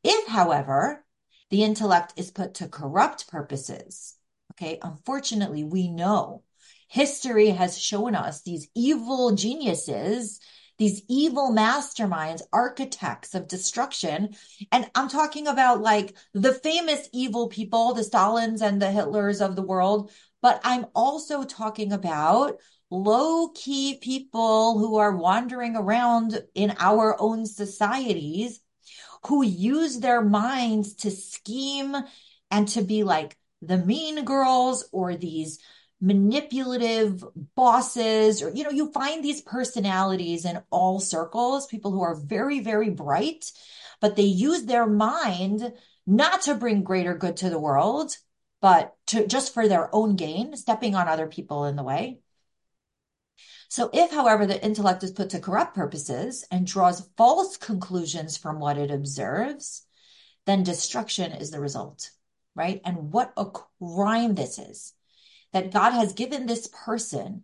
If, 0.02 0.26
however, 0.28 1.04
the 1.50 1.62
intellect 1.62 2.14
is 2.16 2.30
put 2.30 2.54
to 2.54 2.68
corrupt 2.68 3.28
purposes, 3.28 4.14
okay, 4.52 4.78
unfortunately, 4.82 5.62
we 5.64 5.88
know 5.88 6.42
history 6.88 7.50
has 7.50 7.78
shown 7.78 8.14
us 8.14 8.42
these 8.42 8.68
evil 8.74 9.34
geniuses, 9.34 10.40
these 10.78 11.02
evil 11.08 11.50
masterminds, 11.50 12.42
architects 12.52 13.34
of 13.34 13.48
destruction. 13.48 14.34
And 14.70 14.90
I'm 14.94 15.08
talking 15.08 15.46
about 15.46 15.80
like 15.80 16.14
the 16.34 16.52
famous 16.52 17.08
evil 17.12 17.48
people, 17.48 17.94
the 17.94 18.02
Stalins 18.02 18.60
and 18.60 18.80
the 18.80 18.86
Hitlers 18.86 19.44
of 19.44 19.56
the 19.56 19.62
world. 19.62 20.10
But 20.42 20.60
I'm 20.64 20.86
also 20.94 21.44
talking 21.44 21.92
about 21.92 22.58
low 22.90 23.48
key 23.48 23.98
people 24.00 24.78
who 24.78 24.96
are 24.96 25.16
wandering 25.16 25.76
around 25.76 26.42
in 26.54 26.74
our 26.78 27.16
own 27.20 27.46
societies 27.46 28.60
who 29.26 29.42
use 29.42 29.98
their 29.98 30.22
minds 30.22 30.94
to 30.94 31.10
scheme 31.10 31.96
and 32.50 32.68
to 32.68 32.82
be 32.82 33.02
like 33.02 33.36
the 33.62 33.78
mean 33.78 34.24
girls 34.24 34.88
or 34.92 35.16
these 35.16 35.58
manipulative 36.00 37.24
bosses 37.54 38.42
or 38.42 38.50
you 38.50 38.64
know 38.64 38.70
you 38.70 38.92
find 38.92 39.24
these 39.24 39.40
personalities 39.40 40.44
in 40.44 40.62
all 40.70 41.00
circles 41.00 41.66
people 41.66 41.90
who 41.90 42.02
are 42.02 42.14
very 42.14 42.60
very 42.60 42.90
bright 42.90 43.50
but 44.00 44.14
they 44.14 44.22
use 44.22 44.64
their 44.64 44.86
mind 44.86 45.72
not 46.06 46.42
to 46.42 46.54
bring 46.54 46.82
greater 46.82 47.14
good 47.14 47.36
to 47.38 47.50
the 47.50 47.58
world 47.58 48.16
but 48.60 48.94
to 49.06 49.26
just 49.26 49.52
for 49.54 49.68
their 49.68 49.94
own 49.94 50.16
gain 50.16 50.56
stepping 50.56 50.94
on 50.94 51.08
other 51.08 51.26
people 51.26 51.66
in 51.66 51.76
the 51.76 51.82
way. 51.82 52.18
So 53.68 53.90
if 53.92 54.10
however 54.10 54.46
the 54.46 54.64
intellect 54.64 55.02
is 55.02 55.12
put 55.12 55.30
to 55.30 55.40
corrupt 55.40 55.74
purposes 55.74 56.44
and 56.50 56.66
draws 56.66 57.08
false 57.16 57.56
conclusions 57.56 58.36
from 58.36 58.58
what 58.60 58.78
it 58.78 58.90
observes 58.90 59.86
then 60.46 60.62
destruction 60.62 61.32
is 61.32 61.50
the 61.50 61.60
result 61.60 62.10
right? 62.54 62.80
And 62.86 63.12
what 63.12 63.34
a 63.36 63.46
crime 63.78 64.34
this 64.34 64.58
is 64.58 64.94
that 65.56 65.72
God 65.72 65.92
has 65.92 66.12
given 66.12 66.44
this 66.44 66.68
person 66.84 67.42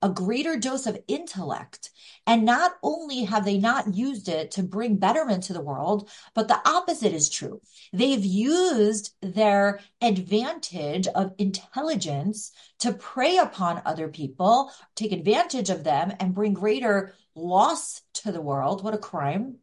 a 0.00 0.08
greater 0.08 0.56
dose 0.56 0.86
of 0.86 0.98
intellect. 1.08 1.90
And 2.26 2.46
not 2.46 2.72
only 2.82 3.24
have 3.24 3.44
they 3.44 3.58
not 3.58 3.94
used 3.94 4.30
it 4.30 4.52
to 4.52 4.62
bring 4.62 4.96
betterment 4.96 5.42
to 5.44 5.52
the 5.52 5.60
world, 5.60 6.08
but 6.34 6.48
the 6.48 6.58
opposite 6.66 7.12
is 7.12 7.28
true. 7.28 7.60
They've 7.92 8.24
used 8.24 9.14
their 9.20 9.80
advantage 10.00 11.06
of 11.08 11.34
intelligence 11.36 12.52
to 12.78 12.94
prey 12.94 13.36
upon 13.36 13.82
other 13.84 14.08
people, 14.08 14.72
take 14.94 15.12
advantage 15.12 15.68
of 15.68 15.84
them, 15.84 16.14
and 16.18 16.34
bring 16.34 16.54
greater 16.54 17.14
loss 17.34 18.00
to 18.14 18.32
the 18.32 18.40
world. 18.40 18.82
What 18.82 18.94
a 18.94 18.98
crime. 18.98 19.56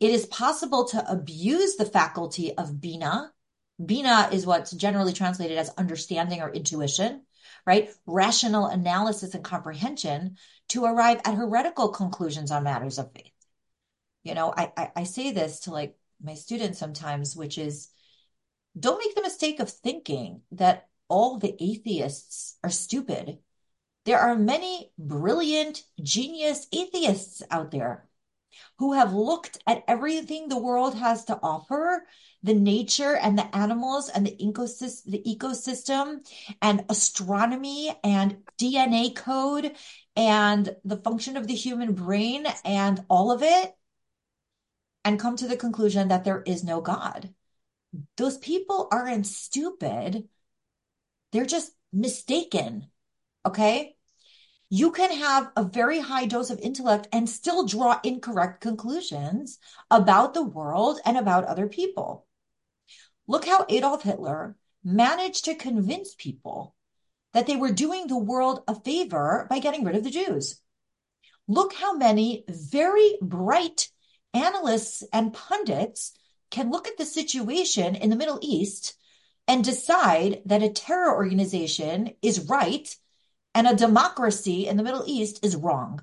It 0.00 0.12
is 0.12 0.24
possible 0.24 0.86
to 0.86 1.10
abuse 1.10 1.76
the 1.76 1.84
faculty 1.84 2.56
of 2.56 2.80
Bina, 2.80 3.34
Bina 3.84 4.30
is 4.32 4.46
what's 4.46 4.72
generally 4.72 5.12
translated 5.12 5.56
as 5.56 5.70
understanding 5.70 6.40
or 6.40 6.50
intuition, 6.50 7.22
right? 7.64 7.90
Rational 8.06 8.66
analysis 8.66 9.34
and 9.34 9.44
comprehension 9.44 10.36
to 10.68 10.84
arrive 10.84 11.20
at 11.24 11.34
heretical 11.34 11.88
conclusions 11.90 12.50
on 12.50 12.64
matters 12.64 12.98
of 12.98 13.12
faith. 13.12 13.32
You 14.24 14.34
know, 14.34 14.52
I, 14.56 14.72
I, 14.76 14.90
I 14.96 15.04
say 15.04 15.30
this 15.30 15.60
to 15.60 15.70
like 15.70 15.96
my 16.22 16.34
students 16.34 16.78
sometimes, 16.78 17.36
which 17.36 17.56
is 17.56 17.88
don't 18.78 18.98
make 18.98 19.14
the 19.14 19.22
mistake 19.22 19.60
of 19.60 19.70
thinking 19.70 20.42
that 20.52 20.88
all 21.08 21.38
the 21.38 21.56
atheists 21.62 22.56
are 22.62 22.70
stupid. 22.70 23.38
There 24.04 24.18
are 24.18 24.36
many 24.36 24.92
brilliant, 24.98 25.82
genius 26.02 26.66
atheists 26.72 27.42
out 27.50 27.70
there 27.70 28.07
who 28.78 28.92
have 28.92 29.12
looked 29.12 29.58
at 29.66 29.84
everything 29.88 30.48
the 30.48 30.58
world 30.58 30.94
has 30.94 31.24
to 31.26 31.38
offer 31.42 32.06
the 32.42 32.54
nature 32.54 33.16
and 33.16 33.38
the 33.38 33.56
animals 33.56 34.08
and 34.08 34.26
the 34.26 34.36
ecosystem, 34.40 35.10
the 35.10 35.22
ecosystem 35.26 36.26
and 36.62 36.84
astronomy 36.88 37.94
and 38.04 38.38
DNA 38.60 39.14
code 39.14 39.74
and 40.16 40.74
the 40.84 40.96
function 40.98 41.36
of 41.36 41.46
the 41.46 41.54
human 41.54 41.94
brain 41.94 42.46
and 42.64 43.04
all 43.08 43.30
of 43.30 43.42
it 43.42 43.74
and 45.04 45.18
come 45.18 45.36
to 45.36 45.48
the 45.48 45.56
conclusion 45.56 46.08
that 46.08 46.24
there 46.24 46.42
is 46.46 46.62
no 46.62 46.80
God. 46.80 47.32
Those 48.16 48.38
people 48.38 48.88
aren't 48.92 49.26
stupid. 49.26 50.28
They're 51.32 51.46
just 51.46 51.72
mistaken 51.92 52.88
Okay? 53.48 53.96
You 54.70 54.92
can 54.92 55.10
have 55.12 55.50
a 55.56 55.64
very 55.64 55.98
high 55.98 56.26
dose 56.26 56.50
of 56.50 56.58
intellect 56.58 57.08
and 57.10 57.28
still 57.28 57.66
draw 57.66 58.00
incorrect 58.04 58.60
conclusions 58.60 59.58
about 59.90 60.34
the 60.34 60.42
world 60.42 61.00
and 61.06 61.16
about 61.16 61.44
other 61.44 61.68
people. 61.68 62.26
Look 63.26 63.46
how 63.46 63.64
Adolf 63.68 64.02
Hitler 64.02 64.56
managed 64.84 65.46
to 65.46 65.54
convince 65.54 66.14
people 66.14 66.74
that 67.32 67.46
they 67.46 67.56
were 67.56 67.72
doing 67.72 68.06
the 68.06 68.18
world 68.18 68.62
a 68.68 68.74
favor 68.74 69.46
by 69.48 69.58
getting 69.58 69.84
rid 69.84 69.96
of 69.96 70.04
the 70.04 70.10
Jews. 70.10 70.60
Look 71.46 71.72
how 71.72 71.96
many 71.96 72.44
very 72.48 73.16
bright 73.22 73.88
analysts 74.34 75.02
and 75.12 75.32
pundits 75.32 76.12
can 76.50 76.70
look 76.70 76.88
at 76.88 76.98
the 76.98 77.06
situation 77.06 77.94
in 77.94 78.10
the 78.10 78.16
Middle 78.16 78.38
East 78.42 78.94
and 79.46 79.64
decide 79.64 80.42
that 80.44 80.62
a 80.62 80.68
terror 80.68 81.14
organization 81.14 82.14
is 82.20 82.48
right 82.48 82.94
and 83.58 83.66
a 83.66 83.74
democracy 83.74 84.68
in 84.68 84.76
the 84.76 84.84
Middle 84.84 85.02
East 85.04 85.44
is 85.44 85.56
wrong. 85.56 86.00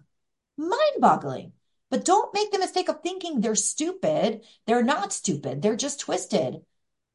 Mind 0.58 0.99
boggling. 0.99 1.53
But 1.89 2.03
don't 2.03 2.34
make 2.34 2.51
the 2.51 2.60
mistake 2.60 2.89
of 2.89 2.99
thinking 3.01 3.39
they're 3.39 3.56
stupid. 3.56 4.41
They're 4.68 4.84
not 4.84 5.14
stupid. 5.14 5.62
They're 5.62 5.78
just 5.78 6.01
twisted 6.01 6.66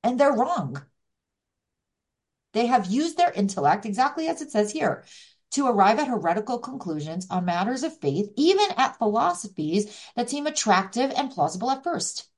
and 0.02 0.18
they're 0.18 0.32
wrong. 0.32 0.82
They 2.54 2.64
have 2.68 2.86
used 2.86 3.18
their 3.18 3.30
intellect, 3.30 3.84
exactly 3.84 4.28
as 4.28 4.40
it 4.40 4.50
says 4.50 4.72
here, 4.72 5.04
to 5.50 5.66
arrive 5.66 5.98
at 5.98 6.08
heretical 6.08 6.58
conclusions 6.58 7.26
on 7.28 7.44
matters 7.44 7.82
of 7.82 8.00
faith, 8.00 8.30
even 8.36 8.70
at 8.78 8.96
philosophies 8.96 9.94
that 10.16 10.30
seem 10.30 10.46
attractive 10.46 11.12
and 11.14 11.30
plausible 11.30 11.70
at 11.70 11.84
first. 11.84 12.30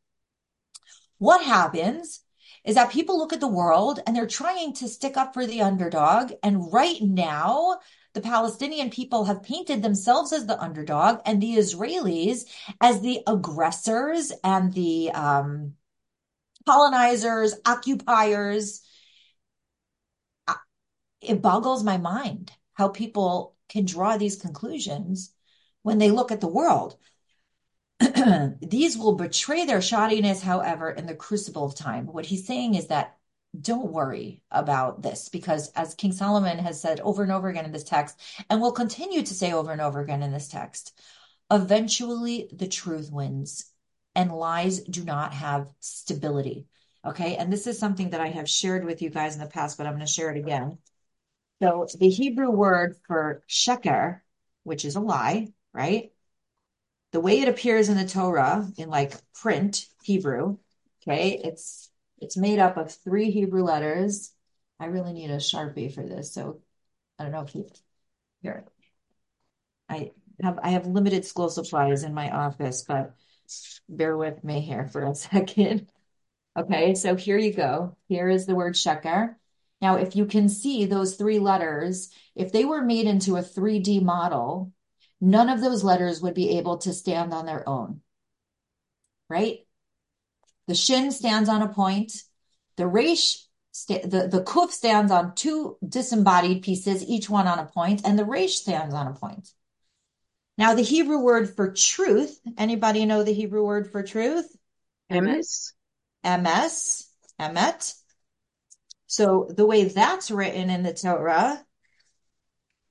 What 1.18 1.44
happens 1.44 2.21
is 2.64 2.76
that 2.76 2.90
people 2.90 3.18
look 3.18 3.32
at 3.32 3.40
the 3.40 3.48
world 3.48 4.00
and 4.06 4.14
they're 4.14 4.26
trying 4.26 4.72
to 4.74 4.88
stick 4.88 5.16
up 5.16 5.34
for 5.34 5.46
the 5.46 5.62
underdog. 5.62 6.32
And 6.42 6.72
right 6.72 7.00
now, 7.00 7.80
the 8.14 8.20
Palestinian 8.20 8.90
people 8.90 9.24
have 9.24 9.42
painted 9.42 9.82
themselves 9.82 10.32
as 10.32 10.46
the 10.46 10.60
underdog 10.60 11.20
and 11.24 11.42
the 11.42 11.56
Israelis 11.56 12.44
as 12.80 13.00
the 13.00 13.20
aggressors 13.26 14.32
and 14.44 14.72
the 14.72 15.10
um, 15.12 15.74
colonizers, 16.66 17.54
occupiers. 17.64 18.82
It 21.20 21.40
boggles 21.40 21.82
my 21.82 21.98
mind 21.98 22.52
how 22.74 22.88
people 22.88 23.56
can 23.68 23.86
draw 23.86 24.16
these 24.16 24.36
conclusions 24.36 25.32
when 25.82 25.98
they 25.98 26.10
look 26.10 26.30
at 26.30 26.40
the 26.40 26.48
world. 26.48 26.96
These 28.60 28.98
will 28.98 29.14
betray 29.14 29.64
their 29.64 29.78
shoddiness, 29.78 30.40
however, 30.40 30.90
in 30.90 31.06
the 31.06 31.14
crucible 31.14 31.64
of 31.64 31.74
time. 31.74 32.06
What 32.06 32.26
he's 32.26 32.46
saying 32.46 32.74
is 32.74 32.88
that 32.88 33.16
don't 33.58 33.92
worry 33.92 34.42
about 34.50 35.02
this 35.02 35.28
because, 35.28 35.70
as 35.72 35.94
King 35.94 36.12
Solomon 36.12 36.58
has 36.58 36.80
said 36.80 37.00
over 37.00 37.22
and 37.22 37.30
over 37.30 37.48
again 37.48 37.64
in 37.64 37.72
this 37.72 37.84
text, 37.84 38.18
and 38.48 38.60
will 38.60 38.72
continue 38.72 39.22
to 39.22 39.34
say 39.34 39.52
over 39.52 39.72
and 39.72 39.80
over 39.80 40.00
again 40.00 40.22
in 40.22 40.32
this 40.32 40.48
text, 40.48 40.98
eventually 41.50 42.48
the 42.52 42.66
truth 42.66 43.10
wins 43.12 43.66
and 44.14 44.32
lies 44.32 44.80
do 44.80 45.04
not 45.04 45.34
have 45.34 45.68
stability. 45.80 46.66
Okay. 47.04 47.36
And 47.36 47.52
this 47.52 47.66
is 47.66 47.78
something 47.78 48.10
that 48.10 48.20
I 48.20 48.28
have 48.28 48.48
shared 48.48 48.84
with 48.84 49.02
you 49.02 49.10
guys 49.10 49.34
in 49.34 49.40
the 49.40 49.46
past, 49.46 49.76
but 49.76 49.86
I'm 49.86 49.94
going 49.94 50.06
to 50.06 50.12
share 50.12 50.30
it 50.30 50.38
again. 50.38 50.78
So 51.60 51.86
the 51.98 52.08
Hebrew 52.08 52.50
word 52.50 52.96
for 53.06 53.42
sheker, 53.48 54.20
which 54.62 54.84
is 54.84 54.96
a 54.96 55.00
lie, 55.00 55.48
right? 55.72 56.11
The 57.12 57.20
way 57.20 57.40
it 57.40 57.48
appears 57.48 57.88
in 57.88 57.96
the 57.96 58.06
Torah 58.06 58.66
in 58.76 58.88
like 58.88 59.14
print 59.34 59.86
Hebrew, 60.02 60.58
okay, 61.02 61.40
it's 61.44 61.90
it's 62.18 62.36
made 62.36 62.58
up 62.58 62.76
of 62.76 62.92
three 62.92 63.30
Hebrew 63.30 63.62
letters. 63.62 64.32
I 64.80 64.86
really 64.86 65.12
need 65.12 65.30
a 65.30 65.36
Sharpie 65.36 65.94
for 65.94 66.02
this. 66.02 66.32
So 66.32 66.60
I 67.18 67.24
don't 67.24 67.32
know 67.32 67.42
if 67.42 67.54
you 67.54 67.66
here. 68.42 68.64
I 69.88 70.12
have 70.42 70.58
I 70.62 70.70
have 70.70 70.86
limited 70.86 71.24
school 71.24 71.50
supplies 71.50 72.02
in 72.02 72.14
my 72.14 72.30
office, 72.30 72.82
but 72.82 73.14
bear 73.88 74.16
with 74.16 74.42
me 74.42 74.60
here 74.60 74.88
for 74.88 75.04
a 75.04 75.14
second. 75.14 75.88
Okay, 76.56 76.94
so 76.94 77.16
here 77.16 77.38
you 77.38 77.52
go. 77.52 77.96
Here 78.08 78.28
is 78.28 78.46
the 78.46 78.54
word 78.54 78.74
sheker. 78.74 79.36
Now, 79.80 79.96
if 79.96 80.14
you 80.14 80.26
can 80.26 80.48
see 80.48 80.84
those 80.84 81.16
three 81.16 81.38
letters, 81.38 82.10
if 82.36 82.52
they 82.52 82.64
were 82.64 82.82
made 82.82 83.06
into 83.06 83.36
a 83.36 83.42
3D 83.42 84.02
model, 84.02 84.72
none 85.22 85.48
of 85.48 85.60
those 85.60 85.84
letters 85.84 86.20
would 86.20 86.34
be 86.34 86.58
able 86.58 86.78
to 86.78 86.92
stand 86.92 87.32
on 87.32 87.46
their 87.46 87.66
own, 87.66 88.00
right? 89.30 89.60
The 90.66 90.74
shin 90.74 91.12
stands 91.12 91.48
on 91.48 91.62
a 91.62 91.68
point. 91.68 92.12
The 92.76 92.88
resh, 92.88 93.38
the, 93.88 94.28
the 94.30 94.42
kuf 94.44 94.72
stands 94.72 95.12
on 95.12 95.34
two 95.36 95.78
disembodied 95.86 96.62
pieces, 96.62 97.04
each 97.04 97.30
one 97.30 97.46
on 97.46 97.60
a 97.60 97.66
point, 97.66 98.02
and 98.04 98.18
the 98.18 98.24
resh 98.24 98.54
stands 98.54 98.94
on 98.94 99.06
a 99.06 99.14
point. 99.14 99.48
Now, 100.58 100.74
the 100.74 100.82
Hebrew 100.82 101.20
word 101.20 101.54
for 101.54 101.72
truth, 101.72 102.38
anybody 102.58 103.06
know 103.06 103.22
the 103.22 103.32
Hebrew 103.32 103.64
word 103.64 103.90
for 103.90 104.02
truth? 104.02 104.46
Emes. 105.10 105.72
Emes, 106.24 107.06
emet. 107.40 107.94
So 109.06 109.48
the 109.48 109.66
way 109.66 109.84
that's 109.84 110.30
written 110.30 110.68
in 110.68 110.82
the 110.82 110.94
Torah, 110.94 111.64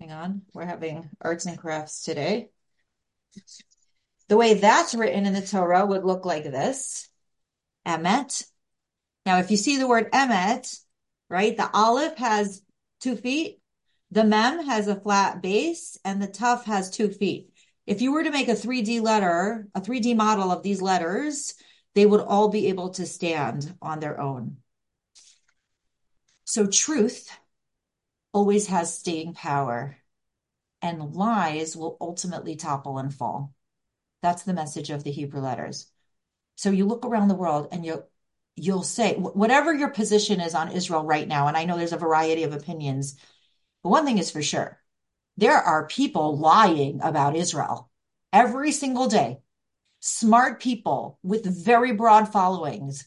hang 0.02 0.12
on, 0.12 0.41
we're 0.52 0.66
having 0.66 1.08
arts 1.22 1.45
and 1.45 1.60
crafts 1.60 2.04
today. 2.04 2.49
The 4.30 4.38
way 4.38 4.56
that's 4.56 4.95
written 4.95 5.28
in 5.28 5.34
the 5.34 5.45
Torah 5.45 5.86
would 5.86 6.04
look 6.04 6.26
like 6.26 6.45
this. 6.45 7.08
Emet. 7.86 8.43
Now, 9.28 9.38
if 9.38 9.52
you 9.52 9.58
see 9.58 9.78
the 9.78 9.88
word 9.88 10.12
emet, 10.12 10.76
right, 11.30 11.56
the 11.56 11.70
aleph 11.72 12.18
has 12.18 12.64
two 12.99 13.16
feet, 13.16 13.60
the 14.10 14.24
mem 14.24 14.66
has 14.66 14.88
a 14.88 14.99
flat 14.99 15.43
base, 15.43 15.99
and 16.04 16.20
the 16.20 16.28
tuf 16.28 16.64
has 16.64 16.89
two 16.89 17.10
feet. 17.10 17.52
If 17.86 18.02
you 18.02 18.12
were 18.12 18.24
to 18.24 18.32
make 18.32 18.47
a 18.47 18.54
3D 18.56 19.02
letter, 19.02 19.68
a 19.76 19.82
3D 19.82 20.16
model 20.16 20.52
of 20.52 20.64
these 20.64 20.82
letters, 20.82 21.54
they 21.93 22.08
would 22.08 22.22
all 22.22 22.49
be 22.49 22.70
able 22.70 22.89
to 22.91 23.06
stand 23.06 23.72
on 23.84 23.99
their 23.99 24.20
own. 24.20 24.58
So 26.45 26.66
truth 26.66 27.30
always 28.34 28.67
has 28.67 28.97
staying 28.97 29.34
power, 29.34 29.97
and 30.82 31.13
lies 31.13 31.75
will 31.75 31.97
ultimately 32.01 32.55
topple 32.55 32.97
and 32.97 33.13
fall. 33.13 33.53
That's 34.21 34.43
the 34.43 34.53
message 34.53 34.89
of 34.89 35.03
the 35.03 35.11
Hebrew 35.11 35.41
letters. 35.41 35.88
So 36.55 36.69
you 36.69 36.86
look 36.86 37.05
around 37.05 37.27
the 37.27 37.36
world 37.36 37.69
and 37.71 37.86
you'll 37.86 38.07
you'll 38.55 38.84
say 38.84 39.15
whatever 39.15 39.73
your 39.73 39.89
position 39.89 40.41
is 40.41 40.53
on 40.53 40.71
Israel 40.71 41.03
right 41.03 41.27
now, 41.27 41.47
and 41.47 41.57
I 41.57 41.65
know 41.65 41.77
there's 41.77 41.93
a 41.93 41.97
variety 41.97 42.43
of 42.43 42.53
opinions, 42.53 43.15
but 43.82 43.89
one 43.89 44.05
thing 44.05 44.17
is 44.17 44.29
for 44.29 44.41
sure. 44.41 44.79
There 45.38 45.57
are 45.57 45.88
people 45.88 46.38
lying 46.38 47.01
about 47.01 47.36
Israel 47.36 47.89
every 48.34 48.71
single 48.71 49.07
day. 49.07 49.39
Smart 50.01 50.61
people 50.61 51.19
with 51.23 51.45
very 51.45 51.93
broad 51.93 52.32
followings 52.32 53.05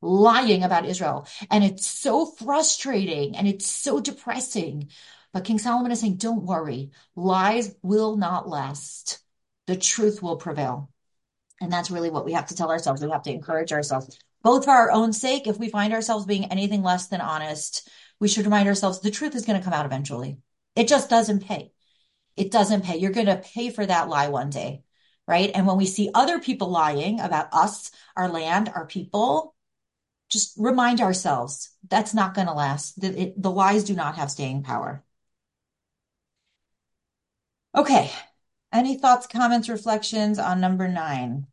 lying 0.00 0.62
about 0.62 0.86
Israel. 0.86 1.26
And 1.50 1.62
it's 1.64 1.86
so 1.86 2.26
frustrating 2.26 3.36
and 3.36 3.46
it's 3.46 3.70
so 3.70 4.00
depressing. 4.00 4.88
But 5.32 5.44
King 5.44 5.58
Solomon 5.58 5.92
is 5.92 6.00
saying, 6.00 6.16
don't 6.16 6.44
worry, 6.44 6.90
lies 7.14 7.74
will 7.82 8.16
not 8.16 8.48
last. 8.48 9.20
The 9.66 9.76
truth 9.76 10.22
will 10.22 10.36
prevail. 10.36 10.90
And 11.60 11.72
that's 11.72 11.90
really 11.90 12.10
what 12.10 12.24
we 12.24 12.32
have 12.32 12.46
to 12.48 12.56
tell 12.56 12.70
ourselves. 12.70 13.02
We 13.02 13.10
have 13.10 13.22
to 13.24 13.32
encourage 13.32 13.72
ourselves, 13.72 14.18
both 14.42 14.64
for 14.64 14.70
our 14.70 14.90
own 14.90 15.12
sake. 15.12 15.46
If 15.46 15.58
we 15.58 15.68
find 15.68 15.92
ourselves 15.92 16.24
being 16.24 16.46
anything 16.46 16.82
less 16.82 17.08
than 17.08 17.20
honest, 17.20 17.88
we 18.18 18.28
should 18.28 18.44
remind 18.44 18.68
ourselves 18.68 19.00
the 19.00 19.10
truth 19.10 19.34
is 19.34 19.44
going 19.44 19.58
to 19.58 19.64
come 19.64 19.74
out 19.74 19.86
eventually. 19.86 20.38
It 20.74 20.88
just 20.88 21.10
doesn't 21.10 21.44
pay. 21.44 21.72
It 22.36 22.50
doesn't 22.50 22.84
pay. 22.84 22.96
You're 22.96 23.12
going 23.12 23.26
to 23.26 23.36
pay 23.36 23.70
for 23.70 23.84
that 23.84 24.08
lie 24.08 24.28
one 24.28 24.50
day, 24.50 24.82
right? 25.28 25.50
And 25.54 25.66
when 25.66 25.76
we 25.76 25.86
see 25.86 26.10
other 26.14 26.38
people 26.38 26.70
lying 26.70 27.20
about 27.20 27.52
us, 27.52 27.90
our 28.16 28.28
land, 28.28 28.70
our 28.74 28.86
people, 28.86 29.54
just 30.30 30.54
remind 30.56 31.00
ourselves 31.00 31.70
that's 31.88 32.14
not 32.14 32.34
going 32.34 32.46
to 32.46 32.54
last. 32.54 33.00
The, 33.00 33.22
it, 33.22 33.42
the 33.42 33.50
lies 33.50 33.84
do 33.84 33.94
not 33.94 34.16
have 34.16 34.30
staying 34.30 34.62
power. 34.62 35.04
Okay. 37.76 38.10
Any 38.72 38.96
thoughts, 38.98 39.26
comments, 39.26 39.68
reflections 39.68 40.38
on 40.38 40.60
number 40.60 40.88
nine? 40.88 41.46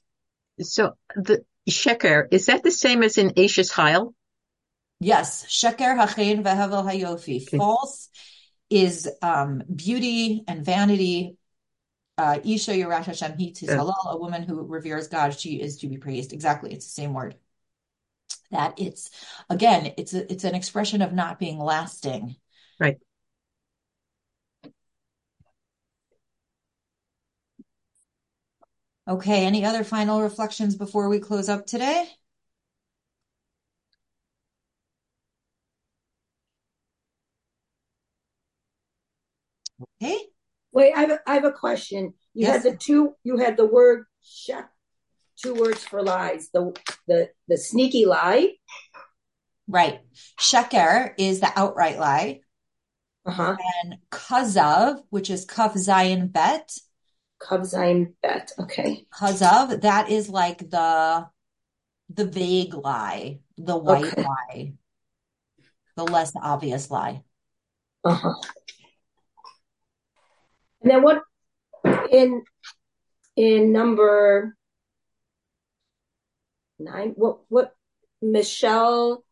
So 0.61 0.93
the 1.15 1.43
sheker, 1.69 2.27
is 2.31 2.45
that 2.45 2.63
the 2.63 2.71
same 2.71 3.03
as 3.03 3.17
in 3.17 3.31
Eshes 3.31 3.73
Chayil? 3.73 4.13
Yes. 4.99 5.45
Sheker 5.45 5.97
hachein 5.97 6.43
vehevel 6.43 6.85
hayofi. 6.85 7.57
False 7.57 8.09
is 8.69 9.09
um, 9.21 9.63
beauty 9.73 10.43
and 10.47 10.63
vanity. 10.63 11.37
Uh, 12.19 12.39
Isha 12.43 12.71
Yirash 12.71 13.05
Hashem 13.05 13.35
is 13.39 13.61
halal. 13.63 14.11
A 14.11 14.17
woman 14.17 14.43
who 14.43 14.63
reveres 14.65 15.07
God, 15.07 15.39
she 15.39 15.61
is 15.61 15.77
to 15.77 15.87
be 15.87 15.97
praised. 15.97 16.33
Exactly. 16.33 16.73
It's 16.73 16.85
the 16.85 17.01
same 17.01 17.13
word 17.13 17.35
that 18.51 18.73
it's 18.77 19.09
again 19.49 19.93
it's 19.97 20.13
a, 20.13 20.31
it's 20.31 20.43
an 20.43 20.55
expression 20.55 21.01
of 21.01 21.13
not 21.13 21.39
being 21.39 21.59
lasting 21.59 22.35
right 22.79 22.97
okay 29.07 29.45
any 29.45 29.65
other 29.65 29.83
final 29.83 30.21
reflections 30.21 30.75
before 30.75 31.09
we 31.09 31.19
close 31.19 31.49
up 31.49 31.65
today 31.65 32.07
Okay. 40.01 40.17
Wait, 40.71 40.93
I 40.95 41.01
have, 41.01 41.11
a, 41.11 41.19
I 41.27 41.33
have 41.35 41.45
a 41.45 41.51
question. 41.51 42.13
You 42.33 42.47
Yes. 42.47 42.63
had 42.63 42.73
the 42.73 42.77
two. 42.77 43.15
You 43.23 43.37
had 43.37 43.57
the 43.57 43.65
word 43.65 44.05
shek, 44.21 44.69
two 45.41 45.53
words 45.53 45.83
for 45.83 46.01
lies. 46.03 46.49
The 46.53 46.75
the 47.07 47.29
the 47.47 47.57
sneaky 47.57 48.05
lie. 48.05 48.53
Right. 49.67 49.99
Sheker 50.39 51.13
is 51.17 51.39
the 51.39 51.51
outright 51.55 51.99
lie. 51.99 52.41
Uh 53.25 53.31
huh. 53.31 53.57
And 53.83 53.97
kazav, 54.11 55.01
which 55.09 55.29
is 55.29 55.45
kaf 55.45 55.73
zayin 55.73 56.31
bet, 56.31 56.71
Kavzaim 57.41 58.13
bet. 58.23 58.51
Okay. 58.57 59.05
kazav, 59.13 59.81
that 59.81 60.09
is 60.09 60.29
like 60.29 60.59
the 60.59 61.27
the 62.09 62.25
vague 62.25 62.73
lie, 62.73 63.39
the 63.57 63.77
white 63.77 64.05
Okay. 64.05 64.23
lie, 64.23 64.73
the 65.95 66.03
less 66.05 66.31
obvious 66.41 66.89
lie. 66.89 67.21
Uh 68.03 68.13
huh. 68.13 68.33
And 70.81 70.91
then 70.91 71.03
what 71.03 71.21
in 72.11 72.43
in 73.35 73.73
number 73.73 74.55
nine? 76.79 77.13
What 77.15 77.39
what 77.49 77.75
Michelle 78.21 79.23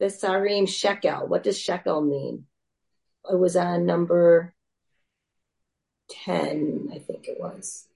Besarim 0.00 0.68
shekel? 0.68 1.26
What 1.26 1.42
does 1.42 1.58
shekel 1.58 2.02
mean? 2.02 2.46
It 3.30 3.38
was 3.38 3.56
on 3.56 3.86
number 3.86 4.54
ten, 6.08 6.88
I 6.92 6.98
think 6.98 7.28
it 7.28 7.38
was. 7.40 7.86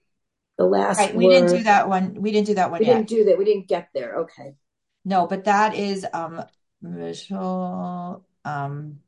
The 0.57 0.65
last 0.65 0.99
Right. 0.99 1.15
We 1.15 1.27
didn't 1.27 1.49
do 1.57 1.63
that 1.63 1.89
one. 1.89 2.15
We 2.15 2.31
didn't 2.31 2.47
do 2.47 2.53
that 2.55 2.69
one 2.69 2.79
We 2.79 2.85
yet. 2.85 2.95
didn't 2.95 3.09
do 3.09 3.23
that. 3.25 3.37
We 3.37 3.45
didn't 3.45 3.67
get 3.67 3.89
there. 3.93 4.17
Okay. 4.19 4.55
No, 5.03 5.27
but 5.27 5.45
that 5.45 5.75
is 5.75 6.05
um 6.13 6.43
Michelle 6.81 8.23
um 8.45 8.99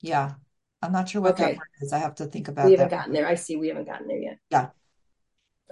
yeah. 0.00 0.34
I'm 0.80 0.92
not 0.92 1.08
sure 1.08 1.20
what 1.20 1.36
that 1.38 1.56
word 1.56 1.66
is. 1.80 1.92
I 1.92 1.98
have 1.98 2.16
to 2.16 2.26
think 2.26 2.48
about 2.48 2.66
it. 2.66 2.66
We 2.66 2.72
haven't 2.72 2.90
that. 2.90 2.96
gotten 2.96 3.12
there. 3.12 3.26
I 3.26 3.34
see 3.34 3.56
we 3.56 3.68
haven't 3.68 3.86
gotten 3.86 4.06
there 4.06 4.18
yet. 4.18 4.38
Yeah. 4.50 4.68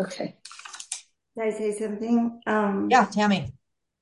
Okay. 0.00 0.36
Can 1.36 1.48
I 1.48 1.50
say 1.50 1.72
something? 1.78 2.40
Um, 2.46 2.88
Yeah, 2.90 3.06
Tammy. 3.06 3.52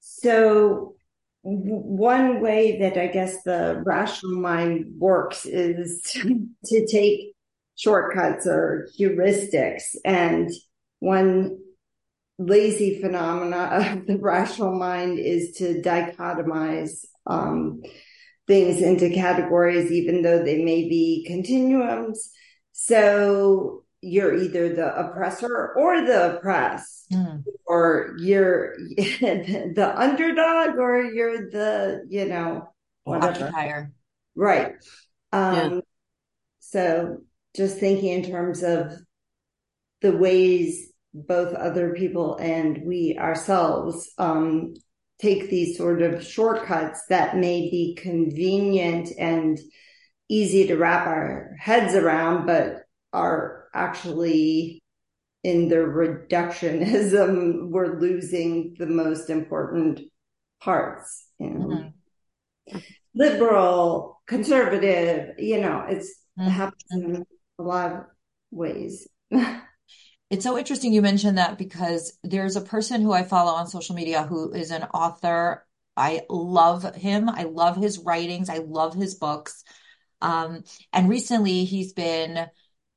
so 0.01 0.95
one 1.43 2.41
way 2.41 2.79
that 2.79 2.97
I 2.97 3.09
guess 3.09 3.43
the 3.43 3.83
rational 3.85 4.41
mind 4.41 4.95
works 4.99 5.45
is 5.45 6.01
to, 6.13 6.47
to 6.67 6.87
take 6.87 7.35
shortcuts 7.77 8.47
or 8.47 8.89
heuristics. 8.99 9.83
And 10.05 10.51
one 11.01 11.59
lazy 12.39 13.01
phenomena 13.01 13.57
of 14.01 14.07
the 14.07 14.19
rational 14.19 14.79
mind 14.79 15.19
is 15.19 15.53
to 15.57 15.81
dichotomize 15.83 17.05
um, 17.27 17.83
things 18.47 18.81
into 18.81 19.11
categories, 19.11 19.91
even 19.93 20.23
though 20.23 20.43
they 20.43 20.63
may 20.65 20.89
be 20.89 21.25
continuums. 21.27 22.31
So 22.73 23.84
you're 24.05 24.37
either 24.37 24.75
the 24.75 24.95
oppressor 24.95 25.73
or 25.77 26.01
the 26.03 26.37
oppressed 26.37 27.11
Mm. 27.13 27.45
or 27.67 28.15
you're 28.19 28.77
the 28.97 29.93
underdog 29.97 30.79
or 30.79 31.03
you're 31.03 31.51
the 31.51 32.05
you 32.09 32.25
know 32.27 32.69
whatever 33.05 33.45
Occupier. 33.45 33.93
right 34.35 34.73
um 35.33 35.83
so 36.61 37.19
just 37.55 37.77
thinking 37.79 38.09
in 38.09 38.31
terms 38.31 38.63
of 38.63 38.93
the 40.01 40.17
ways 40.17 40.91
both 41.13 41.55
other 41.55 41.93
people 41.95 42.37
and 42.37 42.83
we 42.87 43.17
ourselves 43.19 44.11
um 44.19 44.75
take 45.21 45.51
these 45.51 45.77
sort 45.77 46.01
of 46.03 46.25
shortcuts 46.27 47.03
that 47.11 47.37
may 47.37 47.71
be 47.71 47.97
convenient 48.01 49.11
and 49.19 49.59
easy 50.29 50.67
to 50.67 50.77
wrap 50.77 51.07
our 51.07 51.55
heads 51.61 51.95
around 51.95 52.47
but 52.47 52.79
are 53.13 53.64
actually 53.75 54.83
in 55.43 55.69
the 55.69 55.77
reductionism, 55.77 57.69
we're 57.71 58.01
losing 58.01 58.77
the 58.79 58.87
most 58.87 59.31
important 59.31 60.01
parts. 60.63 61.27
You 61.39 61.51
know, 61.51 61.67
Mhm. 61.69 61.95
liberal, 63.15 64.21
conservative. 64.27 65.39
You 65.39 65.61
know, 65.61 65.85
it's 65.89 66.09
it 66.39 66.43
Mhm. 66.43 66.51
happens 66.51 66.85
in 66.93 67.27
a 67.59 67.63
lot 67.63 67.93
of 67.93 68.05
ways. 68.51 69.09
It's 70.31 70.43
so 70.43 70.59
interesting 70.59 70.93
you 70.93 71.03
mentioned 71.03 71.39
that 71.39 71.59
because 71.59 72.19
there's 72.25 72.57
a 72.57 72.61
person 72.63 73.03
who 73.03 73.13
I 73.13 73.23
follow 73.23 73.53
on 73.53 73.69
social 73.69 73.95
media 73.95 74.25
who 74.25 74.53
is 74.53 74.71
an 74.71 74.83
author. 74.85 75.65
I 75.97 76.23
love 76.29 76.95
him. 76.97 77.29
I 77.29 77.45
love 77.45 77.77
his 77.77 77.99
writings. 77.99 78.49
I 78.49 78.59
love 78.59 78.95
his 78.95 79.15
books. 79.15 79.63
Um, 80.23 80.65
and 80.93 81.09
recently 81.11 81.65
he's 81.65 81.93
been 81.93 82.47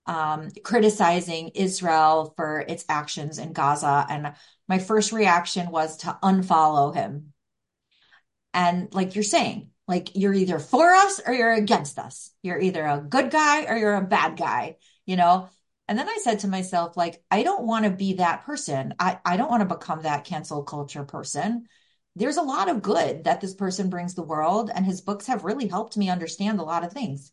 um, 0.07 0.49
criticizing 0.63 1.49
Israel 1.49 2.33
for 2.35 2.65
its 2.67 2.85
actions 2.89 3.37
in 3.37 3.53
Gaza. 3.53 4.05
And 4.09 4.33
my 4.67 4.79
first 4.79 5.11
reaction 5.11 5.69
was 5.69 5.97
to 5.97 6.17
unfollow 6.23 6.95
him. 6.95 7.33
And 8.53 8.93
like 8.93 9.15
you're 9.15 9.23
saying, 9.23 9.69
like 9.87 10.15
you're 10.15 10.33
either 10.33 10.59
for 10.59 10.93
us 10.93 11.21
or 11.25 11.33
you're 11.33 11.53
against 11.53 11.99
us. 11.99 12.31
You're 12.41 12.59
either 12.59 12.85
a 12.85 12.99
good 12.99 13.29
guy 13.29 13.65
or 13.65 13.77
you're 13.77 13.95
a 13.95 14.01
bad 14.01 14.37
guy, 14.37 14.77
you 15.05 15.15
know? 15.15 15.49
And 15.87 15.97
then 15.97 16.09
I 16.09 16.17
said 16.21 16.39
to 16.39 16.49
myself, 16.49 16.97
like, 16.97 17.23
I 17.31 17.43
don't 17.43 17.65
want 17.65 17.85
to 17.85 17.91
be 17.91 18.13
that 18.13 18.43
person. 18.43 18.93
I, 18.99 19.19
I 19.23 19.37
don't 19.37 19.49
want 19.49 19.61
to 19.61 19.75
become 19.75 20.01
that 20.01 20.25
cancel 20.25 20.63
culture 20.63 21.05
person. 21.05 21.67
There's 22.17 22.37
a 22.37 22.41
lot 22.41 22.67
of 22.69 22.81
good 22.81 23.23
that 23.23 23.39
this 23.39 23.53
person 23.53 23.89
brings 23.89 24.13
the 24.13 24.23
world, 24.23 24.69
and 24.73 24.85
his 24.85 25.01
books 25.01 25.27
have 25.27 25.45
really 25.45 25.67
helped 25.67 25.95
me 25.95 26.09
understand 26.09 26.59
a 26.59 26.63
lot 26.63 26.83
of 26.83 26.91
things. 26.91 27.31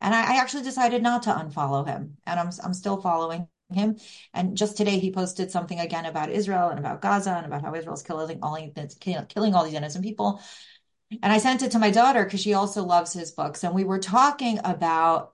And 0.00 0.14
I, 0.14 0.34
I 0.34 0.40
actually 0.40 0.62
decided 0.62 1.02
not 1.02 1.22
to 1.24 1.30
unfollow 1.30 1.86
him, 1.86 2.18
and 2.26 2.38
I'm 2.38 2.50
I'm 2.62 2.74
still 2.74 3.00
following 3.00 3.48
him. 3.72 3.96
And 4.34 4.56
just 4.56 4.76
today, 4.76 4.98
he 4.98 5.10
posted 5.10 5.50
something 5.50 5.80
again 5.80 6.06
about 6.06 6.30
Israel 6.30 6.68
and 6.68 6.78
about 6.78 7.00
Gaza 7.00 7.32
and 7.32 7.46
about 7.46 7.62
how 7.62 7.74
Israel's 7.74 8.02
killing 8.02 8.38
all 8.42 8.56
killing 9.28 9.54
all 9.54 9.64
these 9.64 9.74
innocent 9.74 10.04
people. 10.04 10.40
And 11.22 11.32
I 11.32 11.38
sent 11.38 11.62
it 11.62 11.72
to 11.72 11.78
my 11.78 11.90
daughter 11.90 12.24
because 12.24 12.40
she 12.40 12.54
also 12.54 12.84
loves 12.84 13.12
his 13.12 13.30
books, 13.30 13.64
and 13.64 13.74
we 13.74 13.84
were 13.84 13.98
talking 13.98 14.60
about, 14.64 15.32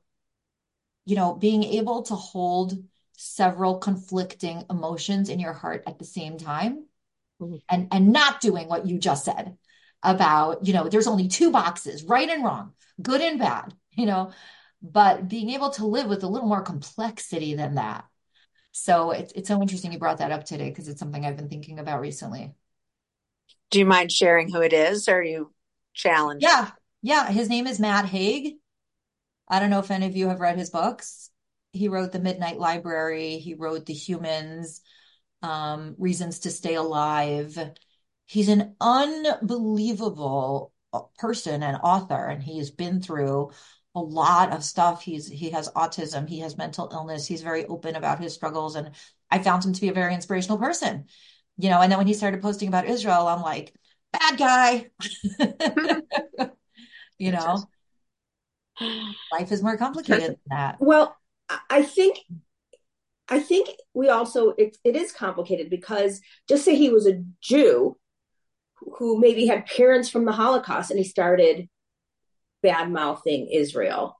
you 1.04 1.16
know, 1.16 1.34
being 1.34 1.64
able 1.64 2.02
to 2.04 2.14
hold 2.14 2.84
several 3.16 3.78
conflicting 3.78 4.64
emotions 4.70 5.28
in 5.28 5.38
your 5.40 5.52
heart 5.52 5.82
at 5.86 5.98
the 5.98 6.04
same 6.04 6.38
time, 6.38 6.86
Mhm. 7.40 7.62
and 7.68 7.88
and 7.90 8.12
not 8.12 8.40
doing 8.40 8.68
what 8.68 8.86
you 8.86 8.98
just 8.98 9.24
said 9.24 9.56
about, 10.02 10.66
you 10.66 10.72
know, 10.72 10.88
there's 10.88 11.06
only 11.06 11.28
two 11.28 11.50
boxes, 11.50 12.04
right 12.04 12.28
and 12.28 12.44
wrong, 12.44 12.72
good 13.00 13.20
and 13.20 13.38
bad, 13.38 13.74
you 13.96 14.06
know, 14.06 14.32
but 14.82 15.28
being 15.28 15.50
able 15.50 15.70
to 15.70 15.86
live 15.86 16.08
with 16.08 16.24
a 16.24 16.28
little 16.28 16.48
more 16.48 16.62
complexity 16.62 17.54
than 17.54 17.76
that. 17.76 18.04
So 18.72 19.10
it's 19.10 19.32
it's 19.32 19.48
so 19.48 19.60
interesting 19.60 19.92
you 19.92 19.98
brought 19.98 20.18
that 20.18 20.32
up 20.32 20.44
today 20.44 20.70
because 20.70 20.88
it's 20.88 20.98
something 20.98 21.24
I've 21.24 21.36
been 21.36 21.48
thinking 21.48 21.78
about 21.78 22.00
recently. 22.00 22.54
Do 23.70 23.78
you 23.78 23.86
mind 23.86 24.10
sharing 24.10 24.50
who 24.50 24.60
it 24.60 24.72
is? 24.72 25.08
Or 25.08 25.16
are 25.16 25.22
you 25.22 25.52
challenged? 25.94 26.42
Yeah, 26.42 26.70
yeah. 27.02 27.30
His 27.30 27.48
name 27.48 27.66
is 27.66 27.78
Matt 27.78 28.06
Haig. 28.06 28.54
I 29.48 29.60
don't 29.60 29.70
know 29.70 29.80
if 29.80 29.90
any 29.90 30.06
of 30.06 30.16
you 30.16 30.28
have 30.28 30.40
read 30.40 30.58
his 30.58 30.70
books. 30.70 31.30
He 31.72 31.88
wrote 31.88 32.12
The 32.12 32.18
Midnight 32.18 32.58
Library. 32.58 33.38
He 33.38 33.54
wrote 33.54 33.86
The 33.86 33.94
Humans, 33.94 34.80
um, 35.42 35.94
Reasons 35.98 36.40
to 36.40 36.50
Stay 36.50 36.74
Alive. 36.74 37.58
He's 38.26 38.48
an 38.48 38.76
unbelievable 38.80 40.72
uh, 40.92 41.00
person 41.18 41.62
and 41.62 41.78
author, 41.82 42.26
and 42.26 42.42
he 42.42 42.58
has 42.58 42.70
been 42.70 43.02
through 43.02 43.50
a 43.94 44.00
lot 44.00 44.52
of 44.52 44.64
stuff. 44.64 45.02
He's 45.02 45.28
he 45.28 45.50
has 45.50 45.68
autism, 45.70 46.28
he 46.28 46.40
has 46.40 46.56
mental 46.56 46.88
illness. 46.92 47.26
He's 47.26 47.42
very 47.42 47.66
open 47.66 47.96
about 47.96 48.20
his 48.20 48.34
struggles, 48.34 48.76
and 48.76 48.90
I 49.30 49.38
found 49.38 49.64
him 49.64 49.72
to 49.72 49.80
be 49.80 49.88
a 49.88 49.94
very 49.94 50.14
inspirational 50.14 50.58
person. 50.58 51.06
You 51.58 51.68
know, 51.70 51.80
and 51.80 51.92
then 51.92 51.98
when 51.98 52.06
he 52.06 52.14
started 52.14 52.40
posting 52.40 52.68
about 52.68 52.86
Israel, 52.86 53.28
I'm 53.28 53.42
like, 53.42 53.74
bad 54.12 54.38
guy. 54.38 54.90
You 57.18 57.30
know, 57.30 57.68
life 59.30 59.52
is 59.52 59.62
more 59.62 59.76
complicated 59.76 60.30
than 60.30 60.36
that. 60.50 60.78
Well, 60.80 61.16
I- 61.70 61.82
think 61.82 62.18
I 63.28 63.38
think 63.38 63.68
we 63.94 64.08
also 64.08 64.50
it, 64.58 64.76
it 64.82 64.96
is 64.96 65.12
complicated 65.12 65.70
because 65.70 66.20
just 66.48 66.64
say 66.64 66.74
he 66.74 66.90
was 66.90 67.06
a 67.06 67.22
Jew 67.40 67.96
who 68.98 69.20
maybe 69.20 69.46
had 69.46 69.66
parents 69.66 70.08
from 70.08 70.24
the 70.24 70.32
Holocaust 70.32 70.90
and 70.90 70.98
he 70.98 71.04
started 71.04 71.68
bad 72.62 72.90
mouthing 72.90 73.48
Israel. 73.48 74.18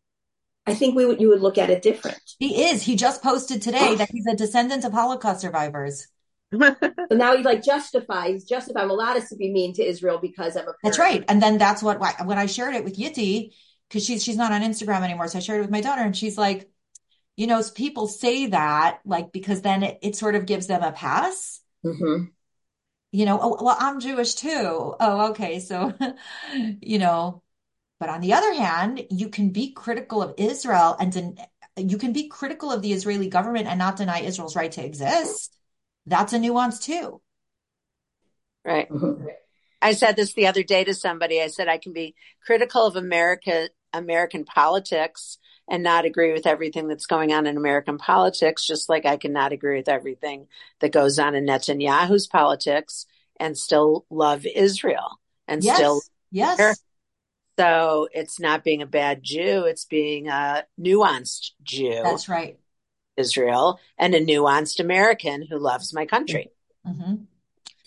I 0.67 0.75
think 0.75 0.95
we 0.95 1.05
would 1.07 1.21
you 1.21 1.29
would 1.29 1.41
look 1.41 1.59
at 1.59 1.71
it 1.71 1.83
different. 1.83 2.21
He 2.39 2.65
is. 2.65 2.83
He 2.83 2.97
just 2.97 3.23
posted 3.23 3.63
today 3.63 3.97
that 3.97 4.11
he's 4.13 4.27
a 4.27 4.37
descendant 4.37 4.85
of 4.85 4.93
Holocaust 4.93 5.41
survivors. 5.41 6.09
So 7.11 7.19
now 7.19 7.37
he 7.37 7.43
like 7.43 7.63
justifies 7.63 8.45
justify 8.45 8.81
I'm 8.81 8.91
allowed 8.91 9.17
us 9.19 9.29
to 9.29 9.37
be 9.37 9.53
mean 9.53 9.75
to 9.75 9.85
Israel 9.85 10.19
because 10.19 10.57
I'm 10.57 10.69
a 10.69 10.73
That's 10.83 10.99
right. 10.99 11.23
And 11.29 11.43
then 11.43 11.59
that's 11.59 11.83
what 11.83 12.01
why- 12.01 12.15
when 12.25 12.39
I 12.39 12.47
shared 12.47 12.75
it 12.75 12.85
with 12.85 12.97
Yitti, 12.97 13.53
because 13.89 14.05
she's 14.05 14.23
she's 14.25 14.37
not 14.37 14.53
on 14.53 14.63
Instagram 14.63 15.03
anymore, 15.03 15.29
so 15.29 15.39
I 15.39 15.41
shared 15.43 15.59
it 15.59 15.63
with 15.63 15.71
my 15.71 15.83
daughter, 15.83 16.03
and 16.03 16.17
she's 16.17 16.39
like, 16.39 16.71
you 17.37 17.47
know, 17.47 17.63
people 17.75 18.07
say 18.07 18.47
that 18.47 19.01
like 19.05 19.33
because 19.33 19.63
then 19.63 19.83
it, 19.83 19.99
it 20.03 20.17
sort 20.17 20.35
of 20.35 20.47
gives 20.47 20.67
them 20.69 20.83
a 20.83 20.93
pass. 20.93 21.61
hmm 21.85 22.25
You 23.11 23.27
know, 23.27 23.39
oh, 23.43 23.63
well, 23.63 23.77
I'm 23.79 24.01
Jewish 24.01 24.35
too. 24.35 24.95
Oh, 24.99 25.31
okay. 25.31 25.61
So, 25.61 25.93
you 26.81 26.99
know, 26.99 27.43
But 28.03 28.11
on 28.11 28.21
the 28.21 28.33
other 28.33 28.53
hand, 28.53 29.07
you 29.11 29.29
can 29.29 29.51
be 29.51 29.71
critical 29.71 30.25
of 30.25 30.35
Israel 30.37 30.97
and 30.99 31.13
den- 31.13 31.37
you 31.77 31.99
can 31.99 32.13
be 32.13 32.27
critical 32.27 32.73
of 32.73 32.83
the 32.83 32.93
Israeli 32.93 33.29
government 33.29 33.69
and 33.69 33.79
not 33.79 33.95
deny 33.95 34.23
Israel's 34.23 34.57
right 34.57 34.73
to 34.73 34.85
exist. 34.85 35.57
That's 36.07 36.33
a 36.33 36.41
nuance 36.41 36.81
too. 36.81 37.21
Right. 38.65 38.91
Mm-hmm. 38.91 39.25
I 39.81 39.93
said 39.93 40.17
this 40.17 40.33
the 40.33 40.49
other 40.49 40.65
day 40.65 40.83
to 40.83 40.95
somebody. 40.95 41.41
I 41.41 41.47
said 41.47 41.69
I 41.69 41.79
can 41.79 41.93
be 41.93 42.17
critical 42.45 42.85
of 42.85 42.97
America, 42.97 43.69
American 43.93 44.45
politics, 44.45 45.39
and 45.69 45.85
not 45.85 46.05
agree 46.05 46.33
with 46.33 46.45
everything 46.45 46.89
that's 46.89 47.07
going 47.07 47.33
on 47.33 47.47
in 47.47 47.57
American 47.57 47.99
politics, 47.99 48.67
just 48.67 48.89
like 48.89 49.07
I 49.07 49.17
cannot 49.17 49.53
agree 49.53 49.77
with 49.77 49.89
everything 49.89 50.49
that 50.81 50.91
goes 50.91 51.21
on 51.21 51.37
in 51.37 51.47
Netanyahu's 51.47 52.27
politics 52.27 53.07
and 53.39 53.57
still 53.57 54.07
love 54.11 54.45
Israel 54.45 55.21
and 55.47 55.63
Yes. 55.63 55.77
still. 55.77 56.03
Yes. 56.33 56.83
So 57.59 58.09
it's 58.13 58.41
not 58.41 58.65
being 58.65 58.83
a 58.83 58.87
bad 58.87 59.23
Jew; 59.23 59.65
it's 59.65 59.85
being 59.85 60.29
a 60.29 60.65
nuanced 60.81 61.51
Jew, 61.63 62.01
That's 62.03 62.29
right. 62.29 62.59
Israel, 63.17 63.79
and 63.99 64.15
a 64.15 64.25
nuanced 64.25 64.81
American 64.81 65.47
who 65.49 65.59
loves 65.59 65.93
my 65.93 66.07
country. 66.07 66.51
hmm 66.85 67.15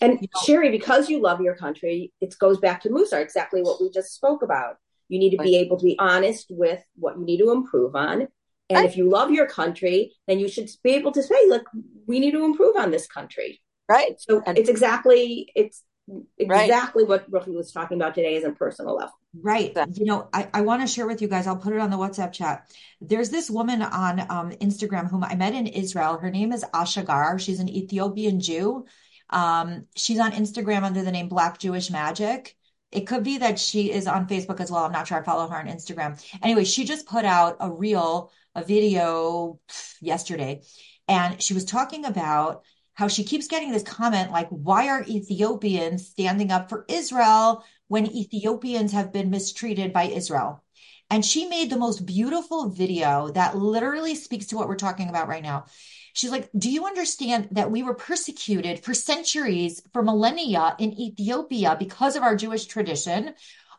And 0.00 0.20
You 0.20 0.28
know- 0.34 0.40
Sherry, 0.44 0.70
because 0.70 1.08
you 1.10 1.20
love 1.20 1.40
your 1.40 1.56
country, 1.56 2.12
it 2.20 2.38
goes 2.38 2.58
back 2.58 2.82
to 2.82 2.90
Mussar, 2.90 3.20
exactly 3.20 3.62
what 3.62 3.80
we 3.80 3.90
just 3.90 4.14
spoke 4.14 4.42
about. 4.42 4.76
You 5.08 5.18
need 5.18 5.30
to 5.30 5.38
be 5.42 5.56
able 5.56 5.78
to 5.78 5.84
be 5.84 5.96
honest 5.98 6.46
with 6.50 6.82
what 6.96 7.16
you 7.18 7.24
need 7.24 7.38
to 7.38 7.50
improve 7.50 7.94
on. 7.96 8.28
And 8.68 8.78
Right. 8.78 8.84
if 8.84 8.96
you 8.96 9.08
love 9.08 9.30
your 9.30 9.46
country, 9.46 10.12
then 10.26 10.38
you 10.38 10.48
should 10.48 10.68
be 10.82 10.90
able 10.94 11.12
to 11.12 11.22
say, 11.22 11.46
look, 11.46 11.66
we 12.06 12.18
need 12.20 12.32
to 12.32 12.44
improve 12.44 12.76
on 12.76 12.90
this 12.90 13.06
country. 13.06 13.62
Right. 13.88 14.20
So 14.20 14.42
And- 14.44 14.58
it's 14.58 14.68
exactly 14.68 15.50
it's 15.54 15.82
Right. 16.08 16.66
exactly 16.66 17.04
what 17.04 17.28
Brooklyn 17.28 17.56
was 17.56 17.72
talking 17.72 17.96
about 18.00 18.14
today 18.14 18.36
is 18.36 18.44
a 18.44 18.52
personal 18.52 18.94
level. 18.94 19.18
Right. 19.40 19.70
Exactly. 19.70 19.94
You 19.98 20.04
know, 20.06 20.28
I, 20.32 20.48
I 20.54 20.60
want 20.60 20.82
to 20.82 20.86
share 20.86 21.06
with 21.06 21.20
you 21.20 21.26
guys, 21.26 21.46
I'll 21.46 21.56
put 21.56 21.72
it 21.72 21.80
on 21.80 21.90
the 21.90 21.96
WhatsApp 21.96 22.32
chat. 22.32 22.70
There's 23.00 23.30
this 23.30 23.50
woman 23.50 23.82
on 23.82 24.20
um, 24.20 24.50
Instagram 24.50 25.10
whom 25.10 25.24
I 25.24 25.34
met 25.34 25.54
in 25.54 25.66
Israel. 25.66 26.18
Her 26.18 26.30
name 26.30 26.52
is 26.52 26.64
Ashagar. 26.72 27.40
She's 27.40 27.58
an 27.58 27.68
Ethiopian 27.68 28.40
Jew. 28.40 28.86
Um, 29.30 29.86
she's 29.96 30.20
on 30.20 30.32
Instagram 30.32 30.84
under 30.84 31.02
the 31.02 31.10
name 31.10 31.28
Black 31.28 31.58
Jewish 31.58 31.90
Magic. 31.90 32.56
It 32.92 33.08
could 33.08 33.24
be 33.24 33.38
that 33.38 33.58
she 33.58 33.90
is 33.90 34.06
on 34.06 34.28
Facebook 34.28 34.60
as 34.60 34.70
well. 34.70 34.84
I'm 34.84 34.92
not 34.92 35.08
sure. 35.08 35.18
I 35.18 35.22
follow 35.22 35.48
her 35.48 35.58
on 35.58 35.66
Instagram. 35.66 36.22
Anyway, 36.42 36.64
she 36.64 36.84
just 36.84 37.06
put 37.06 37.24
out 37.24 37.56
a 37.58 37.70
reel, 37.70 38.30
a 38.54 38.62
video 38.62 39.58
yesterday, 40.00 40.62
and 41.08 41.42
she 41.42 41.52
was 41.52 41.64
talking 41.64 42.04
about 42.04 42.62
how 42.96 43.08
she 43.08 43.24
keeps 43.24 43.46
getting 43.46 43.70
this 43.70 43.82
comment 43.82 44.32
like, 44.32 44.48
why 44.48 44.88
are 44.88 45.04
Ethiopians 45.06 46.08
standing 46.08 46.50
up 46.50 46.70
for 46.70 46.86
Israel 46.88 47.62
when 47.88 48.06
Ethiopians 48.06 48.92
have 48.92 49.12
been 49.12 49.30
mistreated 49.30 49.92
by 49.92 50.04
Israel? 50.04 50.64
And 51.10 51.24
she 51.24 51.46
made 51.46 51.70
the 51.70 51.76
most 51.76 52.06
beautiful 52.06 52.70
video 52.70 53.28
that 53.28 53.56
literally 53.56 54.14
speaks 54.14 54.46
to 54.46 54.56
what 54.56 54.66
we're 54.66 54.76
talking 54.76 55.10
about 55.10 55.28
right 55.28 55.42
now. 55.42 55.66
She's 56.14 56.30
like, 56.30 56.48
Do 56.56 56.70
you 56.70 56.86
understand 56.86 57.48
that 57.52 57.70
we 57.70 57.82
were 57.82 57.94
persecuted 57.94 58.82
for 58.82 58.94
centuries, 58.94 59.82
for 59.92 60.02
millennia 60.02 60.74
in 60.78 60.98
Ethiopia 60.98 61.76
because 61.78 62.16
of 62.16 62.22
our 62.22 62.34
Jewish 62.34 62.64
tradition? 62.64 63.34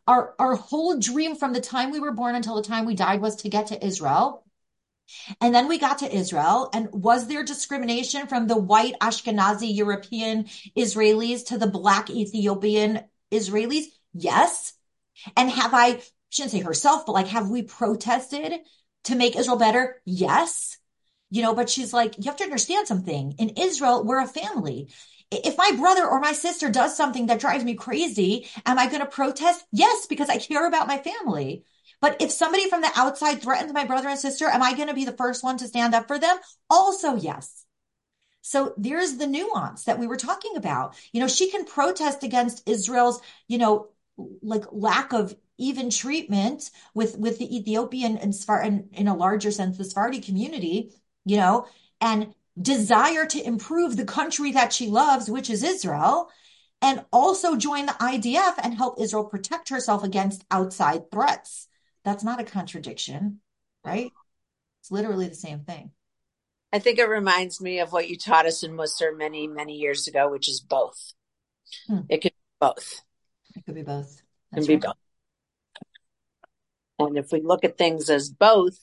Our, 0.08 0.36
our 0.38 0.56
whole 0.56 1.00
dream 1.00 1.36
from 1.36 1.54
the 1.54 1.60
time 1.60 1.90
we 1.90 2.00
were 2.00 2.14
born 2.14 2.36
until 2.36 2.56
the 2.56 2.62
time 2.62 2.86
we 2.86 2.96
died 2.96 3.20
was 3.20 3.38
to 3.38 3.50
get 3.50 3.68
to 3.68 3.86
Israel. 3.86 4.46
And 5.42 5.54
then 5.54 5.68
we 5.68 5.80
got 5.80 6.00
to 6.00 6.16
Israel. 6.16 6.70
And 6.74 6.90
was 6.92 7.28
there 7.28 7.44
discrimination 7.44 8.28
from 8.28 8.48
the 8.48 8.58
white 8.58 8.96
Ashkenazi 9.00 9.76
European 9.76 10.46
Israelis 10.78 11.48
to 11.48 11.58
the 11.58 11.68
black 11.68 12.10
Ethiopian 12.10 13.02
Israelis? 13.32 13.86
Yes. 14.14 14.74
And 15.36 15.50
have 15.50 15.74
I, 15.74 16.02
shouldn't 16.30 16.52
say 16.52 16.60
herself, 16.60 17.06
but 17.06 17.14
like, 17.14 17.28
have 17.28 17.50
we 17.50 17.64
protested 17.64 18.54
to 19.06 19.16
make 19.16 19.36
Israel 19.36 19.58
better? 19.58 20.02
Yes. 20.06 20.78
You 21.30 21.42
know, 21.42 21.54
but 21.54 21.70
she's 21.70 21.94
like, 21.94 22.18
you 22.18 22.26
have 22.26 22.38
to 22.38 22.44
understand 22.44 22.88
something. 22.88 23.36
In 23.38 23.50
Israel, 23.58 24.04
we're 24.06 24.22
a 24.22 24.28
family. 24.28 24.90
If 25.30 25.58
my 25.58 25.72
brother 25.78 26.08
or 26.08 26.20
my 26.22 26.32
sister 26.32 26.70
does 26.70 26.96
something 26.96 27.26
that 27.28 27.40
drives 27.40 27.64
me 27.64 27.76
crazy, 27.76 28.48
am 28.66 28.80
I 28.80 28.88
going 28.88 29.02
to 29.02 29.08
protest? 29.08 29.66
Yes, 29.72 30.06
because 30.08 30.30
I 30.30 30.38
care 30.38 30.66
about 30.66 30.88
my 30.88 30.98
family. 31.00 31.66
But 32.00 32.22
if 32.22 32.32
somebody 32.32 32.70
from 32.70 32.82
the 32.82 32.92
outside 32.96 33.42
threatens 33.42 33.74
my 33.74 33.86
brother 33.86 34.08
and 34.08 34.20
sister, 34.20 34.48
am 34.48 34.62
I 34.62 34.74
going 34.74 34.88
to 34.88 34.94
be 34.94 35.06
the 35.06 35.12
first 35.12 35.44
one 35.44 35.58
to 35.58 35.68
stand 35.68 35.96
up 35.96 36.08
for 36.08 36.20
them? 36.20 36.38
Also, 36.70 37.16
yes. 37.16 37.66
So 38.42 38.74
there's 38.78 39.18
the 39.18 39.28
nuance 39.28 39.84
that 39.86 40.00
we 40.00 40.08
were 40.08 40.16
talking 40.16 40.56
about. 40.56 40.96
You 41.12 41.20
know, 41.20 41.28
she 41.28 41.50
can 41.50 41.66
protest 41.66 42.24
against 42.24 42.68
Israel's, 42.70 43.22
you 43.48 43.58
know, 43.58 43.90
like 44.42 44.64
lack 44.72 45.14
of 45.14 45.36
even 45.58 45.90
treatment 45.90 46.70
with 46.94 47.18
with 47.18 47.40
the 47.40 47.58
Ethiopian 47.58 48.18
and 48.18 48.34
Sfar 48.34 48.64
and 48.64 48.90
in 48.94 49.08
a 49.08 49.16
larger 49.16 49.52
sense 49.52 49.78
the 49.78 49.84
Sephardi 49.84 50.22
community, 50.22 50.94
you 51.26 51.38
know, 51.38 51.68
and 52.00 52.34
desire 52.60 53.26
to 53.26 53.46
improve 53.46 53.98
the 53.98 54.06
country 54.06 54.52
that 54.54 54.74
she 54.74 54.88
loves, 54.88 55.30
which 55.30 55.50
is 55.50 55.64
Israel, 55.64 56.30
and 56.82 57.04
also 57.12 57.56
join 57.56 57.86
the 57.86 57.94
IDF 57.94 58.56
and 58.64 58.74
help 58.76 59.00
Israel 59.00 59.26
protect 59.26 59.70
herself 59.70 60.04
against 60.04 60.46
outside 60.52 61.12
threats. 61.12 61.67
That's 62.08 62.24
not 62.24 62.40
a 62.40 62.46
contradiction, 62.46 63.42
right? 63.84 64.14
It's 64.80 64.90
literally 64.90 65.28
the 65.28 65.36
same 65.36 65.66
thing. 65.66 65.92
I 66.72 66.80
think 66.80 67.00
it 67.00 67.10
reminds 67.10 67.60
me 67.60 67.82
of 67.82 67.92
what 67.92 68.08
you 68.08 68.18
taught 68.18 68.46
us 68.46 68.64
in 68.64 68.72
Mussar 68.72 69.12
many, 69.14 69.46
many 69.46 69.74
years 69.74 70.08
ago, 70.08 70.32
which 70.32 70.48
is 70.48 70.62
both. 70.62 71.12
Hmm. 71.86 72.04
It 72.08 72.22
could 72.22 72.32
be 72.32 72.56
both. 72.62 73.02
It 73.58 73.66
could 73.66 73.76
be 73.76 73.82
both. 73.82 74.22
It 74.54 74.56
can 74.56 74.66
be 74.66 74.76
right. 74.76 74.84
both. 74.84 74.96
And 76.98 77.18
if 77.18 77.34
we 77.34 77.42
look 77.42 77.66
at 77.66 77.78
things 77.78 78.10
as 78.10 78.30
both 78.30 78.80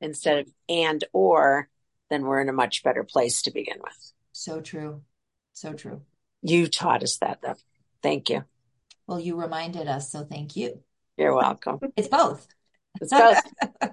instead 0.00 0.38
of 0.38 0.46
and 0.68 1.02
or, 1.12 1.68
then 2.08 2.22
we're 2.22 2.40
in 2.40 2.48
a 2.48 2.52
much 2.52 2.84
better 2.84 3.02
place 3.02 3.42
to 3.42 3.50
begin 3.50 3.78
with. 3.82 4.12
So 4.30 4.60
true. 4.60 5.02
So 5.54 5.72
true. 5.72 6.02
You 6.42 6.68
taught 6.68 7.02
us 7.02 7.18
that, 7.18 7.42
though. 7.42 7.56
Thank 8.00 8.30
you. 8.30 8.44
Well, 9.08 9.18
you 9.18 9.34
reminded 9.34 9.88
us, 9.88 10.12
so 10.12 10.22
thank 10.22 10.54
you. 10.54 10.84
You're 11.16 11.34
welcome. 11.34 11.80
It's 11.96 12.06
both. 12.06 12.46
It's 13.00 13.12
both. 13.12 13.42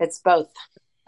it's 0.00 0.20
both. 0.20 0.52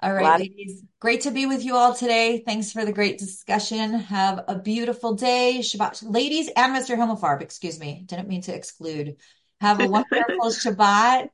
All 0.03 0.13
right, 0.13 0.35
of- 0.35 0.41
ladies. 0.41 0.83
Great 1.01 1.23
to 1.23 1.31
be 1.31 1.47
with 1.47 1.65
you 1.65 1.77
all 1.77 1.95
today. 1.95 2.43
Thanks 2.45 2.73
for 2.73 2.85
the 2.85 2.93
great 2.93 3.19
discussion. 3.19 3.95
Have 3.95 4.45
a 4.49 4.59
beautiful 4.59 5.15
day. 5.15 5.59
Shabbat. 5.61 6.03
Ladies 6.11 6.51
and 6.57 6.75
Mr. 6.75 6.97
Himmelfarb, 6.97 7.41
excuse 7.43 7.79
me. 7.79 8.03
Didn't 8.07 8.29
mean 8.29 8.43
to 8.43 8.55
exclude. 8.55 9.17
Have 9.61 9.81
a 9.81 9.87
wonderful 9.89 10.51
Shabbat. 10.51 11.29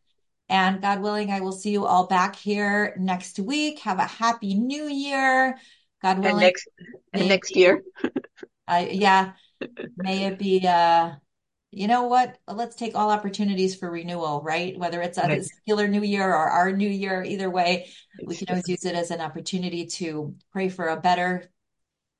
And 0.48 0.82
God 0.82 1.00
willing, 1.00 1.30
I 1.30 1.40
will 1.40 1.52
see 1.52 1.70
you 1.70 1.86
all 1.86 2.06
back 2.06 2.34
here 2.36 2.94
next 2.98 3.38
week. 3.38 3.78
Have 3.80 3.98
a 3.98 4.04
happy 4.04 4.54
new 4.54 4.84
year. 4.88 5.56
God 6.02 6.16
And 6.16 6.24
willing. 6.24 6.40
next 6.40 6.68
and 7.12 7.28
next 7.28 7.56
year. 7.56 7.82
Uh, 8.68 8.86
yeah, 8.88 9.32
may 9.96 10.26
it 10.26 10.38
be, 10.38 10.64
uh, 10.64 11.10
you 11.70 11.86
know 11.86 12.04
what? 12.04 12.36
Let's 12.48 12.74
take 12.76 12.96
all 12.96 13.10
opportunities 13.10 13.76
for 13.76 13.90
renewal, 13.90 14.42
right? 14.42 14.76
Whether 14.76 15.02
it's 15.02 15.18
a 15.18 15.22
Right. 15.22 15.44
secular 15.44 15.86
new 15.86 16.02
year 16.02 16.28
or 16.28 16.50
our 16.50 16.72
new 16.72 16.88
year, 16.88 17.22
either 17.22 17.48
way, 17.48 17.90
we 18.24 18.36
can 18.36 18.48
always 18.48 18.68
use 18.68 18.84
it 18.84 18.94
as 18.94 19.10
an 19.10 19.20
opportunity 19.20 19.86
to 19.86 20.34
pray 20.52 20.68
for 20.68 20.88
a 20.88 21.00
better, 21.00 21.50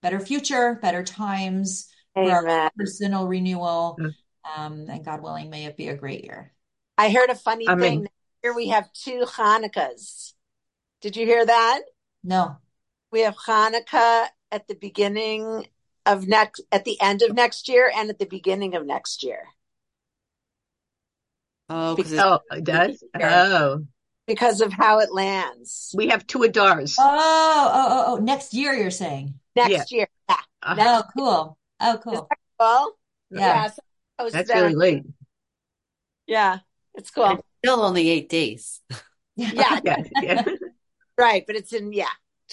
better 0.03 0.21
future, 0.21 0.79
better 0.81 1.03
times, 1.03 1.89
for 2.15 2.31
our 2.31 2.71
personal 2.77 3.27
renewal. 3.27 3.99
Mm. 4.01 4.15
Um, 4.57 4.87
and 4.89 5.05
God 5.05 5.23
willing, 5.23 5.51
may 5.51 5.67
it 5.67 5.77
be 5.77 5.89
a 5.89 5.97
great 5.97 6.25
year. 6.25 6.53
I 6.97 7.11
heard 7.11 7.31
a 7.31 7.35
funny 7.35 7.69
Amen. 7.69 7.81
thing. 7.81 8.09
Here 8.43 8.55
we 8.55 8.69
have 8.69 8.93
two 8.93 9.25
Hanukkahs. 9.27 10.33
Did 11.01 11.17
you 11.17 11.27
hear 11.27 11.45
that? 11.45 11.83
No. 12.23 12.57
We 13.11 13.21
have 13.21 13.37
Hanukkah 13.37 14.29
at 14.53 14.69
the 14.69 14.75
beginning 14.75 15.67
of 16.13 16.27
next, 16.29 16.61
at 16.73 16.85
the 16.85 17.01
end 17.01 17.23
of 17.23 17.35
next 17.35 17.69
year 17.69 17.91
and 17.95 18.11
at 18.11 18.19
the 18.19 18.27
beginning 18.27 18.75
of 18.75 18.87
next 18.87 19.23
year 19.23 19.45
Oh, 21.69 21.95
because 21.95 22.19
Oh, 22.19 22.41
it 22.51 22.65
does? 22.65 23.03
Oh, 23.21 23.85
because 24.27 24.61
of 24.61 24.73
how 24.73 24.99
it 25.01 25.13
lands 25.13 25.95
we 25.97 26.09
have 26.09 26.27
two 26.27 26.41
Adars. 26.41 26.97
Oh, 26.99 27.05
oh, 27.09 27.89
oh, 27.91 28.05
oh, 28.09 28.17
next 28.17 28.55
year 28.55 28.73
you're 28.75 28.91
saying. 28.91 29.35
next 29.57 29.93
year. 29.93 30.09
Yeah. 30.29 30.37
Uh, 30.63 30.77
Oh, 30.79 31.03
cool. 31.17 31.59
Oh, 31.81 32.01
cool. 32.03 32.29
Well, 32.59 32.93
Yeah. 33.31 33.69
so 33.71 33.83
I 34.19 34.23
was 34.25 34.33
That's 34.33 34.49
there. 34.49 34.63
really 34.63 34.75
late. 34.75 35.05
Yeah, 36.27 36.59
it's 36.95 37.11
cool. 37.11 37.45
Still 37.65 37.83
only 37.83 38.09
eight 38.09 38.29
days. 38.29 38.81
Yeah, 39.37 39.81
Yeah, 39.85 39.97
yeah. 40.21 40.45
right. 41.17 41.45
But 41.47 41.57
it's 41.57 41.73
in, 41.73 41.93
yeah, 41.95 42.05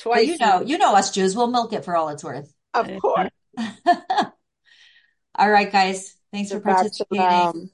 Well, 0.06 0.16
twice. 0.16 0.28
you 0.28 0.38
know, 0.38 0.62
you 0.62 0.78
know 0.78 0.96
us 0.96 1.12
Jews, 1.12 1.36
we'll 1.36 1.48
milk 1.52 1.74
it 1.74 1.84
for 1.84 1.98
all 1.98 2.08
it's 2.10 2.24
worth. 2.24 2.54
Of 2.74 2.88
course. 3.02 3.30
All 5.36 5.50
right, 5.50 5.72
guys. 5.72 6.16
Thanks 6.32 6.52
for 6.52 6.60
participating. 6.60 7.26
shalom. 7.26 7.70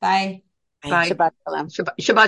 Bye. 0.00 0.42
Bye. 0.82 1.08
Shabbat 1.08 1.30
shalom. 1.44 1.68
Shabbat, 1.68 1.94
Shabbat 2.00 2.22